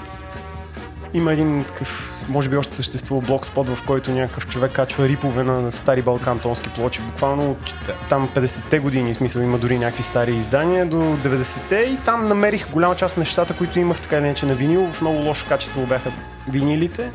[1.14, 5.72] Има един такъв, може би още съществува блогспот, в който някакъв човек качва рипове на
[5.72, 7.02] стари балкантонски плочи.
[7.02, 7.74] Буквално от
[8.10, 12.70] там 50-те години, в смисъл има дори някакви стари издания до 90-те и там намерих
[12.72, 14.88] голяма част от нещата, които имах така или иначе на винил.
[14.94, 16.12] В много лошо качество бяха
[16.50, 17.12] винилите.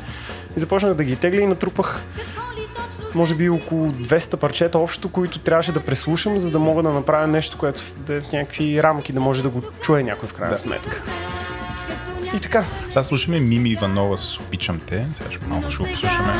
[0.57, 2.03] И започнах да ги тегля и натрупах
[3.15, 7.27] може би около 200 парчета общо, които трябваше да преслушам, за да мога да направя
[7.27, 10.55] нещо, което да е в някакви рамки, да може да го чуе някой в крайна
[10.55, 10.57] Да.
[10.57, 11.03] сметка.
[12.35, 12.65] И така.
[12.89, 15.05] Сега слушаме Мими Иванова с Обичам те.
[15.13, 16.33] Сега ще малко ще го послушаме.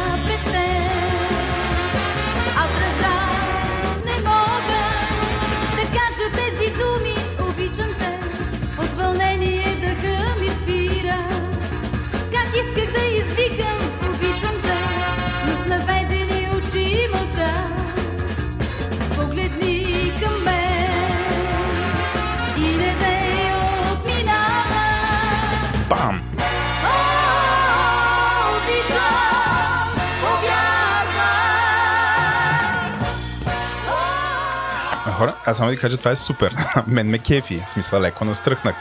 [35.20, 36.56] Хора, аз само да ви кажа, това е супер.
[36.88, 37.64] Мен ме кефи.
[37.68, 38.76] В смисъл, леко настръхнах.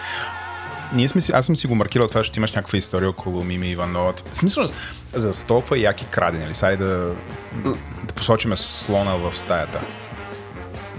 [0.93, 3.69] Ние сме си, аз съм си го маркирал това, защото имаш някаква история около Мими
[3.69, 4.13] Иванова.
[4.33, 4.67] В смисъл,
[5.15, 6.55] за толкова яки крадени, нали?
[6.55, 7.13] Сега да,
[7.55, 9.81] да посочиме слона в стаята.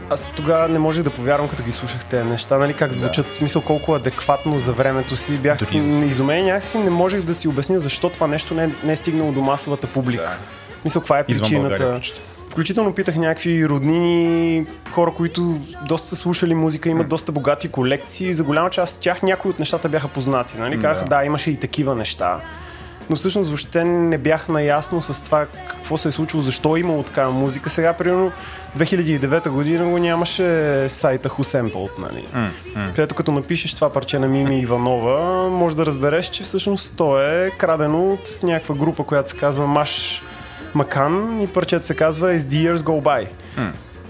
[0.10, 3.34] Аз тогава не можех да повярвам, като ги слушах тези неща, нали, как звучат, в
[3.34, 5.38] смисъл колко адекватно за времето си.
[5.38, 8.94] Бях Дори изумен, някакси не можех да си обясня защо това нещо не е, не
[8.94, 10.24] е стигнало до масовата публика.
[10.24, 10.38] Да.
[10.86, 12.29] Мисля, каква е Извън България, причината.
[12.50, 12.94] Включително.
[12.94, 18.34] Питах някакви роднини, хора, които доста са слушали музика, имат доста богати колекции.
[18.34, 20.58] За голяма част от тях някои от нещата бяха познати.
[20.58, 20.80] Нали?
[20.80, 22.40] Казаха, да, имаше и такива неща.
[23.10, 27.04] Но всъщност въобще не бях наясно с това какво се е случило, защо е имало
[27.04, 27.70] такава музика.
[27.70, 28.32] Сега, примерно,
[28.78, 32.26] 2009 година го нямаше сайта Who нали?
[32.96, 37.52] където като напишеш това парче на Мими Иванова, може да разбереш, че всъщност то е
[37.58, 40.22] крадено от някаква група, която се казва Маш
[40.76, 43.28] Макан и парчето се казва As the Years Go By.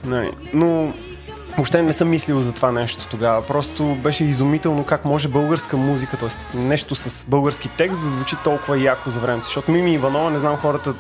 [0.06, 0.94] Нали, но
[1.56, 3.48] въобще не съм мислил за това нещо тогава.
[3.48, 6.58] Просто беше изумително как може българска музика, т.е.
[6.58, 9.46] нещо с български текст да звучи толкова яко за времето.
[9.46, 10.94] Защото Мими Иванова, не знам хората,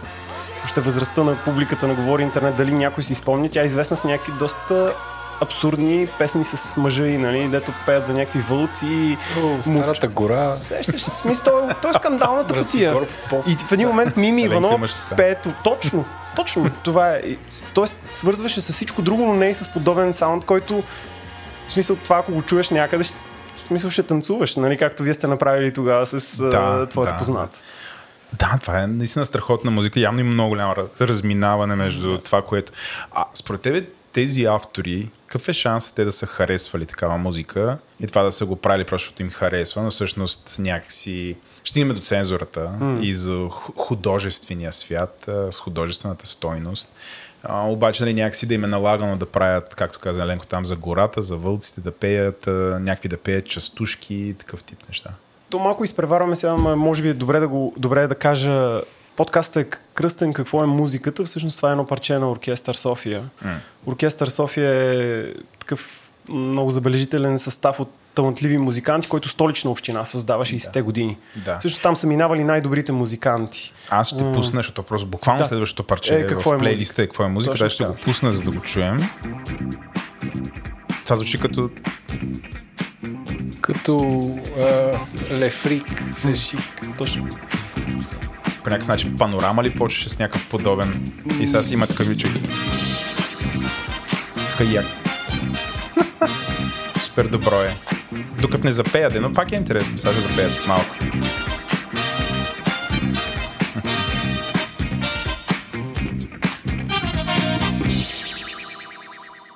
[0.64, 4.04] още възрастта на публиката на Говори Интернет, дали някой си спомни, тя е известна с
[4.04, 4.96] някакви доста
[5.42, 10.54] абсурдни песни с мъжа и, нали, дето пеят за някакви вълци О, старата гора.
[10.54, 12.56] Сещаш се, смисъл, той, е скандалната
[13.30, 14.42] по- И в един момент Мими
[15.00, 15.16] това.
[15.16, 16.06] пее то- точно,
[16.36, 17.22] точно това е.
[17.74, 20.84] Тоест свързваше с всичко друго, но не и с подобен саунд, който
[21.68, 23.14] в смисъл това ако го чуеш някъде, ще,
[23.58, 27.18] в смисъл ще танцуваш, нали, както вие сте направили тогава с Да, да, твоята да.
[27.18, 27.58] позната.
[28.34, 30.00] Да, това е наистина страхотна музика.
[30.00, 32.72] Явно има много голямо раз- разминаване между това, което...
[33.12, 38.08] А според тебе тези автори, какъв е шанс те да са харесвали такава музика и
[38.08, 41.36] това да са го правили просто защото им харесва, но всъщност някакси...
[41.64, 42.72] Ще стигнем до цензурата
[43.02, 46.90] и за ху- художествения свят, с художествената стойност.
[47.44, 50.76] А, обаче нали, някакси да им е налагано да правят, както каза Ленко, там за
[50.76, 52.48] гората, за вълците, да пеят,
[52.82, 55.10] някакви да пеят частушки и такъв тип неща.
[55.50, 58.82] То малко изпреварваме сега, но може би е добре да, го, добре е да кажа
[59.20, 61.24] Подкастът е кръстен какво е музиката.
[61.24, 63.24] Всъщност това е едно парче на Оркестър София.
[63.42, 63.56] М.
[63.86, 70.82] Оркестър София е такъв много забележителен състав от талантливи музиканти, който столична община създава 60-те
[70.82, 71.18] години.
[71.46, 71.60] Да.
[71.60, 73.74] Всъщност там са минавали най-добрите музиканти.
[73.90, 75.46] Аз ще пусна, защото просто буквално Да.
[75.46, 77.02] следващото парче Е, е, какво в е плейлиста музиката?
[77.02, 77.90] е какво е музика, Точно да ще така.
[77.96, 78.98] го пусна, за да го чуем.
[81.04, 81.70] Това звучи като
[83.62, 84.22] Като
[84.60, 85.00] а,
[85.32, 86.60] лефрик с шик.
[86.98, 87.30] Точно.
[88.64, 92.32] По някакъв начин панорама ли почваше с някакъв подобен и сега си има такъв вичук.
[94.50, 94.86] Така як.
[96.96, 97.78] Супер добро е.
[98.42, 99.98] Докато не запеят, но пак е интересно.
[99.98, 100.96] Сега ще запеят след малко.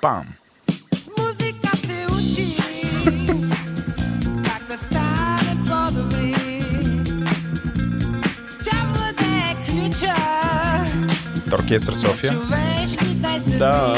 [0.00, 0.43] Пам!
[11.54, 12.40] Оркестър София.
[13.58, 13.96] Да,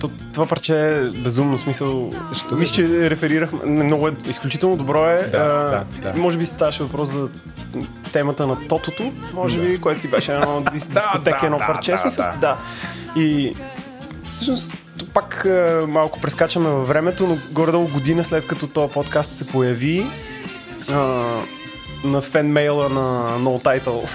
[0.00, 2.12] То, това парче е безумно смисъл.
[2.52, 3.50] Мисля, че реферирах.
[3.66, 5.28] Много е, изключително добро е.
[5.32, 6.18] Да, а, да, да.
[6.18, 7.28] Може би ставаше въпрос за
[8.12, 11.90] темата на Тотото, може би, което си беше едно дис, дискотека, да, едно да, парче.
[11.90, 12.38] да, смисъл, да.
[12.40, 12.56] да.
[13.20, 13.54] И
[14.24, 14.74] всъщност
[15.14, 20.06] пак а, малко прескачаме във времето, но горе-долу година след като този подкаст се появи
[20.90, 21.24] а,
[22.04, 24.08] на фенмейла на No Title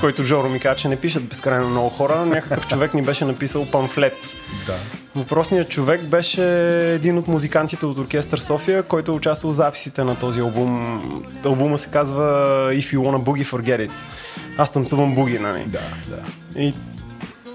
[0.00, 2.26] който Жоро ми каза, че не пишат безкрайно много хора.
[2.26, 4.36] Някакъв човек ни беше написал памфлет.
[4.66, 4.76] Да.
[5.14, 6.44] Въпросният човек беше
[6.94, 11.02] един от музикантите от Оркестър София, който е участвал в записите на този албум.
[11.44, 12.24] Албума се казва
[12.72, 14.04] If You Wanna Boogie Forget It.
[14.58, 15.64] Аз танцувам буги, нали?
[15.66, 16.22] Да, да.
[16.60, 16.74] И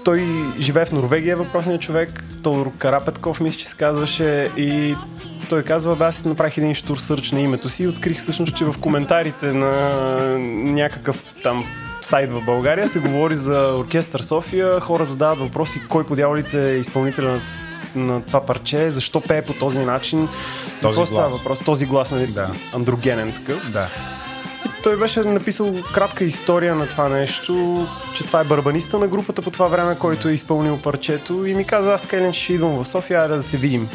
[0.04, 0.26] той
[0.60, 4.94] живее в Норвегия, въпросният човек, Тодор Карапетков, мисля, че се казваше, и
[5.48, 8.64] той казва, бе, аз направих един штур сърч на името си и открих всъщност, че
[8.64, 9.70] в коментарите на
[10.38, 11.64] някакъв там
[12.00, 16.76] сайт в България се говори за Оркестър София, хора задават въпроси кой по дяволите е
[16.76, 17.40] изпълнителя
[17.94, 21.86] на, на това парче, защо пее по този начин, за Този какво става въпрос, този
[21.86, 22.50] глас, нали, Да.
[22.74, 23.70] андрогенен такъв.
[23.70, 23.88] Да.
[24.82, 29.50] Той беше написал кратка история на това нещо, че това е барабаниста на групата по
[29.50, 32.88] това време, който е изпълнил парчето и ми каза, аз така или ще идвам в
[32.88, 33.88] София, айде да се видим.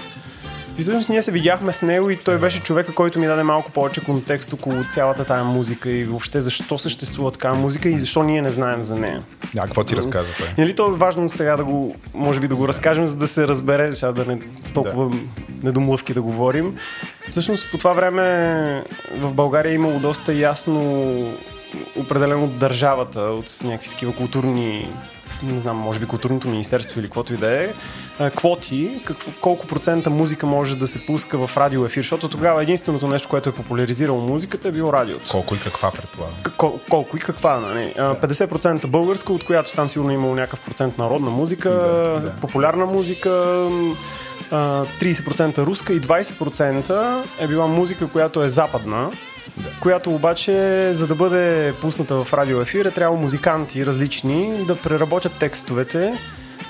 [0.77, 3.72] И всъщност ние се видяхме с него и той беше човека, който ми даде малко
[3.72, 8.41] повече контекст около цялата тая музика и въобще защо съществува такава музика и защо ние
[8.41, 9.22] не знаем за нея.
[9.56, 10.48] Да, какво ти разказа той?
[10.57, 13.48] Нали то е важно сега да го, може би да го разкажем, за да се
[13.48, 15.15] разбере, сега да не с толкова
[15.64, 16.77] недомлъвки да говорим.
[17.30, 18.84] Всъщност по това време
[19.18, 20.81] в България е имало доста ясно
[21.95, 24.93] определено от държавата, от някакви такива културни
[25.43, 27.69] не знам, може би културното министерство или каквото и да е,
[28.35, 33.07] квоти, какво, колко процента музика може да се пуска в радио ефир, защото тогава единственото
[33.07, 35.31] нещо, което е популяризирало музиката е било радиото.
[35.31, 36.35] Колко и каква предполагам?
[36.57, 37.93] Кол- колко и каква, нали?
[37.98, 42.31] А, 50% българска, от която там сигурно е имало някакъв процент народна музика, Да, да.
[42.31, 43.30] популярна музика,
[43.72, 43.95] м,
[44.52, 49.11] а, 30% руска и 20% е била музика, която е западна,
[49.57, 49.69] Да.
[49.82, 56.19] която обаче, за да бъде пусната в радиоефир, е трябвало музиканти различни да преработят текстовете,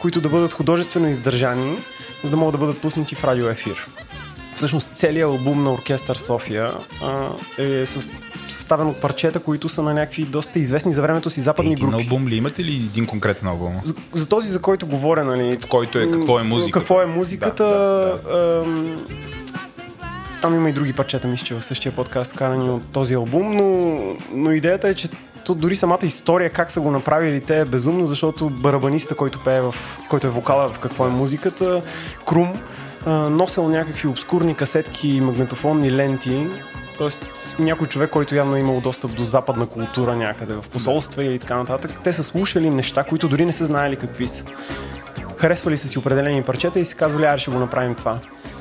[0.02, 1.78] които да бъдат художествено издържани,
[2.24, 3.88] за да могат да бъдат пуснати в радиоефир.
[4.56, 7.28] Всъщност целият албум на Оркестър София а,
[7.58, 8.18] е с,
[8.48, 12.04] съставен от парчета, които са на някакви доста известни за времето си западни Един групи.
[12.04, 13.78] албум ли имате ли един конкретен албум?
[13.84, 15.58] За, за този, за който говоря, нали?
[15.62, 16.80] В който е какво е музиката?
[16.80, 17.66] Какво е музиката?
[17.66, 19.06] Да, да, ам,
[20.42, 24.00] там има и други парчета, мисля, че в същия подкаст, карани от този албум, но,
[24.34, 25.10] но идеята е, че
[25.46, 29.62] то дори самата история, как са го направили те е безумно, защото барабаниста, който пее
[29.62, 29.76] в,
[30.10, 31.82] който е вокала в какво е музиката,
[32.28, 32.54] Крум,
[33.06, 36.48] а, носел някакви обскурни касетки и магнетофонни ленти,
[36.98, 41.40] Тоест, някой човек, който явно е имал достъп до западна култура някъде в посолства или
[41.40, 44.46] така нататък, те са слушали неща, които дори не са знаели какви са.
[45.38, 48.20] Харесвали са си определени парчета и си казвали, аре ще го направим това.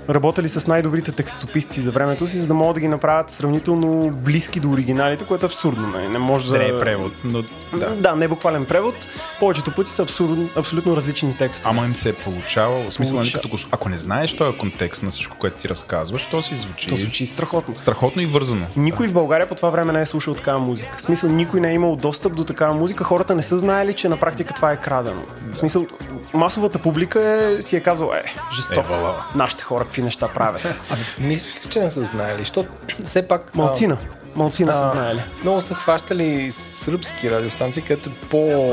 [0.08, 4.60] Работили с най-добрите текстописти за времето си, за да могат да ги направят сравнително близки
[4.60, 5.86] до оригиналите, което е абсурдно.
[5.88, 6.52] Не, не може да...
[6.52, 7.90] Да не е превод, но Да.
[7.90, 9.08] да, не е буквален превод.
[9.40, 11.70] Повечето пъти са абсурдно, абсолютно различни текстове.
[11.70, 12.84] Ама им се е получавало.
[12.84, 16.26] В смисъл, нали, Получа- като ако не знаеш този контекст на всичко, което ти разказваш,
[16.26, 17.78] то си звучи, То звучи страхотно.
[17.78, 18.66] страхотно и вързано.
[18.76, 20.96] Никой в България по това време не е слушал такава музика.
[20.96, 23.04] В смисъл, никой не е имал достъп до такава музика.
[23.04, 25.22] Хората не са знаели, че на практика това е крадено.
[25.52, 25.86] В смисъл,
[26.34, 28.22] масовата публика е, си е казвала, е,
[28.52, 28.92] жестоко.
[28.92, 28.98] Е.
[29.34, 30.76] Нашите хора какви неща правят.
[31.18, 32.38] Мислиш ли, че не са знаели?
[32.38, 32.68] Защото
[33.04, 33.54] все пак...
[33.54, 33.96] Малцина.
[34.34, 35.20] Малцина са знаели.
[35.42, 38.70] Много са хващали сръбски радиостанции, където е по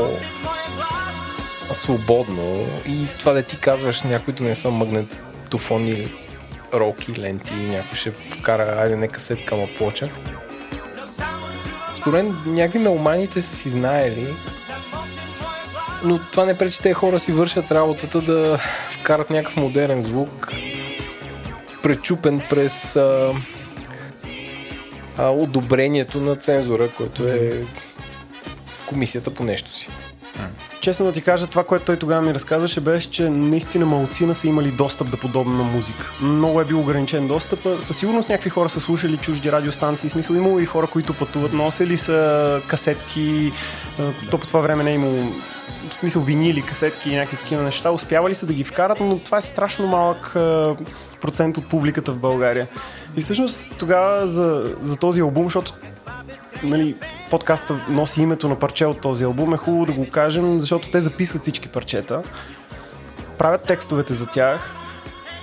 [1.72, 6.14] свободно и това да ти казваш, някои не са магнетофони
[6.74, 10.10] роки, ленти, някой ще вкара, айде нека сетка ма плоча.
[11.94, 14.28] Според някакви меломаните са си знаели,
[16.04, 20.52] но това не пречи тези хора си вършат работата да вкарат някакъв модерен звук,
[21.88, 23.34] пречупен през а,
[25.18, 27.64] а, одобрението на цензура, което е
[28.86, 29.90] комисията по нещо си.
[30.82, 34.48] Честно да ти кажа, това, което той тогава ми разказваше, беше, че наистина малцина са
[34.48, 36.12] имали достъп до подобна музика.
[36.22, 37.60] Много е бил ограничен достъп.
[37.80, 40.10] Със сигурност някакви хора са слушали чужди радиостанции.
[40.10, 43.52] Смисъл имало и хора, които пътуват, носели са касетки.
[44.00, 45.32] а, То по това време не е имало
[45.94, 47.92] в смисъл винили, касетки и някакви такива неща.
[47.92, 50.76] Успявали са да ги вкарат, но това е страшно малък а,
[51.22, 52.68] процент от публиката в България.
[53.18, 55.74] И всъщност тогава за, за този албум, защото
[56.64, 56.96] нали,
[57.32, 61.00] подкаста носи името на парче от този албум, е хубаво да го кажем, защото те
[61.00, 62.24] записват всички парчета,
[63.38, 64.76] правят текстовете за тях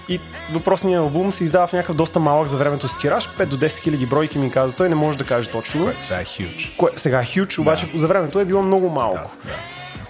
[0.08, 0.20] и
[0.52, 3.78] въпросният албум се издава в някакъв доста малък за времето си тираж, 5 до 10
[3.78, 5.84] хиляди бройки ми каза, той не може да каже точно.
[5.84, 6.76] Което сега е huge.
[6.76, 9.30] Кое, сега е хюч, обаче за времето е било много малко.
[9.44, 9.56] Да, да.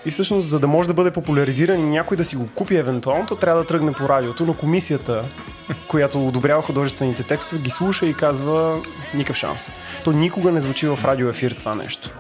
[0.07, 3.27] И всъщност, за да може да бъде популяризиран и някой да си го купи евентуално,
[3.27, 5.25] то трябва да тръгне по радиото, но комисията,
[5.89, 8.83] която одобрява художествените текстове, ги слуша и казва
[9.15, 9.73] никакъв шанс.
[10.05, 12.11] То никога не звучи в радиоефир това нещо.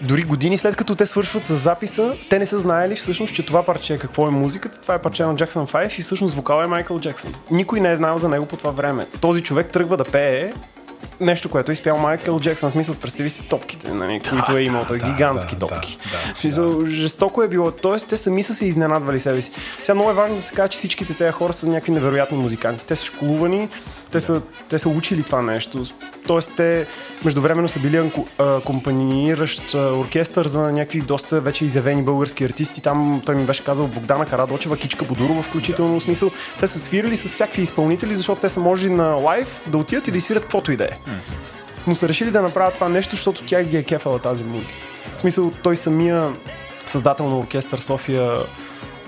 [0.00, 3.62] Дори години след като те свършват с записа, те не са знаели всъщност, че това
[3.62, 4.80] парче какво е музиката.
[4.80, 7.34] Това е парче на Jackson 5 и всъщност вокал е Майкъл Джексън.
[7.50, 9.06] Никой не е знаел за него по това време.
[9.20, 10.52] Този човек тръгва да пее
[11.20, 12.70] нещо, което е изпял Майкъл Джексън.
[12.70, 14.84] В смисъл, представи си топките, нали, които е имал.
[14.88, 15.98] Той да, гигантски да, топки.
[16.04, 17.70] да, да, в смисъл, жестоко е било.
[17.70, 19.52] Тоест, те сами са се изненадвали себе си.
[19.82, 22.86] Сега много е важно да се каже, че всичките тези хора са някакви невероятни музиканти.
[22.86, 23.68] Те са школувани,
[24.10, 25.82] те, са, те са учили това нещо.
[26.26, 26.86] Тоест, те
[27.24, 32.82] междувременно са били акомпаниращ оркестър за някакви доста вече изявени български артисти.
[32.82, 36.30] Там той ми беше казал Богдана Карадочева, Кичка Бодурова, включително в смисъл.
[36.60, 40.10] Те са свирили с всякакви изпълнители, защото те са можели на лайв да отидат и
[40.10, 40.98] да изсвирят каквото и да е.
[41.86, 44.72] Но са решили да направят това нещо, защото тя ги е кефала тази музика.
[45.16, 46.32] В смисъл, той самия
[46.86, 48.32] създател на оркестър София,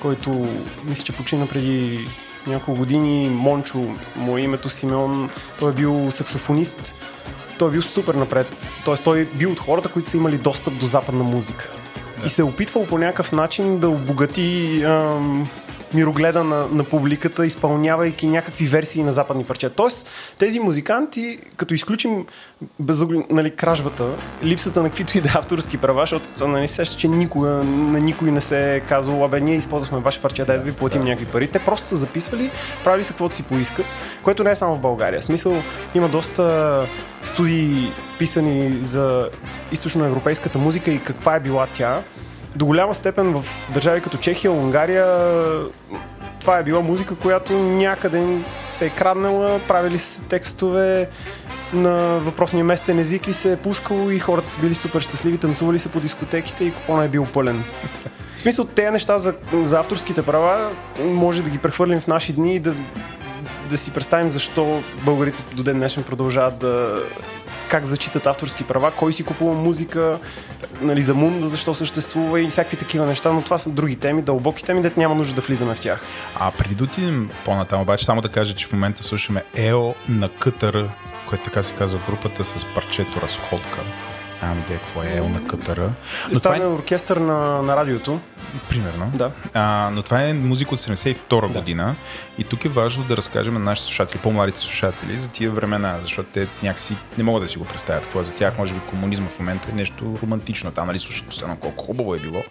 [0.03, 0.49] който
[0.85, 2.09] мисля, че почина преди
[2.49, 6.95] няколко години, Мончо, му е името Симеон, той е бил саксофонист,
[7.59, 8.73] той е бил супер напред.
[8.85, 11.71] Тоест той е бил от хората, които са имали достъп до западна музика.
[12.27, 15.49] И се е опитвал по някакъв начин да обогати ам,
[15.95, 19.75] мирогледа на, на публиката, изпълнявайки някакви версии на западни парчета.
[19.75, 22.27] Тоест, тези музиканти, като изключим
[22.79, 24.05] безугли, нали, кражбата,
[24.45, 28.31] липсата на каквито и да е авторски права, защото нали, сеща, че никога на никой
[28.31, 31.49] не се е казвало, абе, ние използвахме ваши парчета, дай да ви платим някакви пари.
[31.49, 32.51] Те просто са записвали,
[32.85, 33.87] правили са каквото си поискат,
[34.23, 35.21] което не е само в България.
[35.21, 35.63] В смисъл,
[35.95, 36.87] има доста
[37.23, 39.29] студии писани за
[39.73, 42.03] източноевропейската музика и каква е била тя.
[42.59, 43.45] До голяма степен в
[43.75, 45.07] държави като Чехия, Унгария,
[46.41, 48.27] това е била музика, която някъде
[48.69, 51.09] се е краднала, правили се текстове
[51.73, 55.79] на въпросния местен език и се е пускало и хората са били супер щастливи, танцували
[55.79, 57.65] се по дискотеките и купона е бил пълен.
[58.39, 60.71] В смисъл, тези неща за, за авторските права
[61.05, 62.75] може да ги прехвърлим в наши дни и да,
[63.71, 67.03] да си представим защо българите до ден днешен продължават да
[67.69, 70.19] как зачитат авторски права, кой си купува музика,
[70.81, 74.65] нали, за Мунда, защо съществува и всякакви такива неща, но това са други теми, дълбоки
[74.65, 76.03] теми, дет няма нужда да влизаме в тях.
[76.37, 80.29] А преди да отидем по-натам, обаче само да кажа, че в момента слушаме Ео на
[80.29, 80.89] Кътър,
[81.29, 83.79] което така се казва групата с парчето Разходка.
[84.43, 85.83] Нямам идея какво е Ео на Кътъра.
[85.83, 88.21] Но това Стане е, оркестър на, на радиото.
[88.69, 89.11] примерно.
[89.15, 89.31] Да.
[89.55, 91.97] А, но това е музика от 72 година
[92.39, 96.29] и тук е важно да разкажем на нашите слушатели, по-младите слушатели, за тия времена, защото
[96.35, 98.59] те някакси не могат да си го представят какво е за тях.
[98.59, 100.71] Може би комунизма в момента е нещо романтично.
[100.71, 102.43] Там, нали, слушат постоянно колко хубаво е било.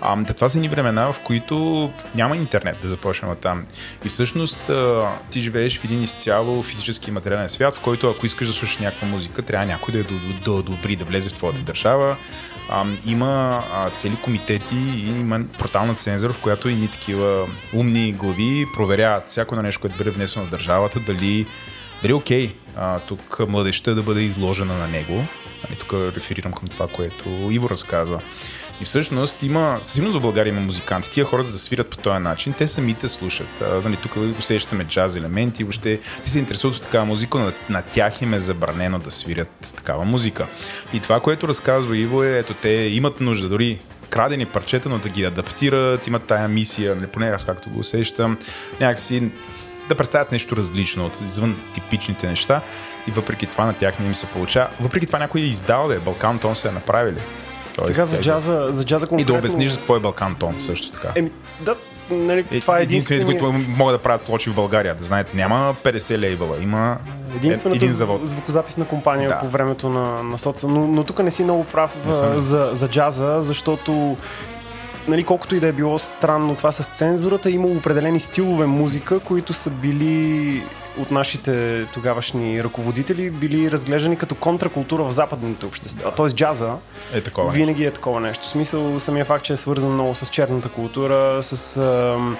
[0.00, 3.66] А, да, това са ни времена, в които няма интернет, да започнем там.
[4.04, 8.26] И всъщност а, ти живееш в един изцяло физически и материален свят, в който ако
[8.26, 10.04] искаш да слушаш някаква музика, трябва някой да я
[10.44, 10.62] да,
[10.96, 12.16] да влезе в твоята държава.
[12.70, 18.12] А, има а, цели комитети и има брутална цензура, в която и ни такива умни
[18.12, 21.46] глави проверяват всяко на нещо, което бъде внесено в държавата, дали
[22.02, 25.24] дали е окей а, тук младеща да бъде изложена на него.
[25.64, 28.20] Нали, тук реферирам към това, което Иво разказва.
[28.80, 31.10] И всъщност има, със сигурност в България има музиканти.
[31.10, 33.62] Тия хора, за да свират по този начин, те самите слушат.
[33.84, 38.22] Нали, тук усещаме джаз елементи, въобще те се интересуват от такава музика, но на, тях
[38.22, 40.46] им е забранено да свирят такава музика.
[40.92, 43.80] И това, което разказва Иво е, ето те имат нужда, дори
[44.10, 48.38] крадени парчета, но да ги адаптират, имат тая мисия, нали, поне аз както го усещам,
[48.80, 49.30] някакси
[49.88, 52.60] да представят нещо различно от извън типичните неща
[53.08, 54.68] и въпреки това на тях не им се получава.
[54.80, 57.20] Въпреки това някой е издал да е Балкан Тон се е направили.
[57.76, 59.32] Тоест, Сега за те- джаза, за джаза И конкретно...
[59.32, 61.08] да обясниш за какво е Балкан Тон също така.
[61.14, 61.30] Еми,
[61.60, 61.76] да,
[62.10, 63.52] нали, това е единствените, единствено...
[63.52, 64.94] които могат да правят плочи в България.
[64.94, 66.98] Да знаете, няма 50 лейбъла, има
[67.36, 68.28] Единствената един завод.
[68.28, 69.38] звукозаписна компания Да.
[69.38, 70.68] по времето на, на соца.
[70.68, 72.40] Но, но тук не си много прав съм.
[72.40, 74.16] за, за джаза, защото
[75.08, 79.52] нали, колкото и да е било странно това с цензурата, има определени стилове музика, които
[79.52, 80.62] са били
[80.98, 81.46] от нашите
[81.86, 86.12] тогавашни ръководители, били разглеждани като контракултура в западните общества.
[86.16, 86.74] Тоест джаза
[87.14, 87.50] Е такова.
[87.50, 88.44] винаги е такова нещо.
[88.44, 92.36] В смисъл, самия факт, че е свързан много с черната култура, с ам,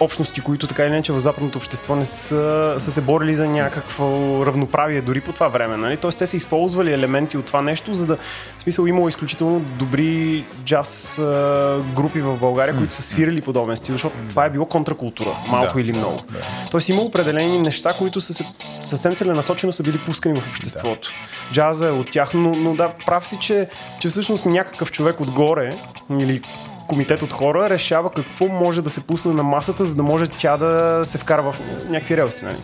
[0.00, 2.30] общности, които така или иначе в западното общество не са,
[2.78, 4.06] са се борили за някакво
[4.46, 5.76] равноправие дори по това време.
[5.76, 5.96] Нали?
[5.96, 8.16] Тоест, те са използвали елементи от това нещо, за да.
[8.58, 11.22] В смисъл, имало изключително добри джаз а,
[11.94, 15.80] групи в България, които са свирили подобен стил, защото това е било контракултура, малко Да.
[15.80, 16.18] или много.
[16.70, 18.44] Тоест, има определени неща, които са се,
[18.86, 21.10] съвсем целенасочено са били пускани в обществото.
[21.52, 23.68] Джаза е от тях, но, но да, прав си, че,
[24.00, 25.72] че всъщност някакъв човек отгоре
[26.20, 26.40] или
[26.90, 30.56] комитет от хора решава какво може да се пусне на масата, за да може тя
[30.56, 31.56] да се вкара в
[31.88, 32.44] някакви релси.
[32.44, 32.56] Нали?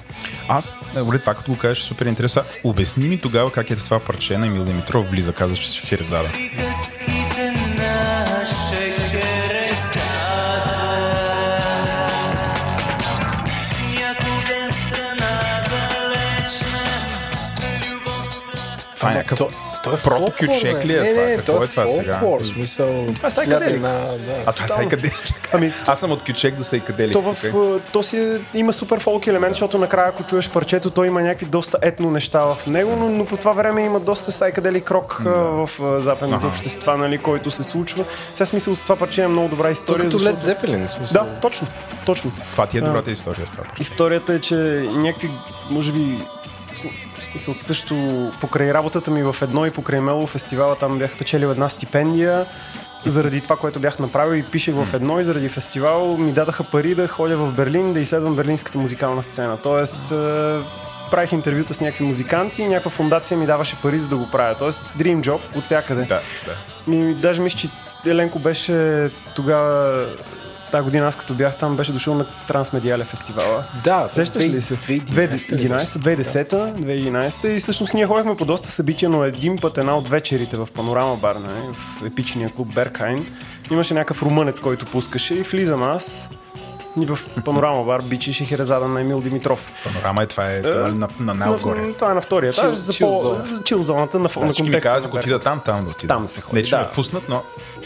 [0.48, 2.42] Аз, добре, това като го кажеш, е супер интересно.
[2.64, 6.28] Обясни ми тогава как е това парче на Емил Димитров влиза, каза, че си Херезада.
[19.06, 19.38] Това е някакъв...
[19.38, 19.48] то,
[19.84, 21.22] той е Прото фолклор, кючек ли е не, това?
[21.22, 22.18] Не, Какво той е това сега?
[22.18, 23.06] фолклор, смисъл...
[23.14, 23.80] Това е сайкаделик.
[23.80, 24.14] да.
[24.46, 25.14] А това е сайкаделик.
[25.52, 27.12] Ами, Аз съм от кючек до сайкаделик.
[27.12, 30.90] То, в, а, то си е- има супер фолк елемент, защото накрая, ако чуеш парчето,
[30.90, 34.32] то има някакви доста етно неща в него, но, но по това време има доста
[34.32, 35.70] сайкадели крок а, в
[36.00, 38.04] западните общества, нали, който се случва.
[38.34, 40.04] Сега смисъл с това парче е много добра Той история.
[40.04, 41.24] като защото- Лед Зепелин, в смисъл.
[41.24, 41.66] Да, точно,
[42.06, 42.32] точно.
[42.50, 43.64] Това ти е добрата история с това.
[43.80, 44.54] Историята е, че
[44.86, 45.30] някакви,
[45.70, 46.18] може би,
[47.18, 51.68] смисъл също покрай работата ми в едно и покрай Мело фестивала, там бях спечелил една
[51.68, 52.46] стипендия
[53.06, 56.94] заради това, което бях направил и пишех в едно и заради фестивал ми дадаха пари
[56.94, 59.58] да ходя в Берлин да изследвам берлинската музикална сцена.
[59.62, 60.02] Тоест,
[61.10, 64.54] правих интервюта с някакви музиканти и някаква фундация ми даваше пари за да го правя.
[64.58, 66.02] Тоест, dream job от всякъде.
[66.02, 66.94] Да, да.
[66.94, 67.68] И даже мисля, че
[68.06, 70.06] Еленко беше тогава,
[70.76, 73.64] тази година аз като бях там, беше дошъл на Трансмедиале фестивала.
[73.84, 74.74] Да, Сещаш ли се?
[74.74, 80.08] 2011, 2010, 2011 и всъщност ние ходихме по доста събития, но един път една от
[80.08, 83.26] вечерите в Панорама бар, нали, в епичния клуб Беркайн,
[83.70, 86.30] имаше някакъв румънец, който пускаше и влизам аз
[86.98, 89.70] в Панорама бар бичи Шехерезада на Емил Димитров.
[89.84, 91.80] Панорама е това е, това е на, на най-отгоре.
[91.80, 94.62] На- Това е на втория етаж, за чил по, чил зоната на, Да, на всички
[94.62, 96.08] ми контекста казват, ако отида там, там да отида.
[96.08, 96.78] Там да се ходи, Не, да.
[96.78, 97.42] ме пуснат, но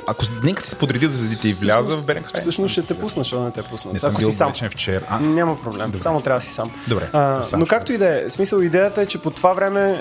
[0.07, 2.41] ако нека си подредят звездите и вляза в Беренхайм.
[2.41, 3.93] Всъщност ще те пусна, защото не те пусна.
[3.93, 4.53] Не съм Ако бил си сам.
[4.71, 5.05] вчера.
[5.09, 6.71] А, Няма проблем, само трябва да си сам.
[6.89, 10.01] Добре, А, но както и да е, смисъл идеята е, че по това време,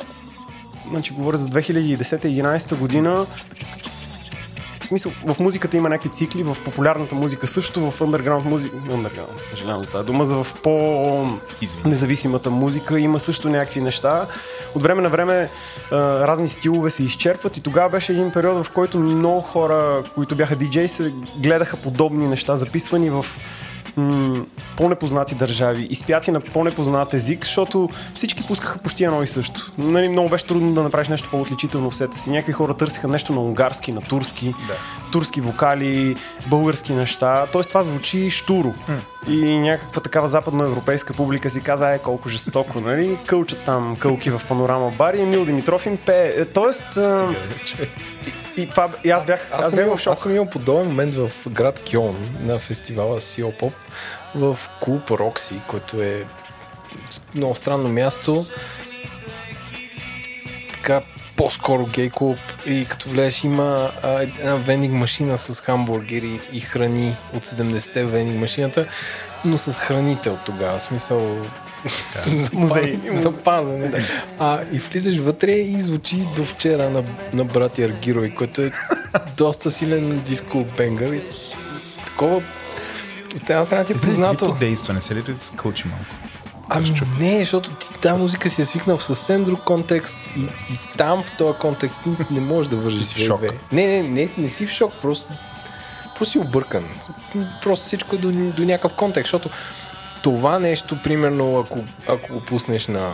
[0.89, 3.25] значи говоря за 2010-2011 година,
[4.89, 9.41] в смисъл, в музиката има някакви цикли, в популярната музика също, в underground музика, underground,
[9.41, 10.71] съжалявам за тази дума, за в по
[11.61, 11.89] Извини.
[11.89, 14.27] независимата музика има също някакви неща.
[14.75, 15.49] От време на време
[15.91, 15.95] а,
[16.27, 20.55] разни стилове се изчерпват и тогава беше един период, в който много хора, които бяха
[20.55, 23.25] диджеи, се гледаха подобни неща, записвани в
[23.97, 24.45] м-
[24.77, 29.71] по-непознати държави, изпяти на по-непознат език, защото всички пускаха почти едно и също.
[29.77, 32.29] Нали, много беше трудно да направиш нещо по-отличително в сета си.
[32.29, 34.73] Някакви хора търсиха нещо на унгарски, на турски, Да.
[35.11, 36.15] турски вокали,
[36.47, 37.47] български неща.
[37.51, 38.73] Тоест това звучи штуро.
[39.27, 43.17] И някаква такава западноевропейска публика си каза, е колко жестоко, нали?
[43.25, 46.33] Кълчат там кълки в панорама бар и Емил Димитров им пее.
[46.37, 47.29] Е, Тоест, а,
[48.57, 50.13] и, това, и аз бях, Аз, аз съм бях имал, в шок.
[50.13, 53.73] аз съм имал подобен момент в град Кьон на фестивала Сио Поп
[54.35, 56.25] в клуб Рокси, който е
[57.35, 58.45] много странно място.
[60.73, 61.01] Така
[61.35, 67.15] по-скоро гей клуб и като влезеш има а, една вендинг машина с хамбургери и храни
[67.33, 68.87] от 70-те вендинг машината,
[69.45, 70.79] но с храните от тогава.
[70.79, 71.45] В смисъл
[72.53, 72.99] Музей.
[73.11, 73.91] Запазене.
[74.39, 77.03] А, и влизаш вътре и звучи до вчера на,
[77.33, 78.71] на братя Аргирови, което е
[79.37, 81.13] доста силен диско бенгър.
[81.13, 81.21] И
[82.05, 82.35] такова
[83.35, 84.45] от една страна ти е познато.
[84.45, 86.05] Трипо действа, не се ли да скълчи малко?
[86.69, 90.41] Ами не, защото ти тази музика си е свикнал в съвсем друг контекст и,
[90.73, 93.37] и там в този контекст ти не можеш да вържиш си в шок.
[93.39, 93.49] две.
[93.71, 95.33] Не, не, не, не си в шок, просто,
[96.15, 96.85] просто си объркан.
[97.63, 99.49] Просто всичко е до, до някакъв контекст, защото
[100.21, 103.11] това нещо, примерно, ако, ако го пуснеш на,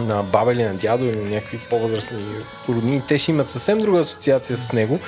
[0.00, 2.18] на баба или на дядо или на някакви по-възрастни
[2.68, 5.00] роднини, те ще имат съвсем друга асоциация с него,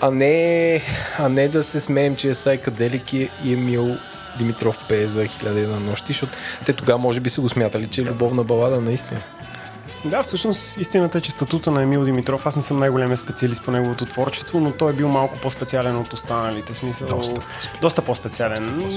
[0.00, 0.82] а не,
[1.18, 3.96] а не да се смеем, че е Сайкаделик и Емил
[4.38, 6.32] Димитров пее за хиляда една нощи, защото
[6.66, 9.20] те тогава може би са го смятали, че е любовна балада наистина.
[10.04, 13.70] Да, всъщност истината е, че статута на Емил Димитров, аз не съм най-големия специалист по
[13.70, 16.74] неговото творчество, но той е бил малко по-специален от останалите.
[16.74, 17.40] Смисъл, Доста.
[17.80, 18.90] доста по-специален.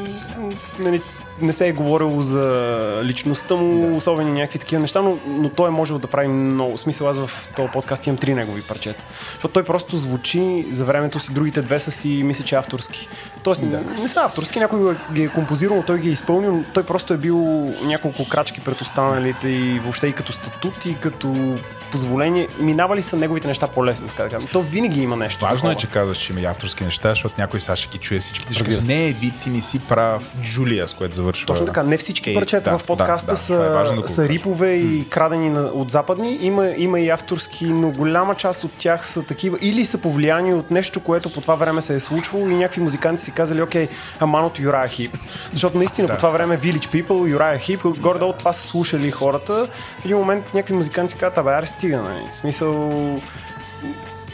[0.79, 1.01] Нали,
[1.41, 3.95] не се е говорило за личността му, да.
[3.95, 6.77] особени някакви такива неща, но, но той е можел да прави много.
[6.77, 9.05] Смисъл, аз в този подкаст имам три негови парчета.
[9.33, 13.07] Защото той просто звучи за времето си, другите две са си, мисля, че авторски.
[13.43, 13.81] Тоест, да.
[14.01, 17.17] не са авторски, някой ги е композирал, той ги е изпълнил, но той просто е
[17.17, 17.37] бил
[17.83, 21.55] няколко крачки пред останалите и въобще и като статут, и като
[21.91, 22.47] позволение.
[22.59, 24.47] Минавали са неговите неща по-лесно, така да кажем.
[24.53, 25.45] То винаги има нещо.
[25.45, 25.73] Важно такова.
[25.73, 28.53] е, че казваш, че има и авторски неща, защото някой сега ще ги чуе всички.
[28.53, 28.93] Ще се.
[28.93, 31.45] не, ви ти не си прав Джулия, с което завършва.
[31.45, 34.21] Точно така, не всички парчета да, в подкаста да, да, са, е важно да са
[34.21, 34.33] кажа.
[34.33, 36.37] рипове и крадени на, от западни.
[36.41, 40.71] Има, има и авторски, но голяма част от тях са такива или са повлияни от
[40.71, 43.87] нещо, което по това време се е случвало и някакви музиканти си казали, окей,
[44.19, 45.17] аман от Юрая Хип.
[45.51, 49.67] Защото наистина по това време Village People, Юрая Хип, горе-долу това са слушали хората.
[50.01, 52.27] В един момент някакви музиканти си казват, абе, стига, нали?
[52.31, 53.21] В смисъл,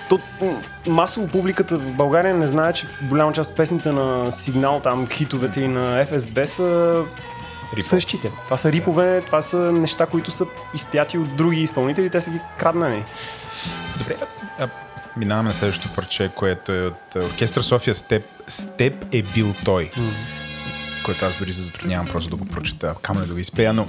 [0.09, 0.19] то,
[0.87, 5.61] масово публиката в България не знае, че голяма част от песните на Сигнал, там хитовете
[5.61, 7.03] и на FSB са
[7.73, 7.89] Рипъл.
[7.89, 8.31] същите.
[8.43, 10.45] Това са рипове, това са неща, които са
[10.75, 13.03] изпяти от други изпълнители, те са ги краднали.
[13.97, 14.15] Добре,
[14.59, 14.67] а,
[15.17, 18.25] минаваме на следващото парче, което е от Оркестър София Степ.
[18.47, 19.91] Степ е бил той.
[21.05, 23.87] Който аз дори се затруднявам просто да го прочета, камо ли да го изпея, но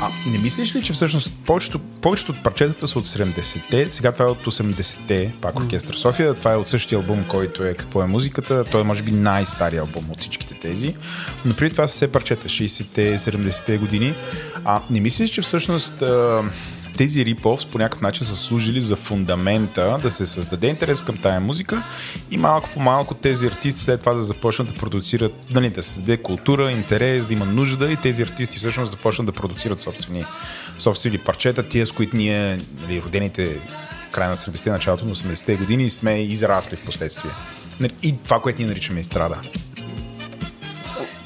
[0.00, 4.24] а, не мислиш ли, че всъщност повечето, повечето от парчетата са от 70-те, сега това
[4.24, 8.06] е от 80-те, пак Оркестър София, това е от същия албум, който е Какво е
[8.06, 10.96] музиката, той е може би най-стария албум от всичките тези,
[11.44, 14.14] но преди това са все парчета, 60-те, 70-те години.
[14.64, 16.42] А не мислиш, че всъщност а,
[16.96, 21.40] тези риповс по някакъв начин са служили за фундамента да се създаде интерес към тая
[21.40, 21.82] музика
[22.30, 26.16] и малко по малко тези артисти след това да започнат да продуцират, нали, да създаде
[26.16, 30.24] култура, интерес, да има нужда и тези артисти всъщност да почнат да продуцират собствени,
[30.78, 33.56] собствени парчета, тия с които ние, нали, родените
[34.12, 37.30] края на 70-те, началото на 80-те години сме израсли в последствие.
[37.80, 39.40] Нали, И това, което ние наричаме изстрада.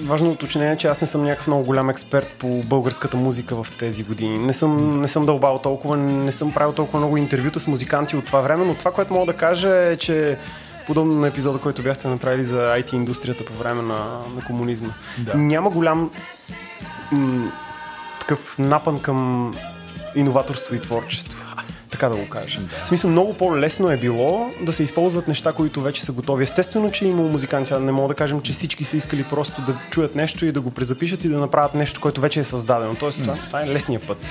[0.00, 4.02] Важно уточнение, че аз не съм някакъв много голям експерт по българската музика в тези
[4.02, 4.38] години.
[4.38, 8.24] Не съм, не съм дълбал толкова, не съм правил толкова много интервюта с музиканти от
[8.24, 10.38] това време, но това, което мога да кажа е, че
[10.86, 14.88] подобно на епизода, който бяхте направили за IT индустрията по време на, на комунизма.
[15.18, 15.34] Да.
[15.34, 16.10] Няма голям
[17.12, 17.52] м-
[18.20, 19.50] такъв напън към
[20.14, 21.46] иноваторство и творчество.
[21.90, 22.60] Така да го кажа.
[22.84, 26.44] В смисъл, много по-лесно е било да се използват неща, които вече са готови.
[26.44, 29.74] Естествено, че има музиканти, сега не мога да кажем, че всички са искали просто да
[29.90, 32.94] чуят нещо и да го презапишат и да направят нещо, което вече е създадено.
[32.94, 34.30] Тоест, това, това е лесният път.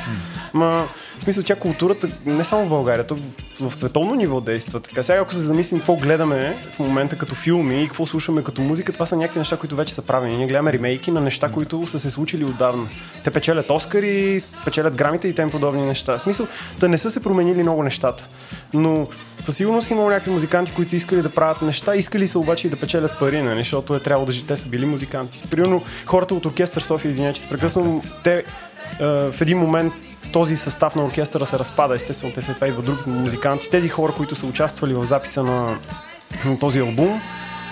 [0.54, 0.88] Ма,
[1.20, 4.80] в смисъл, тя културата не само в България, то в, в световно ниво действа.
[4.80, 8.62] Така, сега ако се замислим какво гледаме в момента като филми и какво слушаме като
[8.62, 10.38] музика, това са някакви неща, които вече са правени.
[10.38, 12.88] Ние гледаме ремейки на неща, които са се случили отдавна.
[13.24, 16.18] Те печелят Оскари, печелят грамите и тем подобни неща.
[16.18, 16.48] В смисъл,
[16.80, 18.30] да не са се променили много нещата.
[18.74, 19.08] Но
[19.46, 22.70] със сигурност има някакви музиканти, които са искали да правят неща, искали са обаче и
[22.70, 23.60] да печелят пари, нали?
[23.60, 25.44] защото е трябвало да те са били музиканти.
[25.52, 28.44] Примерно хората от оркестър София, извинявайте, че те прекъсвам, те
[29.00, 29.94] в един момент
[30.34, 33.70] този състав на оркестъра се разпада, естествено те след това идват другите музиканти.
[33.70, 35.78] Тези хора, които са участвали в записа на,
[36.46, 37.22] на този албум,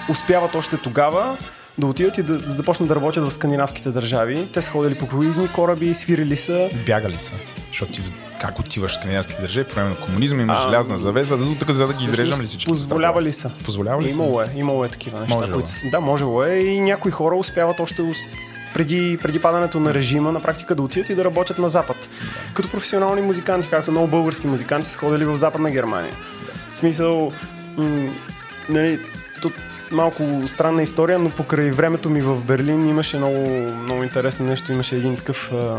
[0.10, 1.38] успяват още тогава
[1.78, 4.48] да отидат и да започнат да работят в скандинавските държави.
[4.54, 6.70] Те са ходили по круизни кораби, свирили са.
[6.86, 7.34] Бягали са.
[7.68, 8.02] Защото ти
[8.42, 11.88] как отиваш в скандинавските държави по време на комунизма, има А, желязна завеса, да, за
[11.88, 12.70] да ги изрежам ли всички?
[12.70, 13.52] Позволява ли са?
[13.64, 14.20] Позволява ли са?
[14.20, 15.36] Имало е, имало е такива неща.
[15.36, 15.66] Можело които...
[15.66, 15.72] е.
[15.72, 18.02] са- Да, можело е и някои хора успяват още
[18.74, 22.10] преди, преди падането на режима на практика да отидат и да работят на Запад.
[22.54, 26.14] Като професионални музиканти, както много български музиканти са ходили в Западна Германия.
[26.74, 27.32] В смисъл,
[27.78, 28.10] м-
[28.70, 29.00] нали,
[29.42, 29.52] то,
[29.92, 33.50] малко странна история, но покрай времето ми в Берлин имаше много,
[33.84, 34.72] много интересно нещо.
[34.72, 35.52] Имаше един такъв...
[35.54, 35.78] А,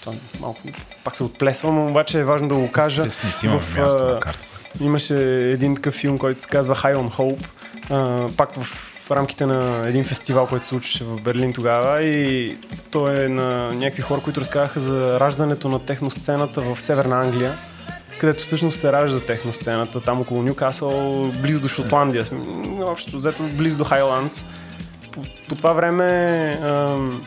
[0.00, 0.60] това малко
[1.04, 3.04] пак се отплесвам, обаче е важно да го кажа.
[3.04, 4.58] Лесни си В, място на картата.
[4.80, 7.46] Имаше един такъв филм, който се казва High on Hope,
[7.90, 12.56] а, пак в рамките на един фестивал, който се случваше в Берлин тогава и
[12.90, 17.58] той е на някакви хора, които разказаха за раждането на техносцената в Северна Англия,
[18.20, 22.24] където всъщност се ражда техносцената, там около Нюкасъл, близо до Шотландия,
[22.82, 24.44] общо взето близо до Хайландс.
[25.12, 26.04] По, по това време
[26.62, 27.22] ам,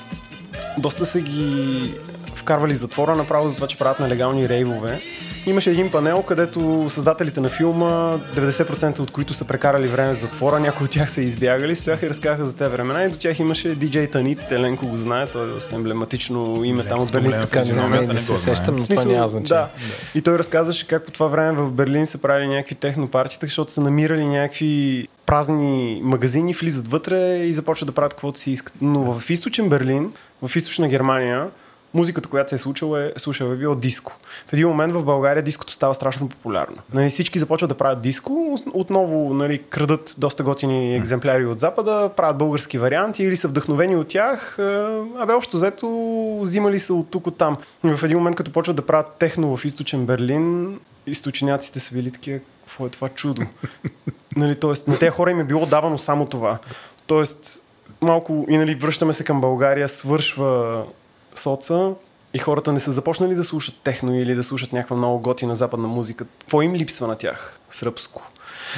[0.78, 1.94] доста са ги
[2.36, 5.02] вкарвали затвора, направо за това, че правят нелегални рейвове.
[5.48, 10.60] Имаше един панел, където създателите на филма, 90% от които са прекарали време в затвора,
[10.60, 13.80] някои от тях са избягали, стояха и разказаха за тези времена и до тях имаше
[13.80, 18.14] DJ Танит, Еленко го знае, той е доста емблематично име там от берлинската физиономия, Не,
[18.14, 19.64] не се сещам, но това няма значение.
[19.64, 19.70] Да.
[20.16, 23.82] И той разказваше как по това време в Берлин са правили някакви технопартита, защото са
[23.82, 28.74] намирали някакви празни магазини, влизат вътре и започват да правят каквото си искат.
[28.82, 31.48] Но в източен Берлин, в източна Германия,
[31.96, 34.18] музиката, която се е случила, е, слушала е било диско.
[34.48, 36.76] В един момент в България диското става страшно популярно.
[36.94, 42.38] Нали, всички започват да правят диско, отново нали, крадат доста готини екземпляри от Запада, правят
[42.38, 44.60] български варианти или са вдъхновени от тях.
[44.60, 47.58] а, Абе, общо взето, взимали са от тук, от там.
[47.84, 52.40] В един момент, като почват да правят техно в източен Берлин, източняците са били такива,
[52.66, 53.42] какво е това чудо?
[54.36, 56.58] нали, тоест, на тези хора им е било давано само това.
[57.08, 57.62] Тоест,
[58.02, 60.84] малко и нали, връщаме се към България, свършва
[61.40, 61.94] соца
[62.34, 65.88] и хората не са започнали да слушат техно или да слушат някаква много готина западна
[65.88, 66.26] музика.
[66.40, 67.60] Какво им липсва на тях?
[67.70, 68.22] Сръбско.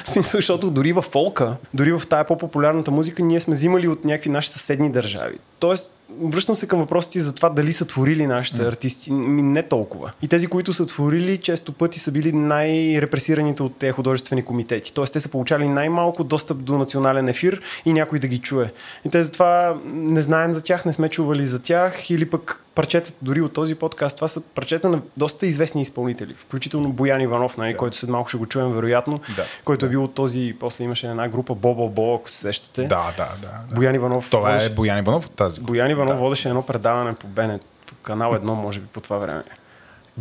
[0.03, 4.05] В смисъл, защото дори в фолка, дори в тая по-популярната музика, ние сме взимали от
[4.05, 5.37] някакви наши съседни държави.
[5.59, 9.11] Тоест, връщам се към въпросите за това дали са творили нашите артисти.
[9.11, 10.11] Ми, не толкова.
[10.21, 14.93] И тези, които са творили, често пъти са били най-репресираните от тези художествени комитети.
[14.93, 18.73] Тоест, те са получали най-малко достъп до национален ефир и някой да ги чуе.
[19.05, 23.17] И те затова не знаем за тях, не сме чували за тях или пък парчетата
[23.21, 24.17] дори от този подкаст.
[24.17, 28.37] Това са парчета на доста известни изпълнители, включително Боян Иванов, нали, който след малко ще
[28.37, 29.43] го чуем вероятно, Да.
[29.65, 32.81] който е бил от този, после имаше една група Бобо Бо, ако се сещате.
[32.81, 33.47] Да, да, да.
[33.69, 33.75] да.
[33.75, 34.29] Боян Иванов.
[34.31, 35.61] Това е водеше- Боян Иванов от тази.
[35.61, 39.43] Боян Иванов водеше едно предаване по Бенет, по канал едно, може би по това време.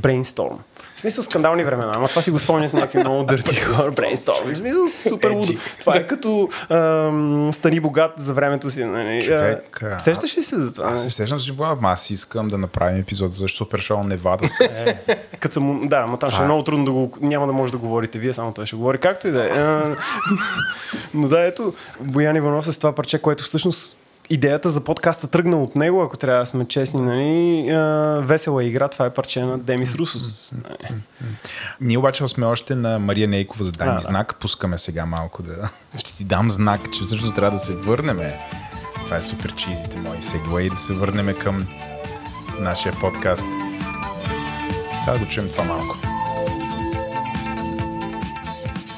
[0.01, 0.56] Brainstorm.
[0.97, 3.93] В смисъл скандални времена, ама това си го спомнят някакви много дърти хора.
[3.93, 4.55] Brainstorm.
[4.55, 5.52] В смисъл супер лудо.
[5.81, 8.85] Това е като ам, стани богат за времето си.
[8.85, 9.23] Нали?
[9.24, 10.89] Човек, А, Сещаш ли се за това?
[10.89, 14.47] Аз се сещам, че ама аз искам да направим епизод за супер шоу Невада.
[15.40, 17.12] Като съм, да, но там ще е много трудно да го...
[17.20, 18.98] Няма да може да говорите вие, само той ще говори.
[18.98, 19.51] Както и да е.
[21.14, 23.98] Но да, ето, Боян Иванов с това парче, което всъщност
[24.31, 27.69] идеята за подкаста тръгна от него, ако трябва да сме честни, нали?
[27.70, 30.55] А, весела игра, това е парче на Демис Русос.
[31.81, 34.35] Ние обаче сме още на Мария Нейкова за дай А, ми знак.
[34.40, 35.70] Пускаме сега малко да...
[35.97, 38.20] Ще ти дам знак, че всъщност трябва да се върнем.
[39.05, 41.66] Това е супер чизите мои сегвей, да се върнем към
[42.61, 43.47] нашия подкаст.
[45.01, 45.97] Сега да го чуем това малко.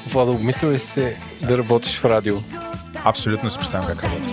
[0.07, 2.37] Владо, обмисля ли си се да работиш в радио?
[3.03, 4.29] Абсолютно си представям как работи.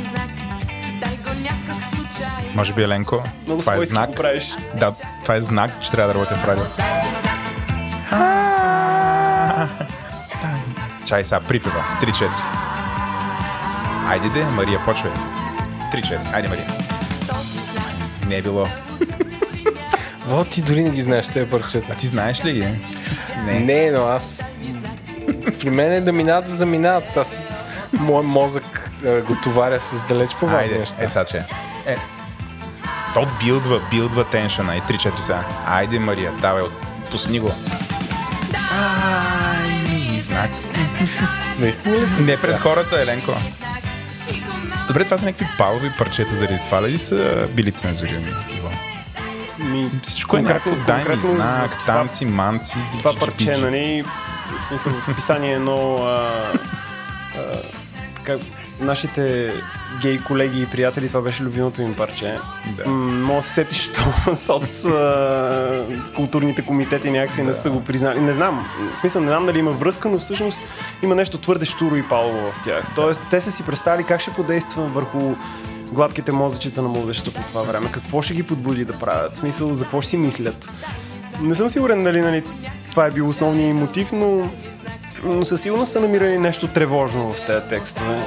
[2.57, 4.09] Може би, Еленко, Много това е знак.
[4.09, 4.57] го правиш.
[4.75, 4.93] Да,
[5.23, 6.65] това е знак, че трябва да работя в радио.
[11.07, 11.85] Чай сега, припева.
[12.03, 12.29] 3-4.
[14.09, 15.13] Айде де, Мария, почвай.
[15.93, 16.35] 3-4.
[16.35, 16.67] Айде, Мария.
[18.27, 18.67] Не е било.
[20.29, 21.95] Вот ти дори не ги знаеш тези парчета.
[21.95, 22.69] Ти знаеш ли ги?
[23.45, 23.61] Не.
[23.61, 24.45] Не, но аз...
[25.61, 27.17] При мен е да минат за минат.
[27.17, 27.47] Аз...
[27.93, 31.05] Моят мозък а, го товаря с далеч по-важни Айде, неща.
[31.05, 31.45] е, сега, че.
[31.87, 31.97] Е.
[33.17, 34.77] То билдва, билдва теншъна.
[34.77, 35.45] И 3-4 сега.
[35.67, 37.53] Айде, Мария, давай, от- пусни го.
[38.73, 40.51] Ай, знак.
[41.59, 42.23] Наистина ли си?
[42.23, 43.33] Не пред хората, Еленко.
[44.87, 48.33] Добре, това са някакви палови парчета, заради това ли са били цензурирани?
[49.59, 54.05] Ми, Всичко е някакво, дай за знак, танци, манци, това парче, нали,
[54.59, 56.29] в смисъл, списание едно а,
[57.39, 57.63] а,
[58.15, 58.37] така,
[58.81, 59.53] нашите
[60.03, 62.39] гей колеги и приятели, това беше любимото им парче.
[62.77, 62.89] Да.
[62.91, 63.91] М, Може да се сетиш,
[64.25, 65.85] то соц а,
[66.17, 68.21] културните комитети някакси не са го признали.
[68.21, 70.61] Не знам, в смисъл не знам дали има връзка, но всъщност
[71.03, 72.85] има нещо твърде штуро и палово в тях.
[72.95, 75.35] Тоест, те са си представили как ще подейства върху
[75.93, 77.91] гладките мозъчета на младежта по това време.
[77.93, 79.33] Какво ще ги подбуди да правят?
[79.35, 80.69] В смисъл, за какво ще си мислят?
[81.41, 82.45] Не съм сигурен дали нали,
[82.91, 84.51] това е бил основният им мотив, но,
[85.25, 88.27] но със сигурност са намирали нещо тревожно в тези текстове.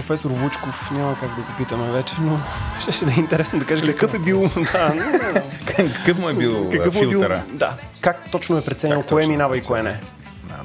[0.00, 2.38] Професор Вучков, няма как да го питаме вече, но
[2.80, 4.40] ще, ще да е интересно да каже какъв е бил...
[4.72, 5.42] Да, не знам.
[5.66, 7.10] Какъв му е бил какъв е бил...
[7.10, 7.42] филтъра?
[7.48, 10.00] Да, как точно е преценил кое е минава и кое не.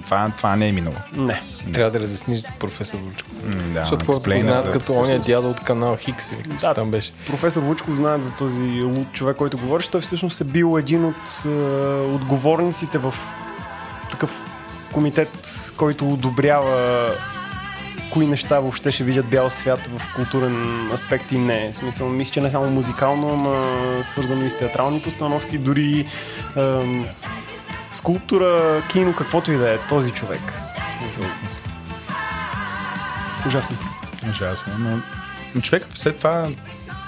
[0.05, 0.95] Това, това не е минало.
[1.13, 1.41] Не.
[1.73, 3.31] Трябва да разясниш за професор Вучков.
[3.73, 6.31] Да, Защото хората го знаят като с- дядо от канал Хикс.
[6.31, 6.73] или каквото Да.
[6.73, 7.11] Там беше.
[7.27, 9.87] Професор Вучков знаят за този луд човек, който говориш.
[9.87, 11.49] Той всъщност е бил един от е,
[12.05, 13.13] отговорниците в
[14.11, 14.43] такъв
[14.91, 15.47] комитет,
[15.77, 17.09] който одобрява
[18.15, 21.71] кои неща въобще ще видят бял свят в културен аспект и не.
[21.71, 26.05] В смисъл, мисля, че не само музикално, ама свързано и с театрални постановки, дори
[26.57, 27.05] ем,
[27.91, 29.77] скулптура, кино, каквото и да е.
[29.77, 30.41] Този човек.
[31.01, 31.23] Смисъл,
[33.47, 33.77] ужасно.
[34.29, 34.97] Ужасно, но
[35.55, 36.47] но човек след това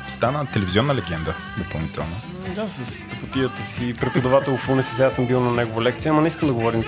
[0.08, 2.16] стана телевизионна легенда допълнително.
[2.56, 3.94] Да, с тъпотията си.
[4.02, 6.84] Преподавател в УНСС, аз съм бил на негова лекция, ама не искам да говорим.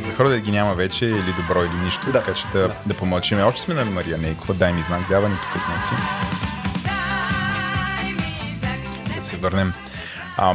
[0.00, 2.12] За хора да ги няма вече или добро или нищо, Да.
[2.12, 2.74] така че да, да.
[2.86, 3.44] да помълчим.
[3.46, 5.90] Още сме на Мария Нейкова, дай ми знак, дава ни тук знаци.
[9.16, 9.72] Да се върнем.
[10.36, 10.54] А,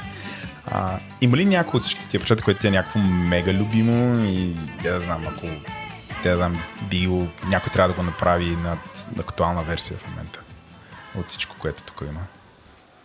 [0.72, 4.56] а, има ли някой от всички тия прочета, което ти е някакво мега любимо и
[4.82, 5.46] да знам, ако
[6.22, 8.70] да знам, бил, някой трябва да го направи на,
[9.16, 10.40] на актуална версия в момента
[11.14, 12.20] от всичко, което тук има.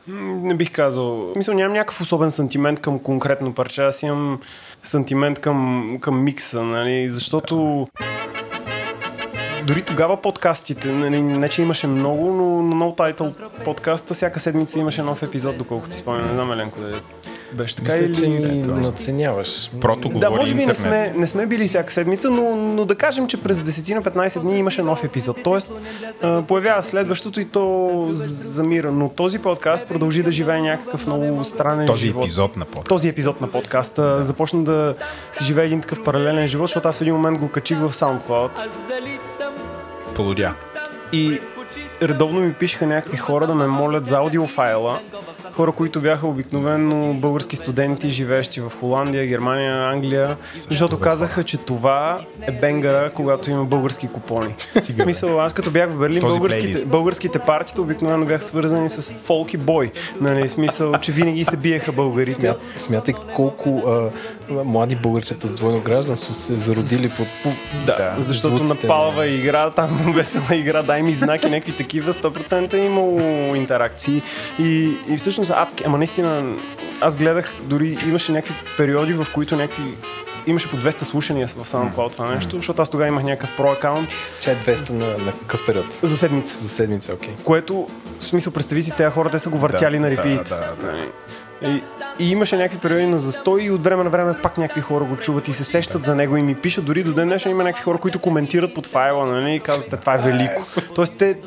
[0.08, 1.34] Не бих казал.
[1.36, 3.82] Мисля, нямам някакъв особен сантимент към конкретно парче.
[3.82, 4.40] Аз имам
[4.84, 7.10] сантимент към, към микса, нали?
[7.10, 7.88] Защото
[9.68, 14.80] дори тогава подкастите, нали, не че имаше много, но на No Title подкаста всяка седмица
[14.80, 16.28] имаше нов епизод, доколкото си спомням.
[16.28, 17.02] Не знам, Еленко, да
[17.54, 18.16] беше така Мисля, или...
[18.16, 18.72] че ни Ето.
[18.72, 19.72] надценяваш.
[19.82, 22.96] Прото говори Да, може би не сме, не сме били всяка седмица, но, но да
[22.96, 25.44] кажем, че през 10 на 15 дни имаше нов епизод.
[25.44, 25.72] Тоест,
[26.48, 28.92] появява следващото и то замира.
[28.92, 32.24] Но този подкаст продължи да живее някакъв много странен Този живот.
[32.24, 32.88] епизод на подкаст.
[32.90, 34.96] Този епизод на подкаста започна да
[35.32, 38.50] си живее един такъв паралелен живот, защото аз в един момент го качих в SoundCloud
[40.16, 40.54] Полудя.
[41.12, 41.40] и
[42.02, 45.00] редовно ми пишеха някакви хора да ме молят за аудиофайла.
[45.62, 50.38] Хора, които бяха обикновено български студенти, живеещи в Холандия, Германия, Англия,
[50.70, 54.56] защото казаха, че това е бенгара, когато има български купони.
[54.60, 56.88] В смисъл, аз като бях в Берлин, Този българските, плейлист.
[56.88, 59.92] българските партита обикновено бях свързани с фолк и бой.
[60.22, 62.42] Нали, смисъл, че винаги се биеха българите.
[62.42, 64.10] Смят, смятай колко а,
[64.52, 67.28] млади българчета с двойно гражданство се зародили под...
[67.86, 72.14] Да, Да, защото звуците на палава игра, там весела игра, дай ми знаки, някакви такива,
[72.14, 73.20] 100% е имало
[73.56, 74.22] интеракции.
[74.60, 76.56] И, и всъщност адски, ама наистина,
[77.02, 79.84] аз гледах, дори имаше някакви периоди, в които някакви
[80.48, 84.10] имаше по 200 слушания в SoundCloud това нещо, защото аз тогава имах някакъв про акаунт
[84.42, 85.86] Чай 200 на, на какъв период?
[86.04, 86.60] за седмица.
[86.60, 87.34] За седмица, окей.
[87.44, 87.88] Което,
[88.20, 90.50] в смисъл, представи си, тези хора, те са го въртяли Да, на да, репит.
[90.50, 90.92] да, да.
[90.92, 91.08] Нали?
[91.64, 91.84] И,
[92.20, 95.16] и имаше някакви периоди на застой и от време на време пак някакви хора го
[95.16, 96.86] чуват и се сещат за него и ми пишат.
[96.86, 99.56] Дори до ден днешен има някакви хора, които коментират под файла, нали?
[99.56, 100.62] И казват, това е велико.
[100.96, 101.38] Тоест те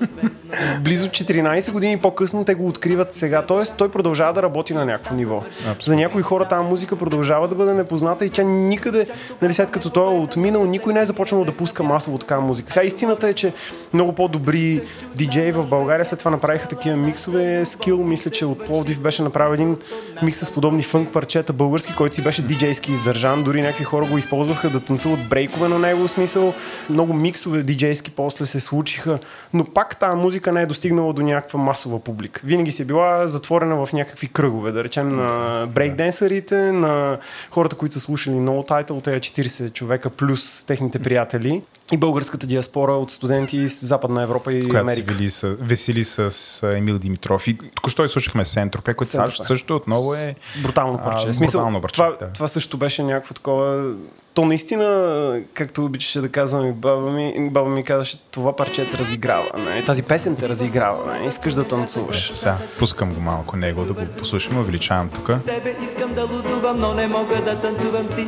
[0.80, 3.42] близо 14 години по-късно те го откриват сега.
[3.42, 5.42] Тоест той продължава да работи на някакво ниво.
[5.84, 9.06] За някои хора тази музика продължава да бъде непозната и тя никъде,
[9.42, 12.72] нали, след като той е отминал, никой не е започнал да пуска масово такава музика.
[12.72, 13.52] Сега истината е, че
[13.94, 14.82] много по-добри
[15.14, 17.64] диджеи в България след това направиха такива миксове.
[17.64, 19.76] Скил, мисля, че от Пловдив беше направил един
[20.22, 23.42] микс с подобни фънк парчета български, който си беше диджейски издържан.
[23.42, 26.54] Дори някакви хора го използваха да танцуват брейкове на него, в смисъл.
[26.90, 29.18] Много миксове диджейски после се случиха,
[29.54, 32.40] но пак тази музика не е достигнала до някаква масова публика.
[32.44, 37.18] Винаги си е била затворена в някакви кръгове, да речем на брейкденсърите, на
[37.50, 42.92] хората, които са слушали No Title, те 40 човека плюс техните приятели и българската диаспора
[42.92, 45.12] от студенти с Западна Европа и която Америка.
[45.12, 46.18] вели с, весели с
[46.62, 47.48] а, Емил Димитров.
[47.48, 49.30] И току-що изслушахме Сентропе, което Сентропе.
[49.30, 50.34] също, също отново е...
[50.62, 51.28] Брутално парче.
[51.28, 52.32] А, смисъл, брутално парче, това, да.
[52.32, 53.94] това също беше някакво такова.
[54.34, 58.98] То наистина, както обичаше да казвам и баба ми, баба ми казваше, това парче те
[58.98, 59.50] разиграва.
[59.58, 59.84] Не?
[59.84, 61.18] Тази песен те разиграва.
[61.18, 61.28] Не?
[61.28, 62.32] Искаш да танцуваш.
[62.32, 65.30] Сега, пускам го малко него да го послушаме, увеличавам тук.
[65.46, 68.26] Тебе искам да лутувам, но не мога да танцувам ти.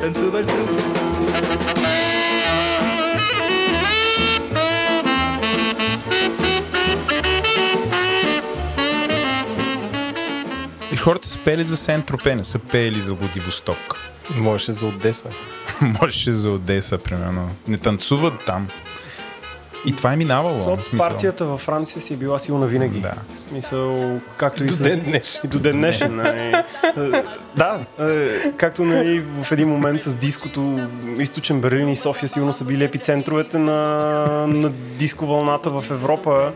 [0.00, 1.17] Танцуваш с друг.
[11.08, 13.96] Хората са пели за Сентропе, не са пели за Владивосток.
[14.36, 15.28] Можеше за Одеса.
[15.80, 17.50] Можеше за Одеса, примерно.
[17.68, 18.68] Не танцуват там.
[19.86, 20.54] И това е минавало.
[20.54, 21.08] в Соц смисъл.
[21.08, 23.00] партията във Франция си е била силна винаги.
[23.00, 23.12] Да.
[23.32, 24.82] В смисъл, както и До с...
[24.82, 25.40] ден днешен.
[25.44, 26.16] И до ден днешен.
[26.16, 26.54] нали.
[27.56, 30.88] Да, е, както нали, в един момент с диското
[31.18, 33.72] Източен Берлин и София сигурно са били епицентровете на,
[34.46, 36.52] на диско вълната в Европа.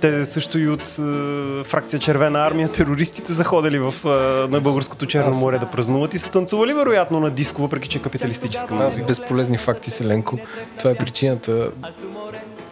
[0.00, 4.08] Те също и от е, фракция Червена армия, терористите заходили в, е,
[4.50, 8.02] на българското Черно море да празнуват и са танцували вероятно на диско, въпреки че е
[8.02, 9.06] капиталистическа Аз музика.
[9.06, 10.38] безполезни факти, Селенко.
[10.78, 11.70] Това е причината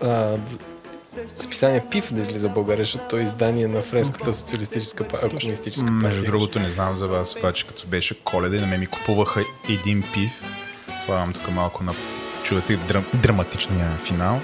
[0.04, 0.36] а,
[1.38, 5.86] списание ПИФ да излиза в България, защото то е издание на Френската социалистическа па- комунистическа
[5.86, 6.08] партия.
[6.08, 9.44] Между другото, не знам за вас, обаче като беше коледа и на мен ми купуваха
[9.68, 10.30] един пив.
[11.04, 11.94] Слагам тук малко на...
[12.44, 13.04] Чувате драм...
[13.14, 14.40] драматичния финал.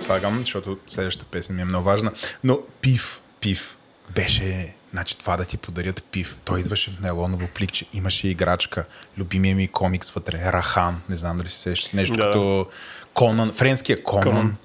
[0.00, 2.12] Слагам, защото следващата песен ми е много важна.
[2.44, 3.76] Но пив, пив
[4.14, 4.74] беше...
[4.92, 6.36] Значи това да ти подарят пив.
[6.44, 7.84] Той идваше в нейлоново пликче.
[7.92, 8.84] Имаше играчка.
[9.18, 10.52] Любимия ми комикс вътре.
[10.52, 11.02] Рахан.
[11.08, 11.92] Не знам дали се сещаш.
[11.92, 12.22] Нещо Да.
[12.22, 12.66] като
[13.14, 13.52] Конан.
[13.52, 14.24] Френския Конан.
[14.24, 14.56] Конан.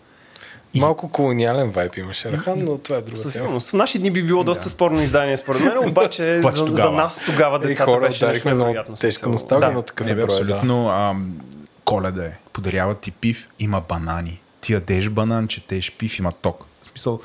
[0.76, 3.70] Малко колониален вайп имаше Рахан, но това е друга Със сигурност.
[3.70, 7.58] В наши дни би било доста спорно издание, според мен, обаче за, за нас тогава
[7.58, 8.96] Е, децата хора беше нещо невероятно.
[8.96, 9.76] тежка носталгия, Да.
[9.76, 10.54] но такъв Не, е бе, броя, да.
[10.54, 11.34] абсолютно ам,
[11.86, 12.38] коледа е.
[12.54, 14.42] Подаряват ти пив, има банани.
[14.62, 16.66] Ти ядеш банан, четеш пив, има ток.
[16.82, 17.20] В смисъл,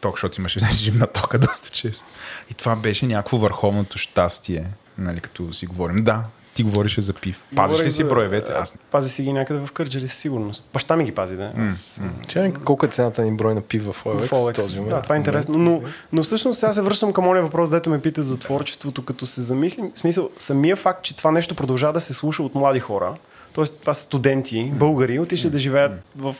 [0.00, 2.06] ток, защото имаше режим на тока доста често.
[2.50, 4.64] И това беше някакво върховното щастие,
[4.98, 6.04] нали, като си говорим.
[6.04, 6.22] Да,
[6.54, 7.42] ти говореше за пив.
[7.56, 8.52] Пазиш ли си за- броевете?
[8.52, 10.68] Аз Пази си ги някъде в Кърджали със сигурност.
[10.72, 11.52] Баща ми ги пази, да.
[11.58, 14.26] Аз, Че, колко е цената ни брой на пив в OLX?
[14.26, 14.58] в Олекс.
[14.58, 14.90] този момент?
[14.90, 15.58] Да, това е интересно.
[15.58, 15.82] Но,
[16.12, 19.40] но всъщност сега се връщам към ония въпрос, дето ме пита за творчеството, като се
[19.40, 19.90] замислим.
[19.94, 23.14] В смисъл, самия факт, че това нещо продължава да се слуша от млади хора,
[23.52, 26.34] Тоест, това са студенти, българи, отишли да живеят в,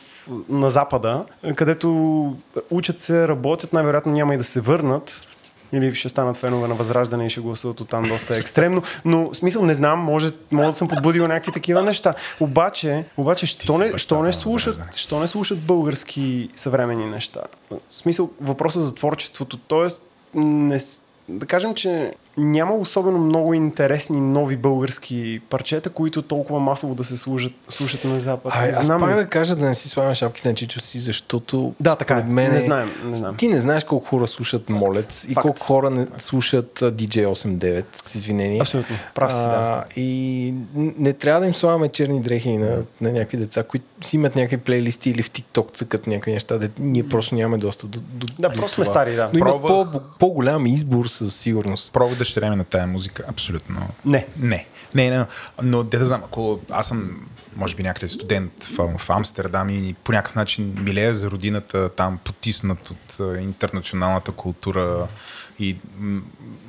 [0.49, 1.25] на Запада,
[1.55, 1.89] където
[2.69, 5.25] учат се, работят, най-вероятно няма и да се върнат.
[5.73, 8.83] Или ще станат фенове на Възраждане и ще гласуват от там доста екстремно.
[9.05, 12.13] Но смисъл не знам, може, може да съм подбудил някакви такива неща.
[12.39, 17.41] Обаче, обаче що, не, що, не слушат, що не слушат български съвременни неща?
[17.71, 19.57] В смисъл въпроса за творчеството.
[19.57, 20.79] Тоест, не,
[21.29, 27.17] да кажем, че няма особено много интересни нови български парчета, които толкова масово да се
[27.17, 28.53] служат, слушат на Запад.
[28.55, 29.01] Ай, Не аз знам.
[29.01, 32.23] пак да кажа да не си слагам шапките на чичо си, защото Да, така е.
[32.23, 33.35] мен Не знаем, не знам.
[33.35, 35.41] Ти не знаеш колко хора слушат Молец и Факт.
[35.41, 38.61] колко хора не слушат а, DJ 89, с извинение.
[38.61, 38.95] Абсолютно.
[39.15, 39.45] Прав си, да.
[39.45, 44.15] А, и не трябва да им слагаме черни дрехи на, на някакви деца, които си
[44.15, 47.99] имат някакви плейлисти или в TikTok цъкат някакви неща, де ние просто нямаме достъп до,
[47.99, 49.29] до Да, до просто сме стари, да.
[49.33, 51.93] Но имат по, по-голям избор със сигурност.
[51.93, 53.23] Пробвах дъщеря ми на тая музика.
[53.27, 53.89] Абсолютно.
[54.05, 54.27] Не.
[54.39, 54.67] Не.
[54.95, 55.25] Не, не,
[55.63, 59.93] но де да знам, ако аз съм, може би някъде студент в, в Амстердам и
[60.03, 65.07] по някакъв начин милея за родината, там потиснат от интернационалната култура
[65.59, 65.77] и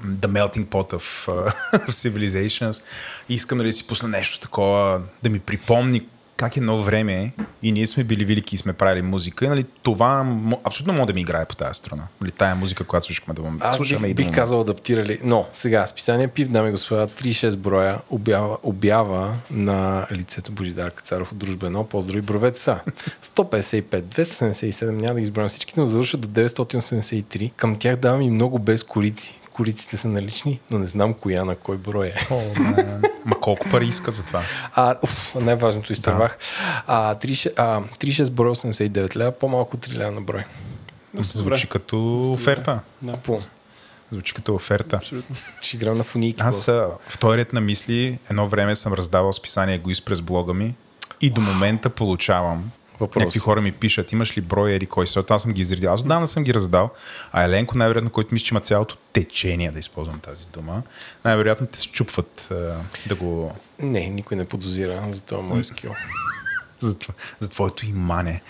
[0.04, 1.54] the melting pot of, uh,
[1.88, 2.82] of civilizations.
[3.28, 6.06] И искам нали, да си пусна нещо такова, да ми припомни
[6.42, 7.32] как едно време
[7.62, 9.44] и ние сме били велики и сме правили музика.
[9.44, 12.02] И, нали, това абсолютно може да ми играе по тази страна.
[12.20, 15.18] Нали, тая музика, която слушахме да Аз слушаме и бих, до бих казал адаптирали.
[15.24, 21.32] Но сега, списание Пив, дами и господа, 36 броя обява, обява на лицето Божидар Кацаров
[21.32, 21.86] от Дружба 1.
[21.86, 22.80] Поздрави, бровете са.
[23.24, 27.52] 155, 277, няма да ги изброям всичките, но завършват до 983.
[27.56, 29.40] Към тях давам и много без корици.
[29.52, 32.14] Кориците са налични, но не знам коя на кой брой е.
[32.30, 33.00] О, не.
[33.24, 34.42] Ма колко пари иска за това?
[34.74, 36.38] А, уф, най-важното изтървах.
[36.86, 40.44] А, 36, а, 36 броя 89 лева, по-малко 3 лева на брой.
[41.18, 42.80] Звучи като оферта.
[43.02, 43.18] Да.
[44.12, 45.00] Звучи като оферта.
[45.60, 46.42] Ще играм на фуники.
[46.42, 50.54] Аз а, в този ред на мисли едно време съм раздавал списание Егоист през блога
[50.54, 50.74] ми
[51.20, 52.70] и до момента получавам
[53.02, 53.20] Въпрос.
[53.20, 55.92] Някакви хора ми пишат, имаш ли брой или кой си, аз съм ги изредил.
[55.92, 56.90] Аз отдавна съм ги раздал,
[57.32, 60.82] а Еленко най-вероятно, който мисля, че има цялото течение, да използвам тази дума,
[61.24, 62.54] най-вероятно те се чупват а,
[63.06, 63.56] да го...
[63.78, 65.94] Не, никой не подозира за това мой скил.
[66.78, 66.96] за,
[67.38, 68.42] за твоето имане.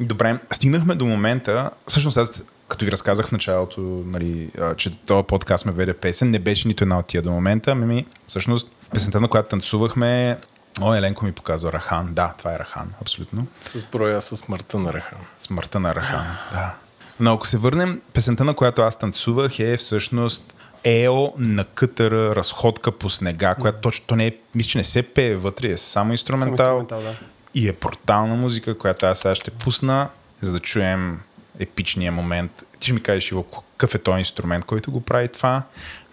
[0.00, 5.66] Добре, стигнахме до момента, всъщност аз като ви разказах в началото, нали, че този подкаст
[5.66, 9.28] ме веде песен, не беше нито една от тия до момента, ми, всъщност песента, на
[9.28, 10.38] която танцувахме,
[10.80, 12.14] О, Еленко ми показва Рахан.
[12.14, 13.46] Да, това е Рахан, абсолютно.
[13.60, 15.18] С броя със смъртта на Рахан.
[15.38, 16.74] Смъртта на Рахан, да.
[17.20, 22.92] Но ако се върнем, песента, на която аз танцувах е всъщност Ео на кътъра, разходка
[22.92, 26.12] по снега, която точно то не е, мисля, че не се пее вътре, е само
[26.12, 26.78] инструментал.
[26.80, 27.16] инструментал, да.
[27.54, 30.08] И е портална музика, която аз сега ще пусна,
[30.40, 31.20] за да чуем
[31.58, 32.64] епичния момент.
[32.80, 35.62] Ти ще ми кажеш, Иво, какъв е този инструмент, който го прави това,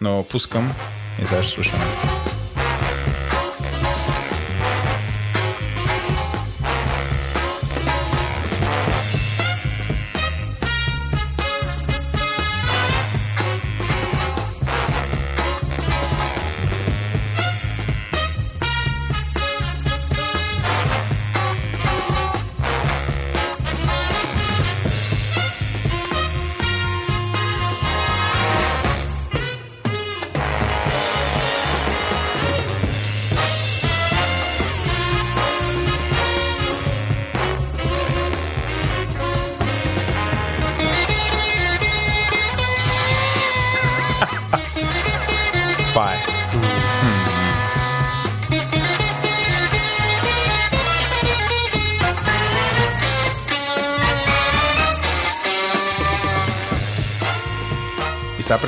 [0.02, 0.74] но пускам
[1.22, 1.86] и сега ще слушаме.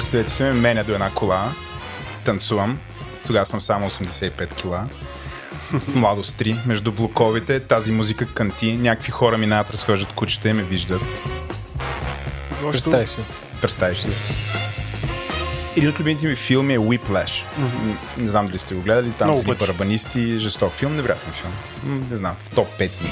[0.07, 1.51] Представете си ме, мене до една кола,
[2.25, 2.79] танцувам,
[3.25, 4.87] тогава съм само 85 кила,
[5.73, 10.63] в младост 3, между блоковите, тази музика канти, някакви хора минават, разхождат кучета и ме
[10.63, 11.01] виждат.
[12.71, 13.17] Представи си.
[13.61, 14.09] Представиш си.
[15.77, 17.43] Един от любимите ми филми е Whiplash.
[17.59, 17.95] Mm-hmm.
[18.17, 19.59] Не знам дали сте го гледали, там Много са пъти.
[19.59, 21.53] барабанисти, жесток филм, невероятен филм.
[22.09, 23.09] Не знам, в топ 5 ми.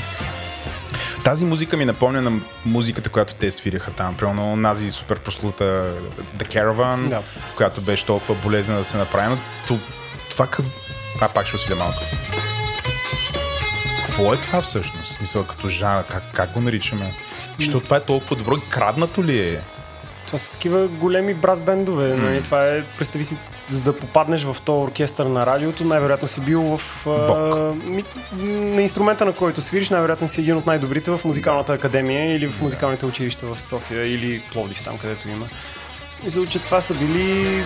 [1.26, 2.32] Тази музика ми напомня на
[2.66, 4.18] музиката, която те свириха там.
[4.18, 5.94] Примерно нази супер прослута
[6.38, 7.22] The Caravan, Да.
[7.58, 9.28] която беше толкова болезнена да се направи.
[9.30, 9.38] Но
[9.68, 9.80] то-
[10.30, 10.66] това къв...
[11.22, 12.00] А, пак ще усиля малко.
[14.06, 15.22] Какво е това всъщност?
[15.22, 17.14] Мисля, като жанр, как, как го наричаме?
[17.60, 18.56] Що това е толкова добро?
[18.70, 19.62] Краднато ли е?
[20.28, 22.10] Това са такива големи брас бендове.
[22.10, 22.16] Mm.
[22.16, 22.44] Нали?
[22.44, 23.38] Това е, представи си,
[23.68, 27.08] за да попаднеш в този оркестър на радиото, най-вероятно си бил в...
[27.08, 28.04] А, ми,
[28.76, 32.62] на инструмента, на който свириш, най-вероятно си един от най-добрите в музикалната академия или в
[32.62, 35.46] музикалните училища в София или Пловдив, там където има.
[36.24, 37.64] Мисля, че това са били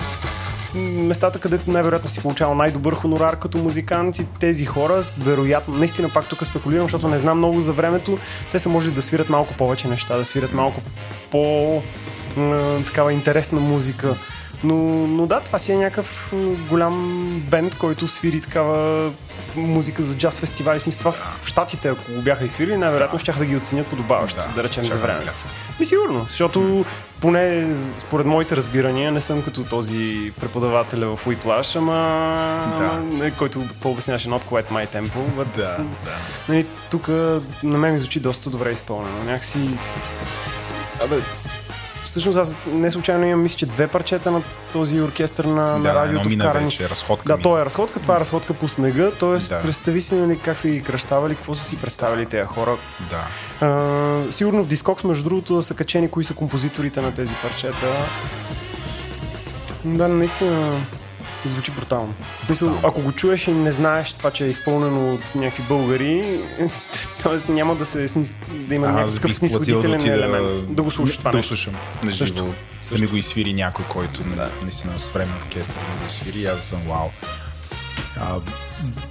[0.76, 6.28] местата, където най-вероятно си получавал най-добър хонорар като музикант и тези хора, вероятно, наистина пак
[6.28, 8.18] тук спекулирам, защото не знам много за времето,
[8.52, 10.82] те са можели да свират малко повече неща, да свират малко
[11.32, 11.82] по
[12.86, 14.16] такава интересна музика.
[14.64, 14.76] Но,
[15.07, 16.34] но да, това си е някакъв
[16.69, 19.11] голям бенд, който свири такава
[19.56, 20.80] музика за джаз фестивали.
[20.80, 24.64] Смисъл, това в Штатите, ако го бяха изсвирили, най-вероятно ще да ги оценят подобаващо, да,
[24.64, 25.31] речем за времето.
[25.80, 26.86] Ми сигурно, защото
[27.22, 31.95] поне според моите разбирания не съм като този преподавателя в Уиплаш, ама,
[32.76, 35.18] ама не, който по-обясняваше Not Quite My Tempo.
[35.38, 35.86] But, Да, да.
[36.49, 37.07] Нали, тук
[37.64, 39.23] на мен ми звучи доста добре изпълнено.
[39.23, 39.69] Някакси...
[41.03, 41.15] Абе,
[42.10, 44.41] всъщност аз не случайно имам, мисля, че две парчета на
[44.73, 46.65] този оркестър на, на Да, едно радиото вкарани.
[46.65, 47.44] вече, разходка Да, ми.
[47.44, 49.38] то е разходка, това е разходка по снега, т.е.
[49.40, 49.61] Да.
[49.61, 52.77] представи си нали, как са ги кръщавали, какво са си представили тези хора.
[53.10, 53.27] Да.
[53.68, 57.88] А, сигурно в Discogs, между другото, да са качени кои са композиторите на тези парчета.
[59.86, 60.72] Да, наистина
[61.45, 62.14] звучи брутално.
[62.44, 66.40] В Смисъл, ако го чуеш и не знаеш това, че е изпълнено от някакви българи,
[67.24, 67.52] т.е.
[67.52, 70.76] няма да, се, снис- да има Аз някакъв да снисходителен отида елемент.
[70.76, 71.56] Да го слушаш това Да нещо.
[71.56, 71.76] слушам.
[72.03, 72.38] На Също.
[72.38, 72.53] живо.
[72.91, 74.49] Да ми го изсвири някой, който да.
[74.61, 76.45] наистина с време оркестър да го изсвири.
[76.45, 77.07] Аз съм вау.
[78.18, 78.36] А,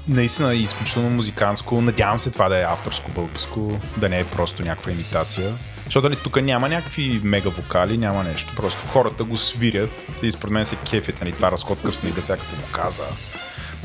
[0.09, 1.81] наистина е изключително музиканско.
[1.81, 5.53] Надявам се това да е авторско българско, да не е просто някаква имитация.
[5.89, 8.53] Защото нали, тук няма някакви мега вокали, няма нещо.
[8.57, 9.91] Просто хората го свирят
[10.23, 11.21] и според мен се кефят.
[11.21, 13.05] Нали, това разходка в снега, сега като го каза.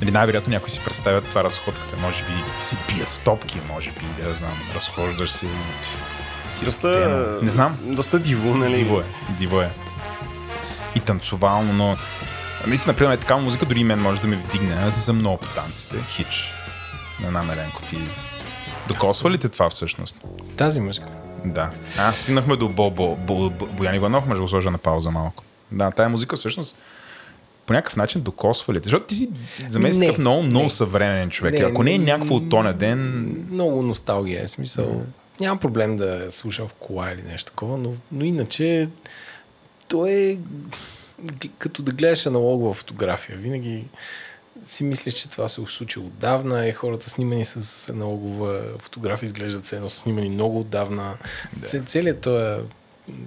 [0.02, 1.98] Нали, най-вероятно някой си представят това разходката.
[1.98, 5.48] Може би си бият стопки, може би, да знам, разхождаш се.
[6.60, 7.78] Ти Доста, Не знам.
[7.82, 8.76] Доста диво, нали?
[8.76, 9.70] Диво е, диво е.
[10.96, 11.98] И танцовално, но
[12.68, 14.76] наистина, например, такава музика дори и мен може да ме вдигне.
[14.76, 15.96] Аз съм много по танците.
[16.08, 16.54] Хич.
[17.22, 17.98] На намеренко ти.
[18.88, 20.16] Докосва ли те това всъщност?
[20.58, 21.23] Тази музика.
[21.46, 21.72] Да.
[22.00, 25.12] А, стигнахме до Бо, Бо, Бо, Бо, Боян Иванов, може да го сложа на пауза
[25.12, 25.44] малко.
[25.72, 26.78] Да, тая музика всъщност
[27.66, 28.80] по някакъв начин докосва ли?
[28.84, 29.30] Защото ти си
[29.68, 30.70] за мен си такъв много, много не.
[30.70, 31.60] съвременен човек.
[31.60, 35.02] Не, Ако не е някакво от тоня ден, Много носталгия е смисъл.
[35.40, 38.90] Нямам проблем да слушам в кола или нещо такова, но, но иначе
[39.88, 40.38] то е
[41.58, 43.38] като да гледаш аналогова фотография.
[43.38, 43.86] Винаги
[44.64, 49.68] си мислиш, че това се е случило отдавна и хората снимани с аналогова фотография изглеждат
[49.68, 51.18] се едно снимани много отдавна.
[51.58, 51.84] Да.
[51.84, 52.62] Целият този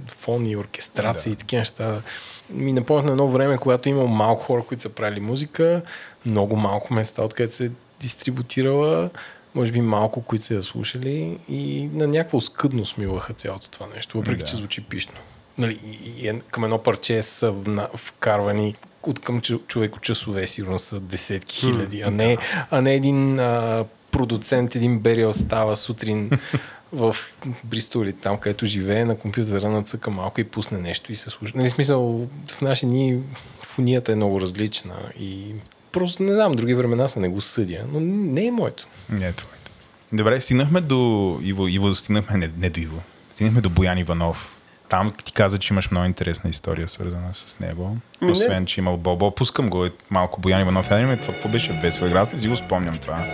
[0.09, 1.35] фон и оркестрация Да.
[1.35, 2.03] и такива неща
[2.51, 5.83] ми напомнят на едно време, когато има малко хора, които са правили музика,
[6.27, 9.11] много малко места, откъдето се е дистрибутирала,
[9.55, 14.19] може би малко, които са я слушали и на някаква оскъдност милаха цялото това нещо,
[14.19, 14.45] въпреки Да.
[14.45, 15.15] че звучи пишно.
[15.59, 18.75] Нали, и, и е- към едно парче са вна- вкарвани
[19.07, 22.37] от към човеко часове, сигурно са десетки хиляди, а не,
[22.71, 26.31] а не един а, продуцент, един Бериел става сутрин
[26.93, 27.17] в
[27.65, 31.53] Бристол или там, където живее, на компютъра нацъка малко и пусне нещо и се слуша.
[31.57, 33.21] Нали, смисъл, в наши дни
[33.65, 35.55] фонията е много различна и
[35.93, 38.87] просто не знам, други времена са не го съдя, но не е моето.
[39.11, 39.71] Не е твоето.
[40.13, 43.03] Добре, стигнахме до Иво, Иво стигнахме, не, не до Иво,
[43.35, 44.56] стигнахме до Боян Иванов.
[44.89, 47.89] Там ти каза, че имаш много интересна история, свързана с него.
[47.89, 48.33] Ми, не.
[48.33, 49.35] Освен, че имал Бобо.
[49.35, 50.91] Пускам го малко Боян Иванов.
[50.91, 52.17] Я това какво беше весело.
[52.17, 53.25] Аз не си го спомням това.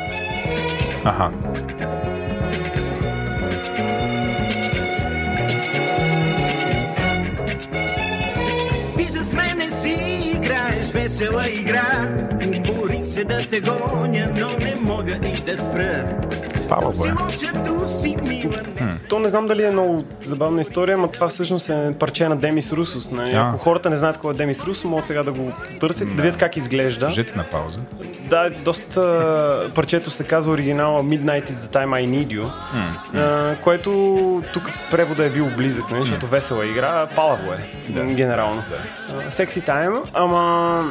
[1.04, 1.32] Аха.
[8.96, 12.16] Ти с мене си играеш весела игра
[12.46, 16.20] Уморих се да те гоня, но не мога и да спра
[17.07, 17.12] Е.
[18.85, 22.36] Не То не знам дали е много забавна история, но това всъщност е парче на
[22.36, 23.11] Демис Русос.
[23.11, 23.32] Нали?
[23.36, 26.39] Ако хората не знаят кой е Демис Русо, могат сега да го търсят, да видят
[26.39, 27.07] как изглежда.
[27.07, 27.78] Кажете на пауза.
[28.31, 32.51] Да, доста парчето се казва оригинала Midnight is the time I need you,
[33.15, 33.90] а, което
[34.53, 38.62] тук превода е бил близък, нали, защото весела игра, палаво е, генерално.
[39.31, 40.85] Секси тайм, ама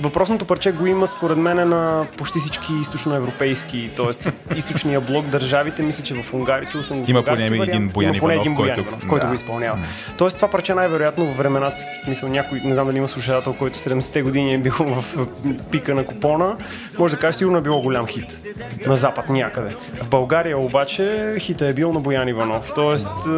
[0.00, 4.56] Въпросното парче го има според мен на почти всички източноевропейски, т.е.
[4.56, 5.82] източния блок държавите.
[5.82, 7.88] Мисля, че в Унгария, чул съм го Има поне един.
[7.88, 9.28] Боян Иванов, един Боян който- Иванов, който да.
[9.28, 9.78] го изпълнява.
[10.18, 14.22] Тоест това парче най-вероятно в времената, смисъл някой, не знам дали има слушател, който 70-те
[14.22, 15.26] години е бил в
[15.70, 16.56] пика на купона,
[16.98, 18.40] може да кажеш сигурно е било голям хит
[18.86, 19.74] на запад някъде.
[20.02, 22.70] В България обаче хита е бил на Боян Иванов.
[22.74, 23.30] Тоест е,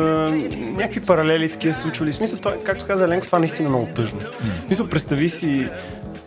[0.77, 2.13] някакви паралели такива случвали.
[2.13, 4.21] Смисъл, той, както каза Ленко, това наистина е много тъжно.
[4.21, 5.69] В смисъл, представи си,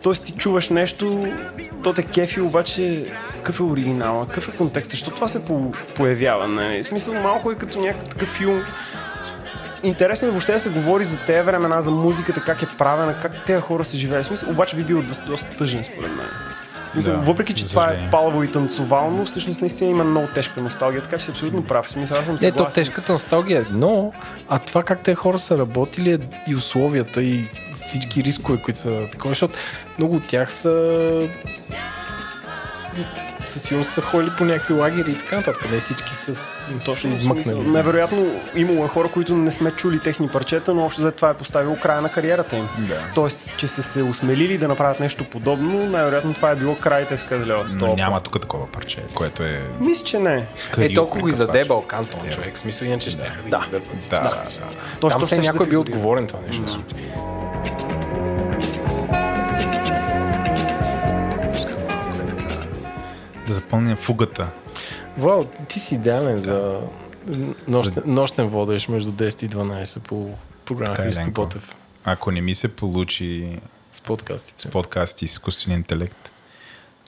[0.06, 1.26] Тоест ти чуваш нещо,
[1.82, 3.06] то те кефи, обаче
[3.36, 6.84] какъв е оригинала, какъв е контекст, защо това се по- появява, нали?
[6.84, 8.62] Смисъл малко е като някакъв такъв филм.
[9.82, 13.44] Интересно е въобще да се говори за тези времена, за музиката, как е правена, как
[13.46, 14.24] тези хора се живеят.
[14.24, 16.26] В смисъл, обаче би бил доста тъжен според мен.
[16.96, 20.60] В Смисъл, Да, въпреки, че това е палаво и танцовално, всъщност наистина има много тежка
[20.60, 21.90] носталгия, така че си абсолютно прав.
[21.90, 22.66] Смисъл, аз съм съгласен.
[22.66, 24.12] то тежката носталгия е едно,
[24.48, 26.18] а това как те хора са работили е
[26.48, 29.58] и условията и всички рискове, които са такова, защото
[29.98, 30.72] много от тях са
[33.46, 35.70] със сигурност са ходили по някакви лагери и така нататък.
[35.70, 37.68] Не всички са, с- не са се Смисъл, измъкнали.
[37.68, 41.34] Невероятно имало е хора, които не сме чули техни парчета, но общо за това е
[41.34, 42.68] поставило края на кариерата им.
[42.78, 42.98] Да.
[43.14, 47.18] Тоест, че са се осмелили да направят нещо подобно, най-вероятно това е било край, те
[47.18, 49.60] са казали, Но няма тук такова парче, което е...
[49.80, 50.46] Мисля, че не.
[50.78, 51.64] Е, толкова го издаде.
[51.64, 52.54] Балкан, този човек.
[52.54, 53.30] В смисъл, иначе ще да.
[53.48, 53.66] Да.
[53.70, 53.80] да.
[54.10, 54.68] Да, да, да.
[55.00, 56.62] Той Там се някой е бил отговорен това нещо.
[56.62, 56.68] да
[63.46, 64.50] да запълня фугата.
[65.18, 66.80] Вау, ти си идеален за
[67.68, 70.30] нощен, нощен водещ между 10 и 12 по
[70.64, 71.30] програма Така е, Христо.
[71.30, 73.58] Ботев Ако не ми се получи
[73.92, 74.68] с подкастите.
[74.68, 76.30] с подкасти с изкуствения интелект,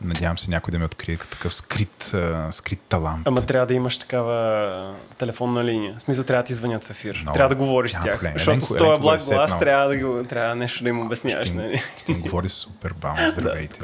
[0.02, 3.22] надявам се някой да ме открие като такъв скрит, а, скрит талант.
[3.24, 5.94] Ама трябва да имаш такава телефонна линия.
[5.94, 7.14] В смисъл трябва да ти звънят в ефир.
[7.16, 7.34] Много.
[7.34, 8.14] Трябва да говориш с тях.
[8.14, 8.32] проблем.
[8.32, 11.46] Защото Еленко- с този е благ глас трябва, да го, трябва нещо да им обясняваш.
[11.46, 11.82] Ще, Нали?
[11.96, 13.78] ще им говори супер бавно, здравейте.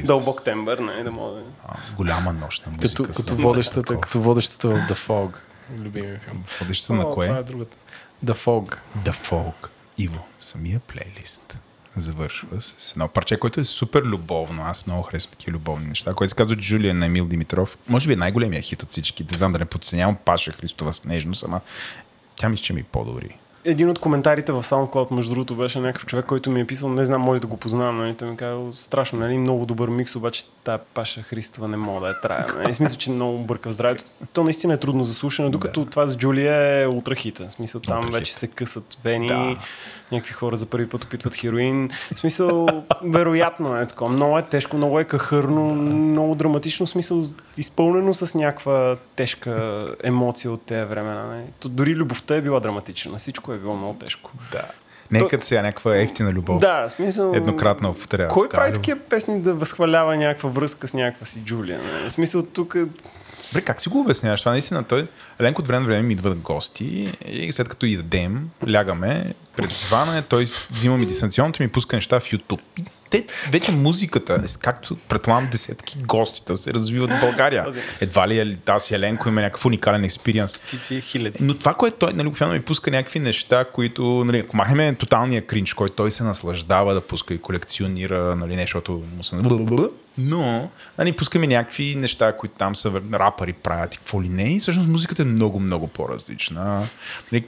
[0.00, 1.42] Дълбок с- тембър, нали, да мога да...
[1.64, 3.02] а, Голяма нощ на музика.
[3.02, 5.30] Като, като, водещата, като водещата в The Fog.
[5.78, 6.44] Любимия филм.
[6.60, 7.26] Водещата на кое?
[7.26, 7.76] Това е другата.
[8.24, 8.76] The Fog.
[8.98, 9.68] The Folk.
[9.98, 11.56] Иво, самия плейлист
[11.96, 14.62] завършва с едно парче, което е супер любовно.
[14.64, 17.78] Аз много харесвам такива любовни неща, което се казва Джулия на Емил Димитров.
[17.88, 19.26] Може би е най-големия хит от всички.
[19.30, 21.60] Не знам да не подценявам Паша Христова с нежност, ама
[22.36, 23.38] тя мисля, че ми е по-добри.
[23.64, 27.04] Един от коментарите в SoundCloud, между другото, беше някакъв човек, който ми е писал, не
[27.04, 28.14] знам, може да го познавам, нали?
[28.14, 29.38] Той ми казал, страшно, нали?
[29.38, 32.46] Много добър микс, обаче тая Паша Христова не мога да я трая.
[32.56, 32.72] Нали?
[32.72, 34.04] В смисъл, че много бърка в здравето.
[34.32, 37.48] То наистина е трудно за слушане, докато това с Джулия е ултрахита.
[37.48, 38.14] В смисъл, там Ултрахит.
[38.14, 39.56] вече се късат вени, Да.
[40.12, 41.90] Някакви хора за първи път опитват хероин.
[42.14, 42.66] В смисъл,
[43.04, 44.10] вероятно е такова.
[44.10, 47.22] Много е тежко, много е кахърно, много драматично, в смисъл,
[47.56, 51.26] изпълнено с някаква тежка емоция от тези времена.
[51.26, 51.44] Нали?
[51.60, 54.30] То, дори любовта е била драматична, всичко е било много тежко.
[54.52, 54.62] Да.
[55.10, 56.60] Не е като сега някаква ефтина любов.
[56.60, 57.32] Да, смисъл...
[57.34, 58.28] Еднократна употреба.
[58.28, 58.82] Кой Така, прави любов.
[58.82, 61.78] такива песни да възхвалява някаква връзка с някаква си Джулия?
[61.78, 62.08] Не?
[62.08, 62.76] В смисъл тук...
[63.54, 64.40] Бре, как си го обясняваш?
[64.40, 65.06] Това наистина той.
[65.40, 70.48] Ленко от време време ми идват гости и след като ядем, лягаме пред дивана, той
[70.70, 72.60] взима ми дистанционното и ми пуска неща в YouTube.
[72.78, 77.66] И Те, вече музиката, както предполагам десетки гостита се развиват в България.
[78.00, 80.50] Едва ли е- аз и Еленко има някакъв уникален експириенс.
[80.50, 81.38] Стотици хиляди.
[81.40, 85.46] Но това, което той нали, обикновено ми пуска някакви неща, които, нали, ако махнем тоталния
[85.46, 89.36] кринч, който той се наслаждава да пуска и колекционира, нали, нещо, му се...
[90.18, 94.54] Но, нали, пускаме някакви неща, които там са рапъри правят и какво ли не.
[94.54, 96.88] И всъщност музиката е много, много по-различна.
[97.32, 97.44] Нали,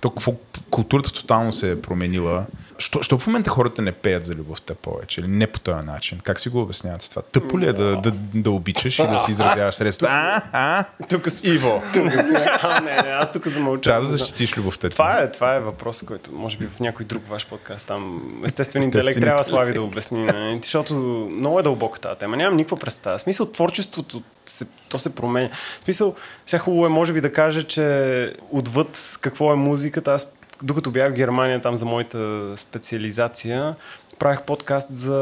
[0.00, 0.34] то, какво,
[0.70, 2.46] културата тотално се е променила.
[2.78, 5.20] Що, що в момента хората не пеят за любовта повече?
[5.20, 6.20] Или не по този начин?
[6.24, 7.22] Как си го обяснявате това?
[7.22, 10.08] Тъпо ли е да, да, да обичаш и да си изразяваш средства?
[10.10, 10.84] А, а?
[11.08, 11.82] Тук с Иво.
[11.94, 12.32] Тук с...
[12.62, 13.82] а, не, не, аз тук замълчам.
[13.82, 14.88] Трябва да защитиш любовта.
[14.88, 18.82] Това е, това е въпрос, който може би в някой друг ваш подкаст там естествен
[18.82, 19.44] интелект трябва.
[19.44, 20.58] Слави да обясни, не?
[20.62, 20.94] защото
[21.32, 21.62] много е
[21.96, 22.36] дълбока тази тема.
[22.36, 23.18] Нямам никаква представа.
[23.18, 25.50] В смисъл творчеството, се, то се променя.
[25.80, 26.14] В смисъл,
[26.46, 30.32] сега хубаво е може би да кажа, че отвъд какво е музиката, аз
[30.62, 33.74] докато бях в Германия там за моята специализация,
[34.18, 35.18] правих подкаст за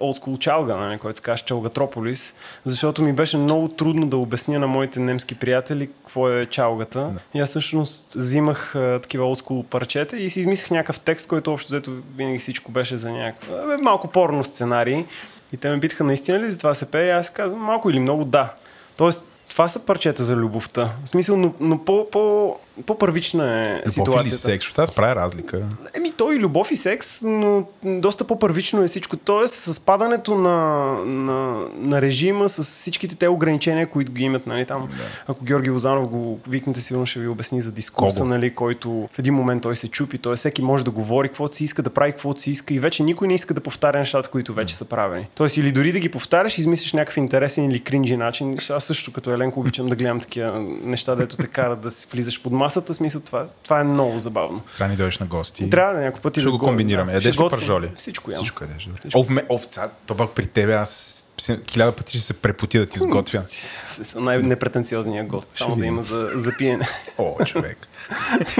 [0.00, 4.58] Old School Чалга, нали, който се казва Чалгатрополис, защото ми беше много трудно да обясня
[4.58, 7.10] на моите немски приятели какво е чалгата.
[7.34, 11.52] И аз всъщност взимах а, такива Old School парчета и си измислих някакъв текст, който
[11.52, 15.04] общо взето винаги всичко беше за някакъв а, малко порно сценарий.
[15.52, 18.00] И те ме питаха наистина ли за това се пее и аз казвам малко или
[18.00, 18.54] много да.
[18.96, 20.90] Тоест, това са парчета за любовта.
[21.04, 22.56] В смисъл, но, но по, по,
[22.86, 24.36] по-първична е Любов или ситуацията.
[24.36, 24.64] секс?
[24.64, 25.62] Защото аз правя разлика.
[25.94, 29.16] Еми, то и любов и секс, но доста по-първично е всичко.
[29.16, 34.66] Тоест, с падането на, на, на режима, с всичките те ограничения, които ги имат, нали,
[34.66, 34.88] там,
[35.26, 38.28] ако Георги Лозанов го викнете, сигурно ще ви обясни за дискурса, Кого?
[38.28, 41.64] нали, който в един момент той се чупи, той всеки може да говори каквото си
[41.64, 44.54] иска, да прави каквото си иска и вече никой не иска да повтаря нещата, които
[44.54, 45.26] вече са правени.
[45.34, 48.56] Тоест, или дори да ги повтаряш, измислиш някакъв интересен или кринджи начин.
[48.70, 52.42] Аз също като Еленко обичам да гледам такива неща, дето те карат да си влизаш
[52.42, 54.62] под масата, смисъл това, това е много забавно.
[54.78, 55.70] Да ни дойдеш на гости.
[55.70, 57.12] Трябва да някой път и Ще да го комбинираме.
[57.12, 57.90] Ядеш ли пържоли?
[57.96, 58.36] Всичко ям.
[58.36, 58.88] Всичко ядеш.
[59.14, 61.26] Овме, овца, то пък при тебе аз
[61.70, 63.38] хиляда пъти ще се препоти да ти сготвя.
[63.38, 66.88] С- с най-непретенциозния гост, само да има за, за пиене.
[67.18, 67.88] О, човек.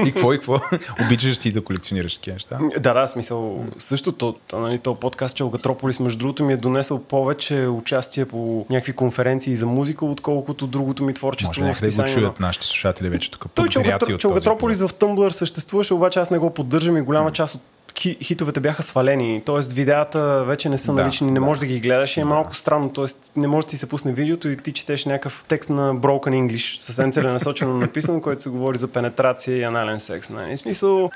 [0.05, 0.59] и какво, и какво?
[1.05, 2.59] Обичаш ти да колекционираш такива неща?
[2.79, 3.65] Да, да, смисъл.
[3.77, 8.93] Същото, то, нали, то подкаст Челгатрополис, между другото, ми е донесъл повече участие по някакви
[8.93, 11.63] конференции за музика, отколкото другото ми творчество.
[11.63, 13.45] Може да го чуят нашите слушатели вече тук.
[13.55, 17.61] Той Челгатрополис в Тъмблър съществуваше, обаче аз не го поддържам и голяма част от
[17.99, 19.73] хитовете бяха свалени, т.е.
[19.73, 21.45] видеята вече не са Да, налични, не да.
[21.45, 23.05] можеш да ги гледаш и е малко странно, т.е.
[23.39, 26.81] не може да ти се пусне видеото и ти четеш някакъв текст на Broken English,
[26.81, 30.29] съвсем целенасочено написан, който се говори за пенетрация и анален секс.
[30.29, 30.55] Нали?
[30.55, 31.09] В смисъл,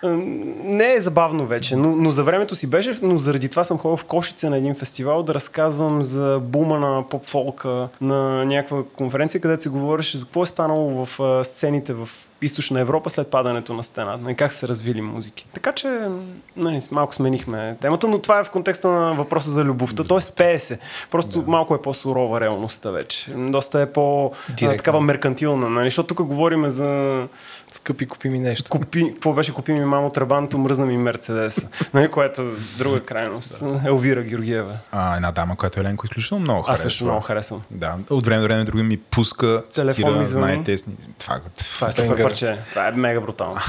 [0.63, 3.97] не е забавно вече, но, но за времето си беше, но заради това съм ходил
[3.97, 9.63] в Кошице на един фестивал да разказвам за бума на поп-фолка на някаква конференция, където
[9.63, 12.09] се говореше за какво е станало в сцените в
[12.41, 15.45] източна Европа след падането на стената, нали, как се развили музики.
[15.53, 16.07] Така че
[16.55, 20.33] нали, малко сменихме темата, но това е в контекста на въпроса за любовта, т.е.
[20.37, 20.79] пее се.
[21.11, 21.51] Просто да.
[21.51, 23.31] малко е по-сурова реалността вече.
[23.31, 24.77] Доста е по Директно.
[24.77, 27.23] такава меркантилна, нали, защото тук говорим за
[27.71, 28.69] Скъпи, купи ми нещо.
[28.69, 31.67] купи, какво беше купи ми мамо трабанто, мръзна ми Мерцедеса.
[31.93, 32.45] Нали, което е
[32.77, 33.63] друга крайност.
[33.85, 34.77] Елвира Георгиева.
[34.91, 36.83] А, една дама, която Еленко изключително много Аз харесва.
[36.83, 37.61] също много харесвам.
[37.71, 40.75] Да, от време до време други ми пуска, Телефон цитира, ми знаете,
[41.19, 42.26] това, Това е супер.
[42.29, 42.57] Парче.
[42.69, 43.59] Това е мега брутално.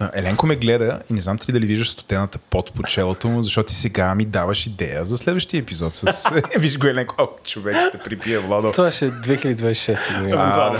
[0.00, 3.28] Но Еленко ме гледа и не знам ти ли дали виждаш стотената под по челото
[3.28, 6.30] му, защото ти сега ми даваш идея за следващия епизод с...
[6.58, 8.72] Виж го Еленко, о, човек, ще припие Владо.
[8.72, 10.78] Това ще е 2026 година.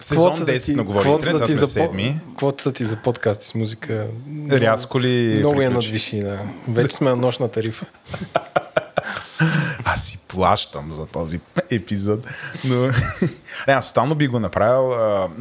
[0.00, 2.20] Сезон квотата 10 ти- на Говори квотата Интернет, ти сега сме седми.
[2.38, 4.06] Квотата ти за подкасти с музика
[4.50, 5.86] Рязко ли много я приключи?
[5.86, 6.20] надвиши.
[6.20, 6.38] Да.
[6.68, 7.86] Вече сме на нощна тарифа.
[9.84, 11.40] Аз си плащам за този
[11.70, 12.26] епизод.
[12.64, 12.86] Но...
[13.66, 14.94] не, аз тотално би го направил.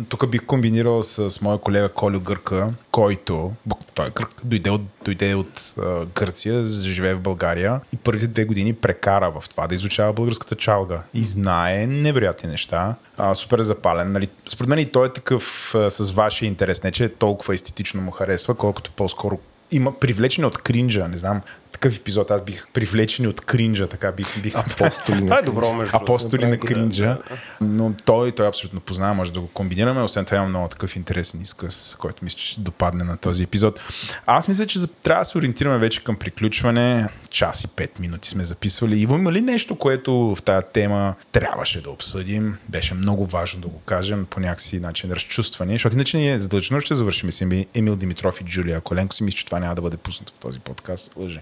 [0.10, 3.52] Тук бих комбинирал с, моя колега Колю Гърка, който,
[3.94, 5.76] той е гърк, дойде от, дойде от
[6.15, 11.02] Гърция, живее в България и първите две години прекара в това да изучава българската чалга
[11.14, 12.95] и знае невероятни неща.
[13.18, 14.11] А, супер запален.
[14.11, 14.27] Нали?
[14.45, 16.84] Според мен и той е такъв а, с вашия интерес.
[16.84, 19.40] Не, че толкова естетично му харесва, колкото по-скоро
[19.72, 21.41] има привлечени от кринжа, не знам.
[21.84, 25.26] Такъв епизод аз бих привлечени от кринжа, така бих, бих Апостоли.
[25.26, 27.18] Това е добро, между апостоли на кринджа.
[27.61, 30.01] Но той, той абсолютно познава, може да го комбинираме.
[30.01, 33.80] Освен това има много такъв интересен изказ, който мисля, че ще допадне на този епизод.
[34.26, 37.07] Аз мисля, че трябва да се ориентираме вече към приключване.
[37.30, 38.99] Час и пет минути сме записвали.
[38.99, 42.57] Иво, има ли нещо, което в тази тема трябваше да обсъдим?
[42.69, 46.95] Беше много важно да го кажем по някакси начин разчувстване, защото иначе ние задължено ще
[46.95, 49.15] завършим с Еми- Емил Димитров и Джулия Коленко.
[49.15, 51.11] Си мисля, че това няма да бъде пуснато в този подкаст.
[51.18, 51.41] Лъже.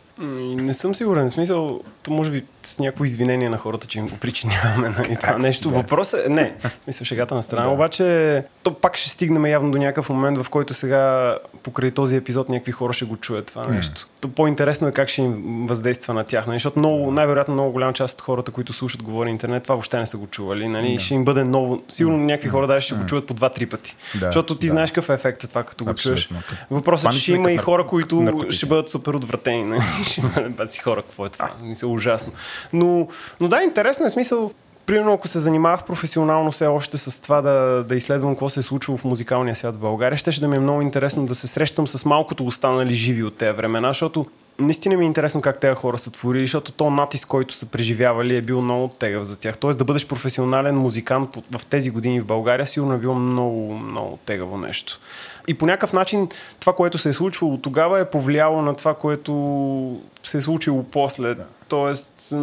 [0.55, 1.29] Не съм сигурен.
[1.29, 4.89] В смисъл, то може би с някакво извинение на хората, че им го причиняваме.
[4.89, 5.69] Нали, това нещо.
[5.69, 5.75] да.
[5.75, 10.09] Въпросът е, не, смисъл шегата на страна, обаче то пак ще стигнем явно до някакъв
[10.09, 14.07] момент, в който сега покрай този епизод някакви хора ще го чуят това нещо.
[14.21, 17.93] То по-интересно е как ще им въздейства на тях, нали, защото много, най-вероятно много голяма
[17.93, 20.67] част от хората, които слушат говори интернет, това въобще не са го чували.
[20.67, 21.81] Нали, Ще им бъде ново.
[21.89, 23.95] Сигурно някакви хора даже ще го чуят по два-три пъти.
[24.19, 24.71] Да, защото ти да.
[24.71, 26.23] знаеш какъв е ефектът това, като го чуеш.
[26.23, 26.57] Абсолютно.
[26.71, 28.51] Въпросът е, че ще има и хора, които наркотик?
[28.51, 29.63] ще бъдат супер отвратени.
[29.63, 29.81] Нали?
[30.11, 31.51] Ще баци хора, какво е това?
[31.61, 32.33] Мисля, ужасно.
[32.73, 33.07] Но,
[33.39, 34.51] но да, интересно е смисъл.
[34.85, 38.63] Примерно, ако се занимавах професионално все още с това да, да изследвам какво се е
[38.63, 41.47] случило в музикалния свят в България, ще, ще да ми е много интересно да се
[41.47, 44.25] срещам с малкото останали живи от тези времена, защото
[44.59, 48.35] наистина ми е интересно как тези хора са творили, защото то натиск, който са преживявали
[48.35, 49.57] е бил много тегъв за тях.
[49.57, 54.19] Тоест да бъдеш професионален музикант в тези години в България сигурно е било много, много
[54.25, 54.99] тегаво нещо.
[55.47, 56.29] И по някакъв начин
[56.59, 61.35] това, което се е случвало тогава е повлияло на това, което се е случило после.
[61.71, 62.33] Тоест,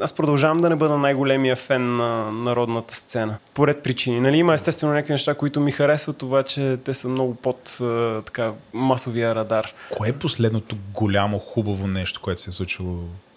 [0.00, 3.36] аз продължавам да не бъда най-големия фен на народната сцена.
[3.54, 4.20] Поред причини.
[4.20, 8.52] Нали, има естествено някакви неща, които ми харесват, обаче те са много под а, така,
[8.72, 9.74] масовия радар.
[9.90, 12.94] Кое е последното голямо хубаво нещо, което се е случило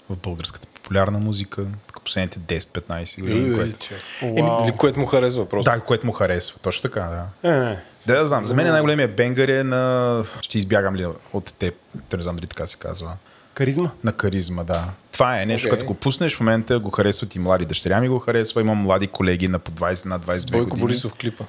[0.09, 3.55] в българската популярна музика, така последните 10-15 години?
[3.55, 3.77] Което...
[4.21, 5.71] Еми, или което му харесва просто.
[5.71, 6.59] Да, което му харесва.
[6.59, 7.49] Точно така, да.
[7.49, 7.83] Е, не.
[8.07, 8.45] Да, да знам.
[8.45, 10.23] За мен е най-големия бенгър е на...
[10.41, 11.75] Ще избягам ли от теб?
[12.09, 13.13] Те не знам дали така се казва.
[13.55, 13.89] Каризма?
[14.03, 14.83] На каризма, да.
[15.11, 15.77] Това е нещо, Окей.
[15.77, 18.61] като го пуснеш в момента, го харесват и млади дъщеря ми го харесва.
[18.61, 20.81] Имам млади колеги на по 20, на 22 Бойко години.
[20.81, 21.43] Борисов клипа.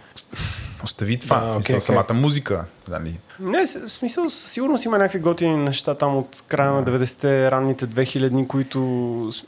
[0.84, 1.80] Остави това, Да, в смисъл, окей, окей.
[1.80, 2.64] самата музика.
[2.88, 3.18] Нали?
[3.40, 7.86] Не, в смисъл, със сигурност има някакви готини неща там от края на 90-те, ранните
[7.86, 8.80] 2000-ни, които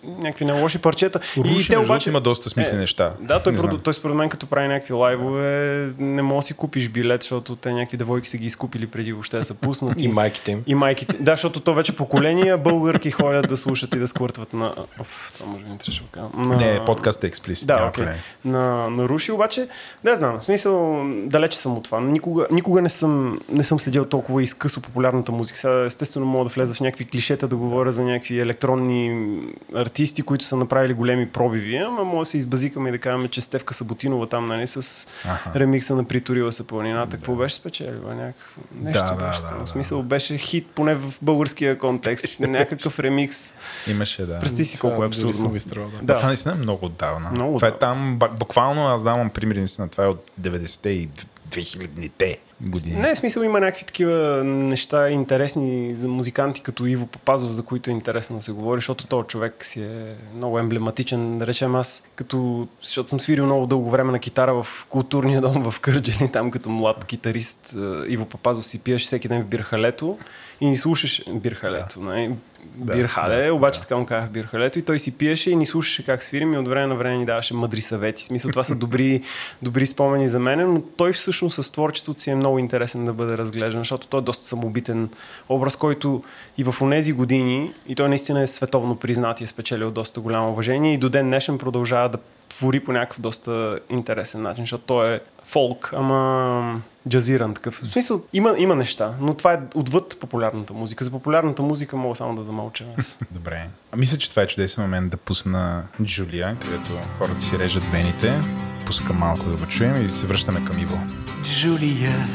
[0.04, 1.20] някакви не лоши парчета.
[1.36, 3.14] Руши, между другото, има доста смислени Е, неща.
[3.20, 3.80] Да, той, знам.
[3.80, 7.72] той според мен като прави някакви лайвове, не можеш да си купиш билет, защото те
[7.72, 10.04] някакви девойки са ги изкупили преди въобще да са пуснати.
[10.08, 10.62] И майките им.
[10.66, 11.16] И майките.
[11.20, 14.74] Да, защото то вече поколения българки ходят да слушат и да сквъртват на...
[15.00, 16.28] Оф, това може би не трябваше да.
[16.48, 16.56] На...
[16.56, 17.66] Не, подкастът е експлисит.
[17.66, 18.14] Да, проблем.
[18.44, 19.68] На, на Руши, обаче,
[20.04, 22.00] не знам, в смисъл, далече съм от това.
[22.00, 25.58] Никога, никога не, съм, не съм следил толкова изкъсо популярната музика.
[25.58, 29.38] Сега, естествено, мога да влеза в някакви клишета, да говоря за някакви електронни
[29.74, 33.40] артисти, които са направили големи пробиви, ама може да се избазикаме и да кажем, че
[33.40, 35.60] Стевка Саботинова там, нали, с Аха.
[35.60, 37.16] ремикса на Притурила се планината.
[37.16, 38.14] Какво беше спечелила?
[38.14, 38.60] Някакво...
[38.74, 39.42] Нещо Да, да, беше.
[39.42, 39.64] да, да.
[39.64, 42.40] В смисъл, беше хит, поне в българския контекст.
[42.40, 43.54] Някакъв ремикс.
[43.90, 44.40] Имаше, да.
[44.40, 45.48] Представи си колко е абсурдно.
[45.48, 45.58] да.
[45.58, 46.06] Да.
[46.06, 46.26] Това Да.
[46.26, 47.30] наистина е много отдавна.
[47.30, 51.07] Много това е там, буквално аз давам примери наистина, това е от 90-те и
[51.50, 52.38] 2000-те.
[52.60, 53.00] години.
[53.00, 57.90] Не, в смисъл има някакви такива неща интересни за музиканти като Иво Папазов, за които
[57.90, 61.38] е интересно да се говори, защото този човек си е много емблематичен.
[61.38, 65.70] Да речем аз, като, защото съм свирил много дълго време на китара в културния дом
[65.70, 70.18] в Кърджали, там като млад китарист е, Иво Папазов си пиеше всеки ден в бирхалето
[70.60, 72.00] и ни слушаше бирхалето.
[72.00, 72.28] Да.
[72.76, 73.82] Бирхале, да, обаче да.
[73.82, 76.68] така му казах бирхалето и той си пиеше и ни слушаше как свирим и от
[76.68, 78.22] време на време ни даваше мъдри съвети.
[78.22, 79.22] В смисъл, това са добри,
[79.62, 83.38] добри спомени за мен, но той всъщност с творчеството си е много интересен да бъде
[83.38, 85.08] разглеждан, защото той е доста самобитен
[85.48, 86.22] образ, който
[86.58, 90.50] и в онези години, и той наистина е световно признат и е спечелил доста голямо
[90.50, 92.18] уважение и до ден днешен продължава да
[92.48, 97.80] твори по някакъв доста интересен начин, защото той е фолк, ама джазиран такъв.
[97.84, 101.04] В смисъл, има, има неща, но това е отвъд популярната музика.
[101.04, 102.84] За популярната музика мога само да замълча.
[103.30, 103.68] Добре.
[103.92, 108.40] А мисля, че това е чудесен момент да пусна Джулия, където хората си режат вените.
[108.86, 110.98] Пускам малко да го чуем и се връщаме към Иво.
[111.42, 112.26] Джулия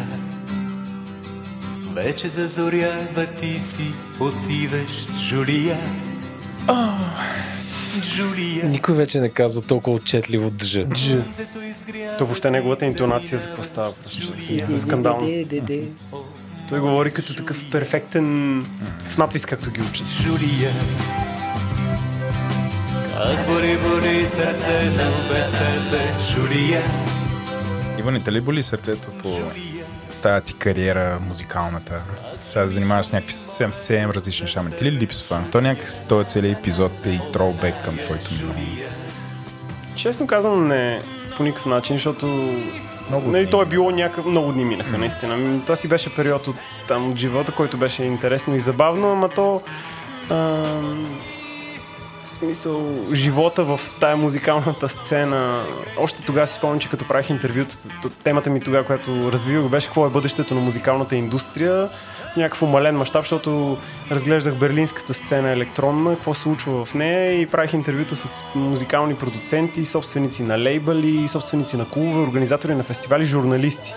[1.94, 5.80] Вече зазорява ти си отиваш Джулия
[6.68, 7.63] Джулия
[8.64, 10.78] Никой вече не казва толкова отчетливо дж.
[10.86, 11.14] Дж.
[12.18, 13.94] То въобще неговата интонация за какво става.
[14.78, 15.46] Скандално.
[16.70, 18.60] Той говори като такъв перфектен
[19.10, 20.08] в надвис, както ги учат.
[20.08, 20.72] Джулия
[23.14, 26.84] Как бори, бори сърцето без тебе Джулия
[28.00, 29.40] Иво, не те ли боли сърцето по
[30.22, 32.02] тая ти кариера музикалната?
[32.48, 34.64] Сега се занимаваш с някакви съвсем, съвсем различни неща.
[34.78, 35.44] Ти ли липсва?
[35.52, 38.60] То някак си този целият епизод е и тролбек към твоето минало.
[39.96, 41.02] Честно казвам, не
[41.38, 42.28] по никакъв начин, защото
[43.10, 44.26] Много нали, то е било някакъв...
[44.26, 45.38] Много дни минаха, наистина.
[45.38, 46.56] М, Това си беше период от,
[46.88, 49.62] там, от живота, който беше интересно и забавно, ама то...
[50.30, 51.20] Ам,
[52.24, 55.64] смисъл, живота в тая музикалната сцена.
[55.98, 59.88] Още тогава си спомням, че като правих интервютата, т- темата ми тогава, която развивах, беше
[59.88, 61.90] какво е бъдещето на музикалната индустрия
[62.34, 63.78] в някакъв умален мащаб, защото
[64.12, 69.86] разглеждах берлинската сцена електронна, какво се случва в нея и правих интервюта с музикални продуценти,
[69.86, 73.96] собственици на лейбъли, собственици на клубове, организатори на фестивали, журналисти.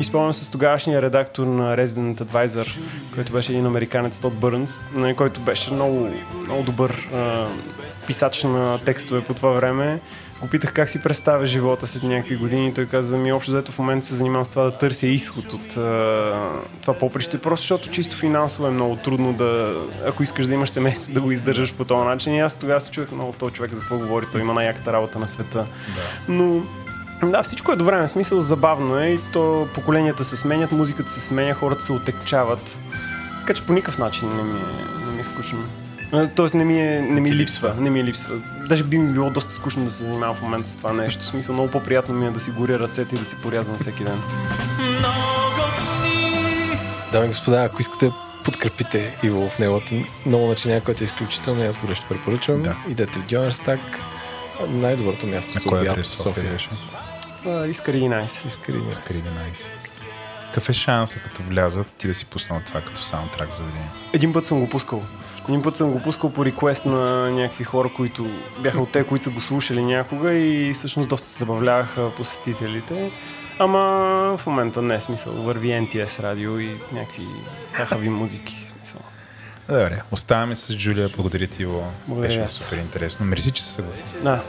[0.00, 2.78] И спомням с тогавашния редактор на Resident Advisor,
[3.14, 6.10] който беше един американец Тод Бърнс, нали, който беше много,
[6.44, 7.08] много добър
[8.06, 10.00] писач на текстове по това време.
[10.40, 12.74] Го питах как си представя живота след някакви години.
[12.74, 15.76] Той каза, ми общо взето в момента се занимавам с това да търся изход от
[15.76, 16.52] а,
[16.82, 21.12] това поприще, просто защото чисто финансово е много трудно да, ако искаш да имаш семейство,
[21.12, 22.34] да го издържаш по този начин.
[22.34, 24.26] И аз тогава се чуех много този човек за какво говори.
[24.32, 25.66] Той има най-яката работа на света.
[26.28, 26.62] Но
[27.22, 28.06] да, всичко е до време.
[28.06, 32.80] В смисъл забавно е и то поколенията се сменят, музиката се сменя, хората се отекчават.
[33.40, 35.64] Така че по никакъв начин не ми е, не ми е скучно.
[36.36, 38.36] Тоест не ми, е, не ми липсва, не ми липсва.
[38.68, 41.22] Даже би ми било доста скучно да се занимавам в момента с това нещо.
[41.22, 44.04] В смисъл много по-приятно ми е да си горя ръцете и да се порязвам всеки
[44.04, 44.22] ден.
[47.12, 48.10] Дами и господа, ако искате
[48.44, 49.94] подкрепите Иво в неговото
[50.26, 52.62] ново начинание, което е изключително, аз горещо препоръчвам.
[52.62, 52.76] Да.
[52.88, 53.80] Идете в Дюнерстак,
[54.68, 56.68] най-доброто място На за обяд в София беше?
[57.70, 58.46] Искари 11.
[58.46, 58.92] Искрени.
[58.92, 59.68] Скри 11.
[60.46, 64.04] Какъв е шанса, като влязат, ти да си пуснал това като саундтрак за заведението?
[64.12, 65.02] Един път съм го пускал.
[65.48, 68.26] Един път съм го пускал по реквест на някакви хора, които
[68.58, 73.10] бяха от те, които са го слушали някога и всъщност доста се забавляваха посетителите.
[73.58, 73.78] Ама
[74.38, 75.32] в момента не е смисъл.
[75.32, 77.26] Върви NTS радио и някакви
[77.72, 78.64] хахави музики.
[78.64, 79.00] Смисъл.
[79.68, 81.08] Добре, оставаме с Джулия.
[81.16, 81.92] Благодаря ти, Иво.
[82.06, 83.26] Благодаря Беше супер интересно.
[83.26, 84.04] Мерси, че се съгласи.
[84.22, 84.42] Да,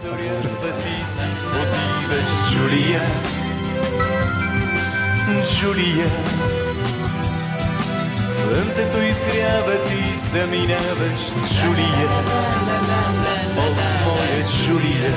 [1.54, 3.02] Отиваш Джулия
[5.44, 6.10] Джулия
[8.48, 12.10] Слънцето изгрява, ти заминаваш Джулия
[13.58, 13.76] О,
[14.06, 15.14] моя Джулия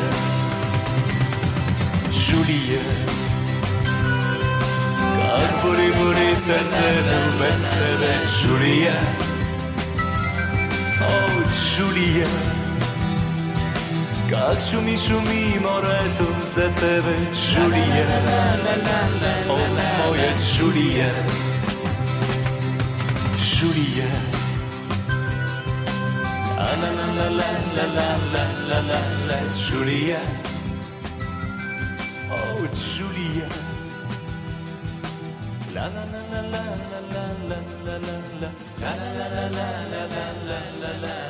[2.11, 2.81] Джулия
[5.19, 9.01] Как бори, бори сърцето без тебе Джулия
[11.01, 11.43] О,
[11.77, 12.27] Джулия
[14.31, 16.24] как шуми, шуми морето
[16.55, 18.07] за тебе, Джулия.
[19.48, 19.57] О,
[20.07, 21.12] моя Джулия.
[21.15, 21.49] Джулия.
[23.61, 24.09] Julia,
[26.57, 30.49] Ah la la la la la la la la la la Juliette.
[32.31, 33.61] Oh Juliette.
[35.74, 40.24] La la la la la la la la la la la la la la la
[40.49, 41.30] la la la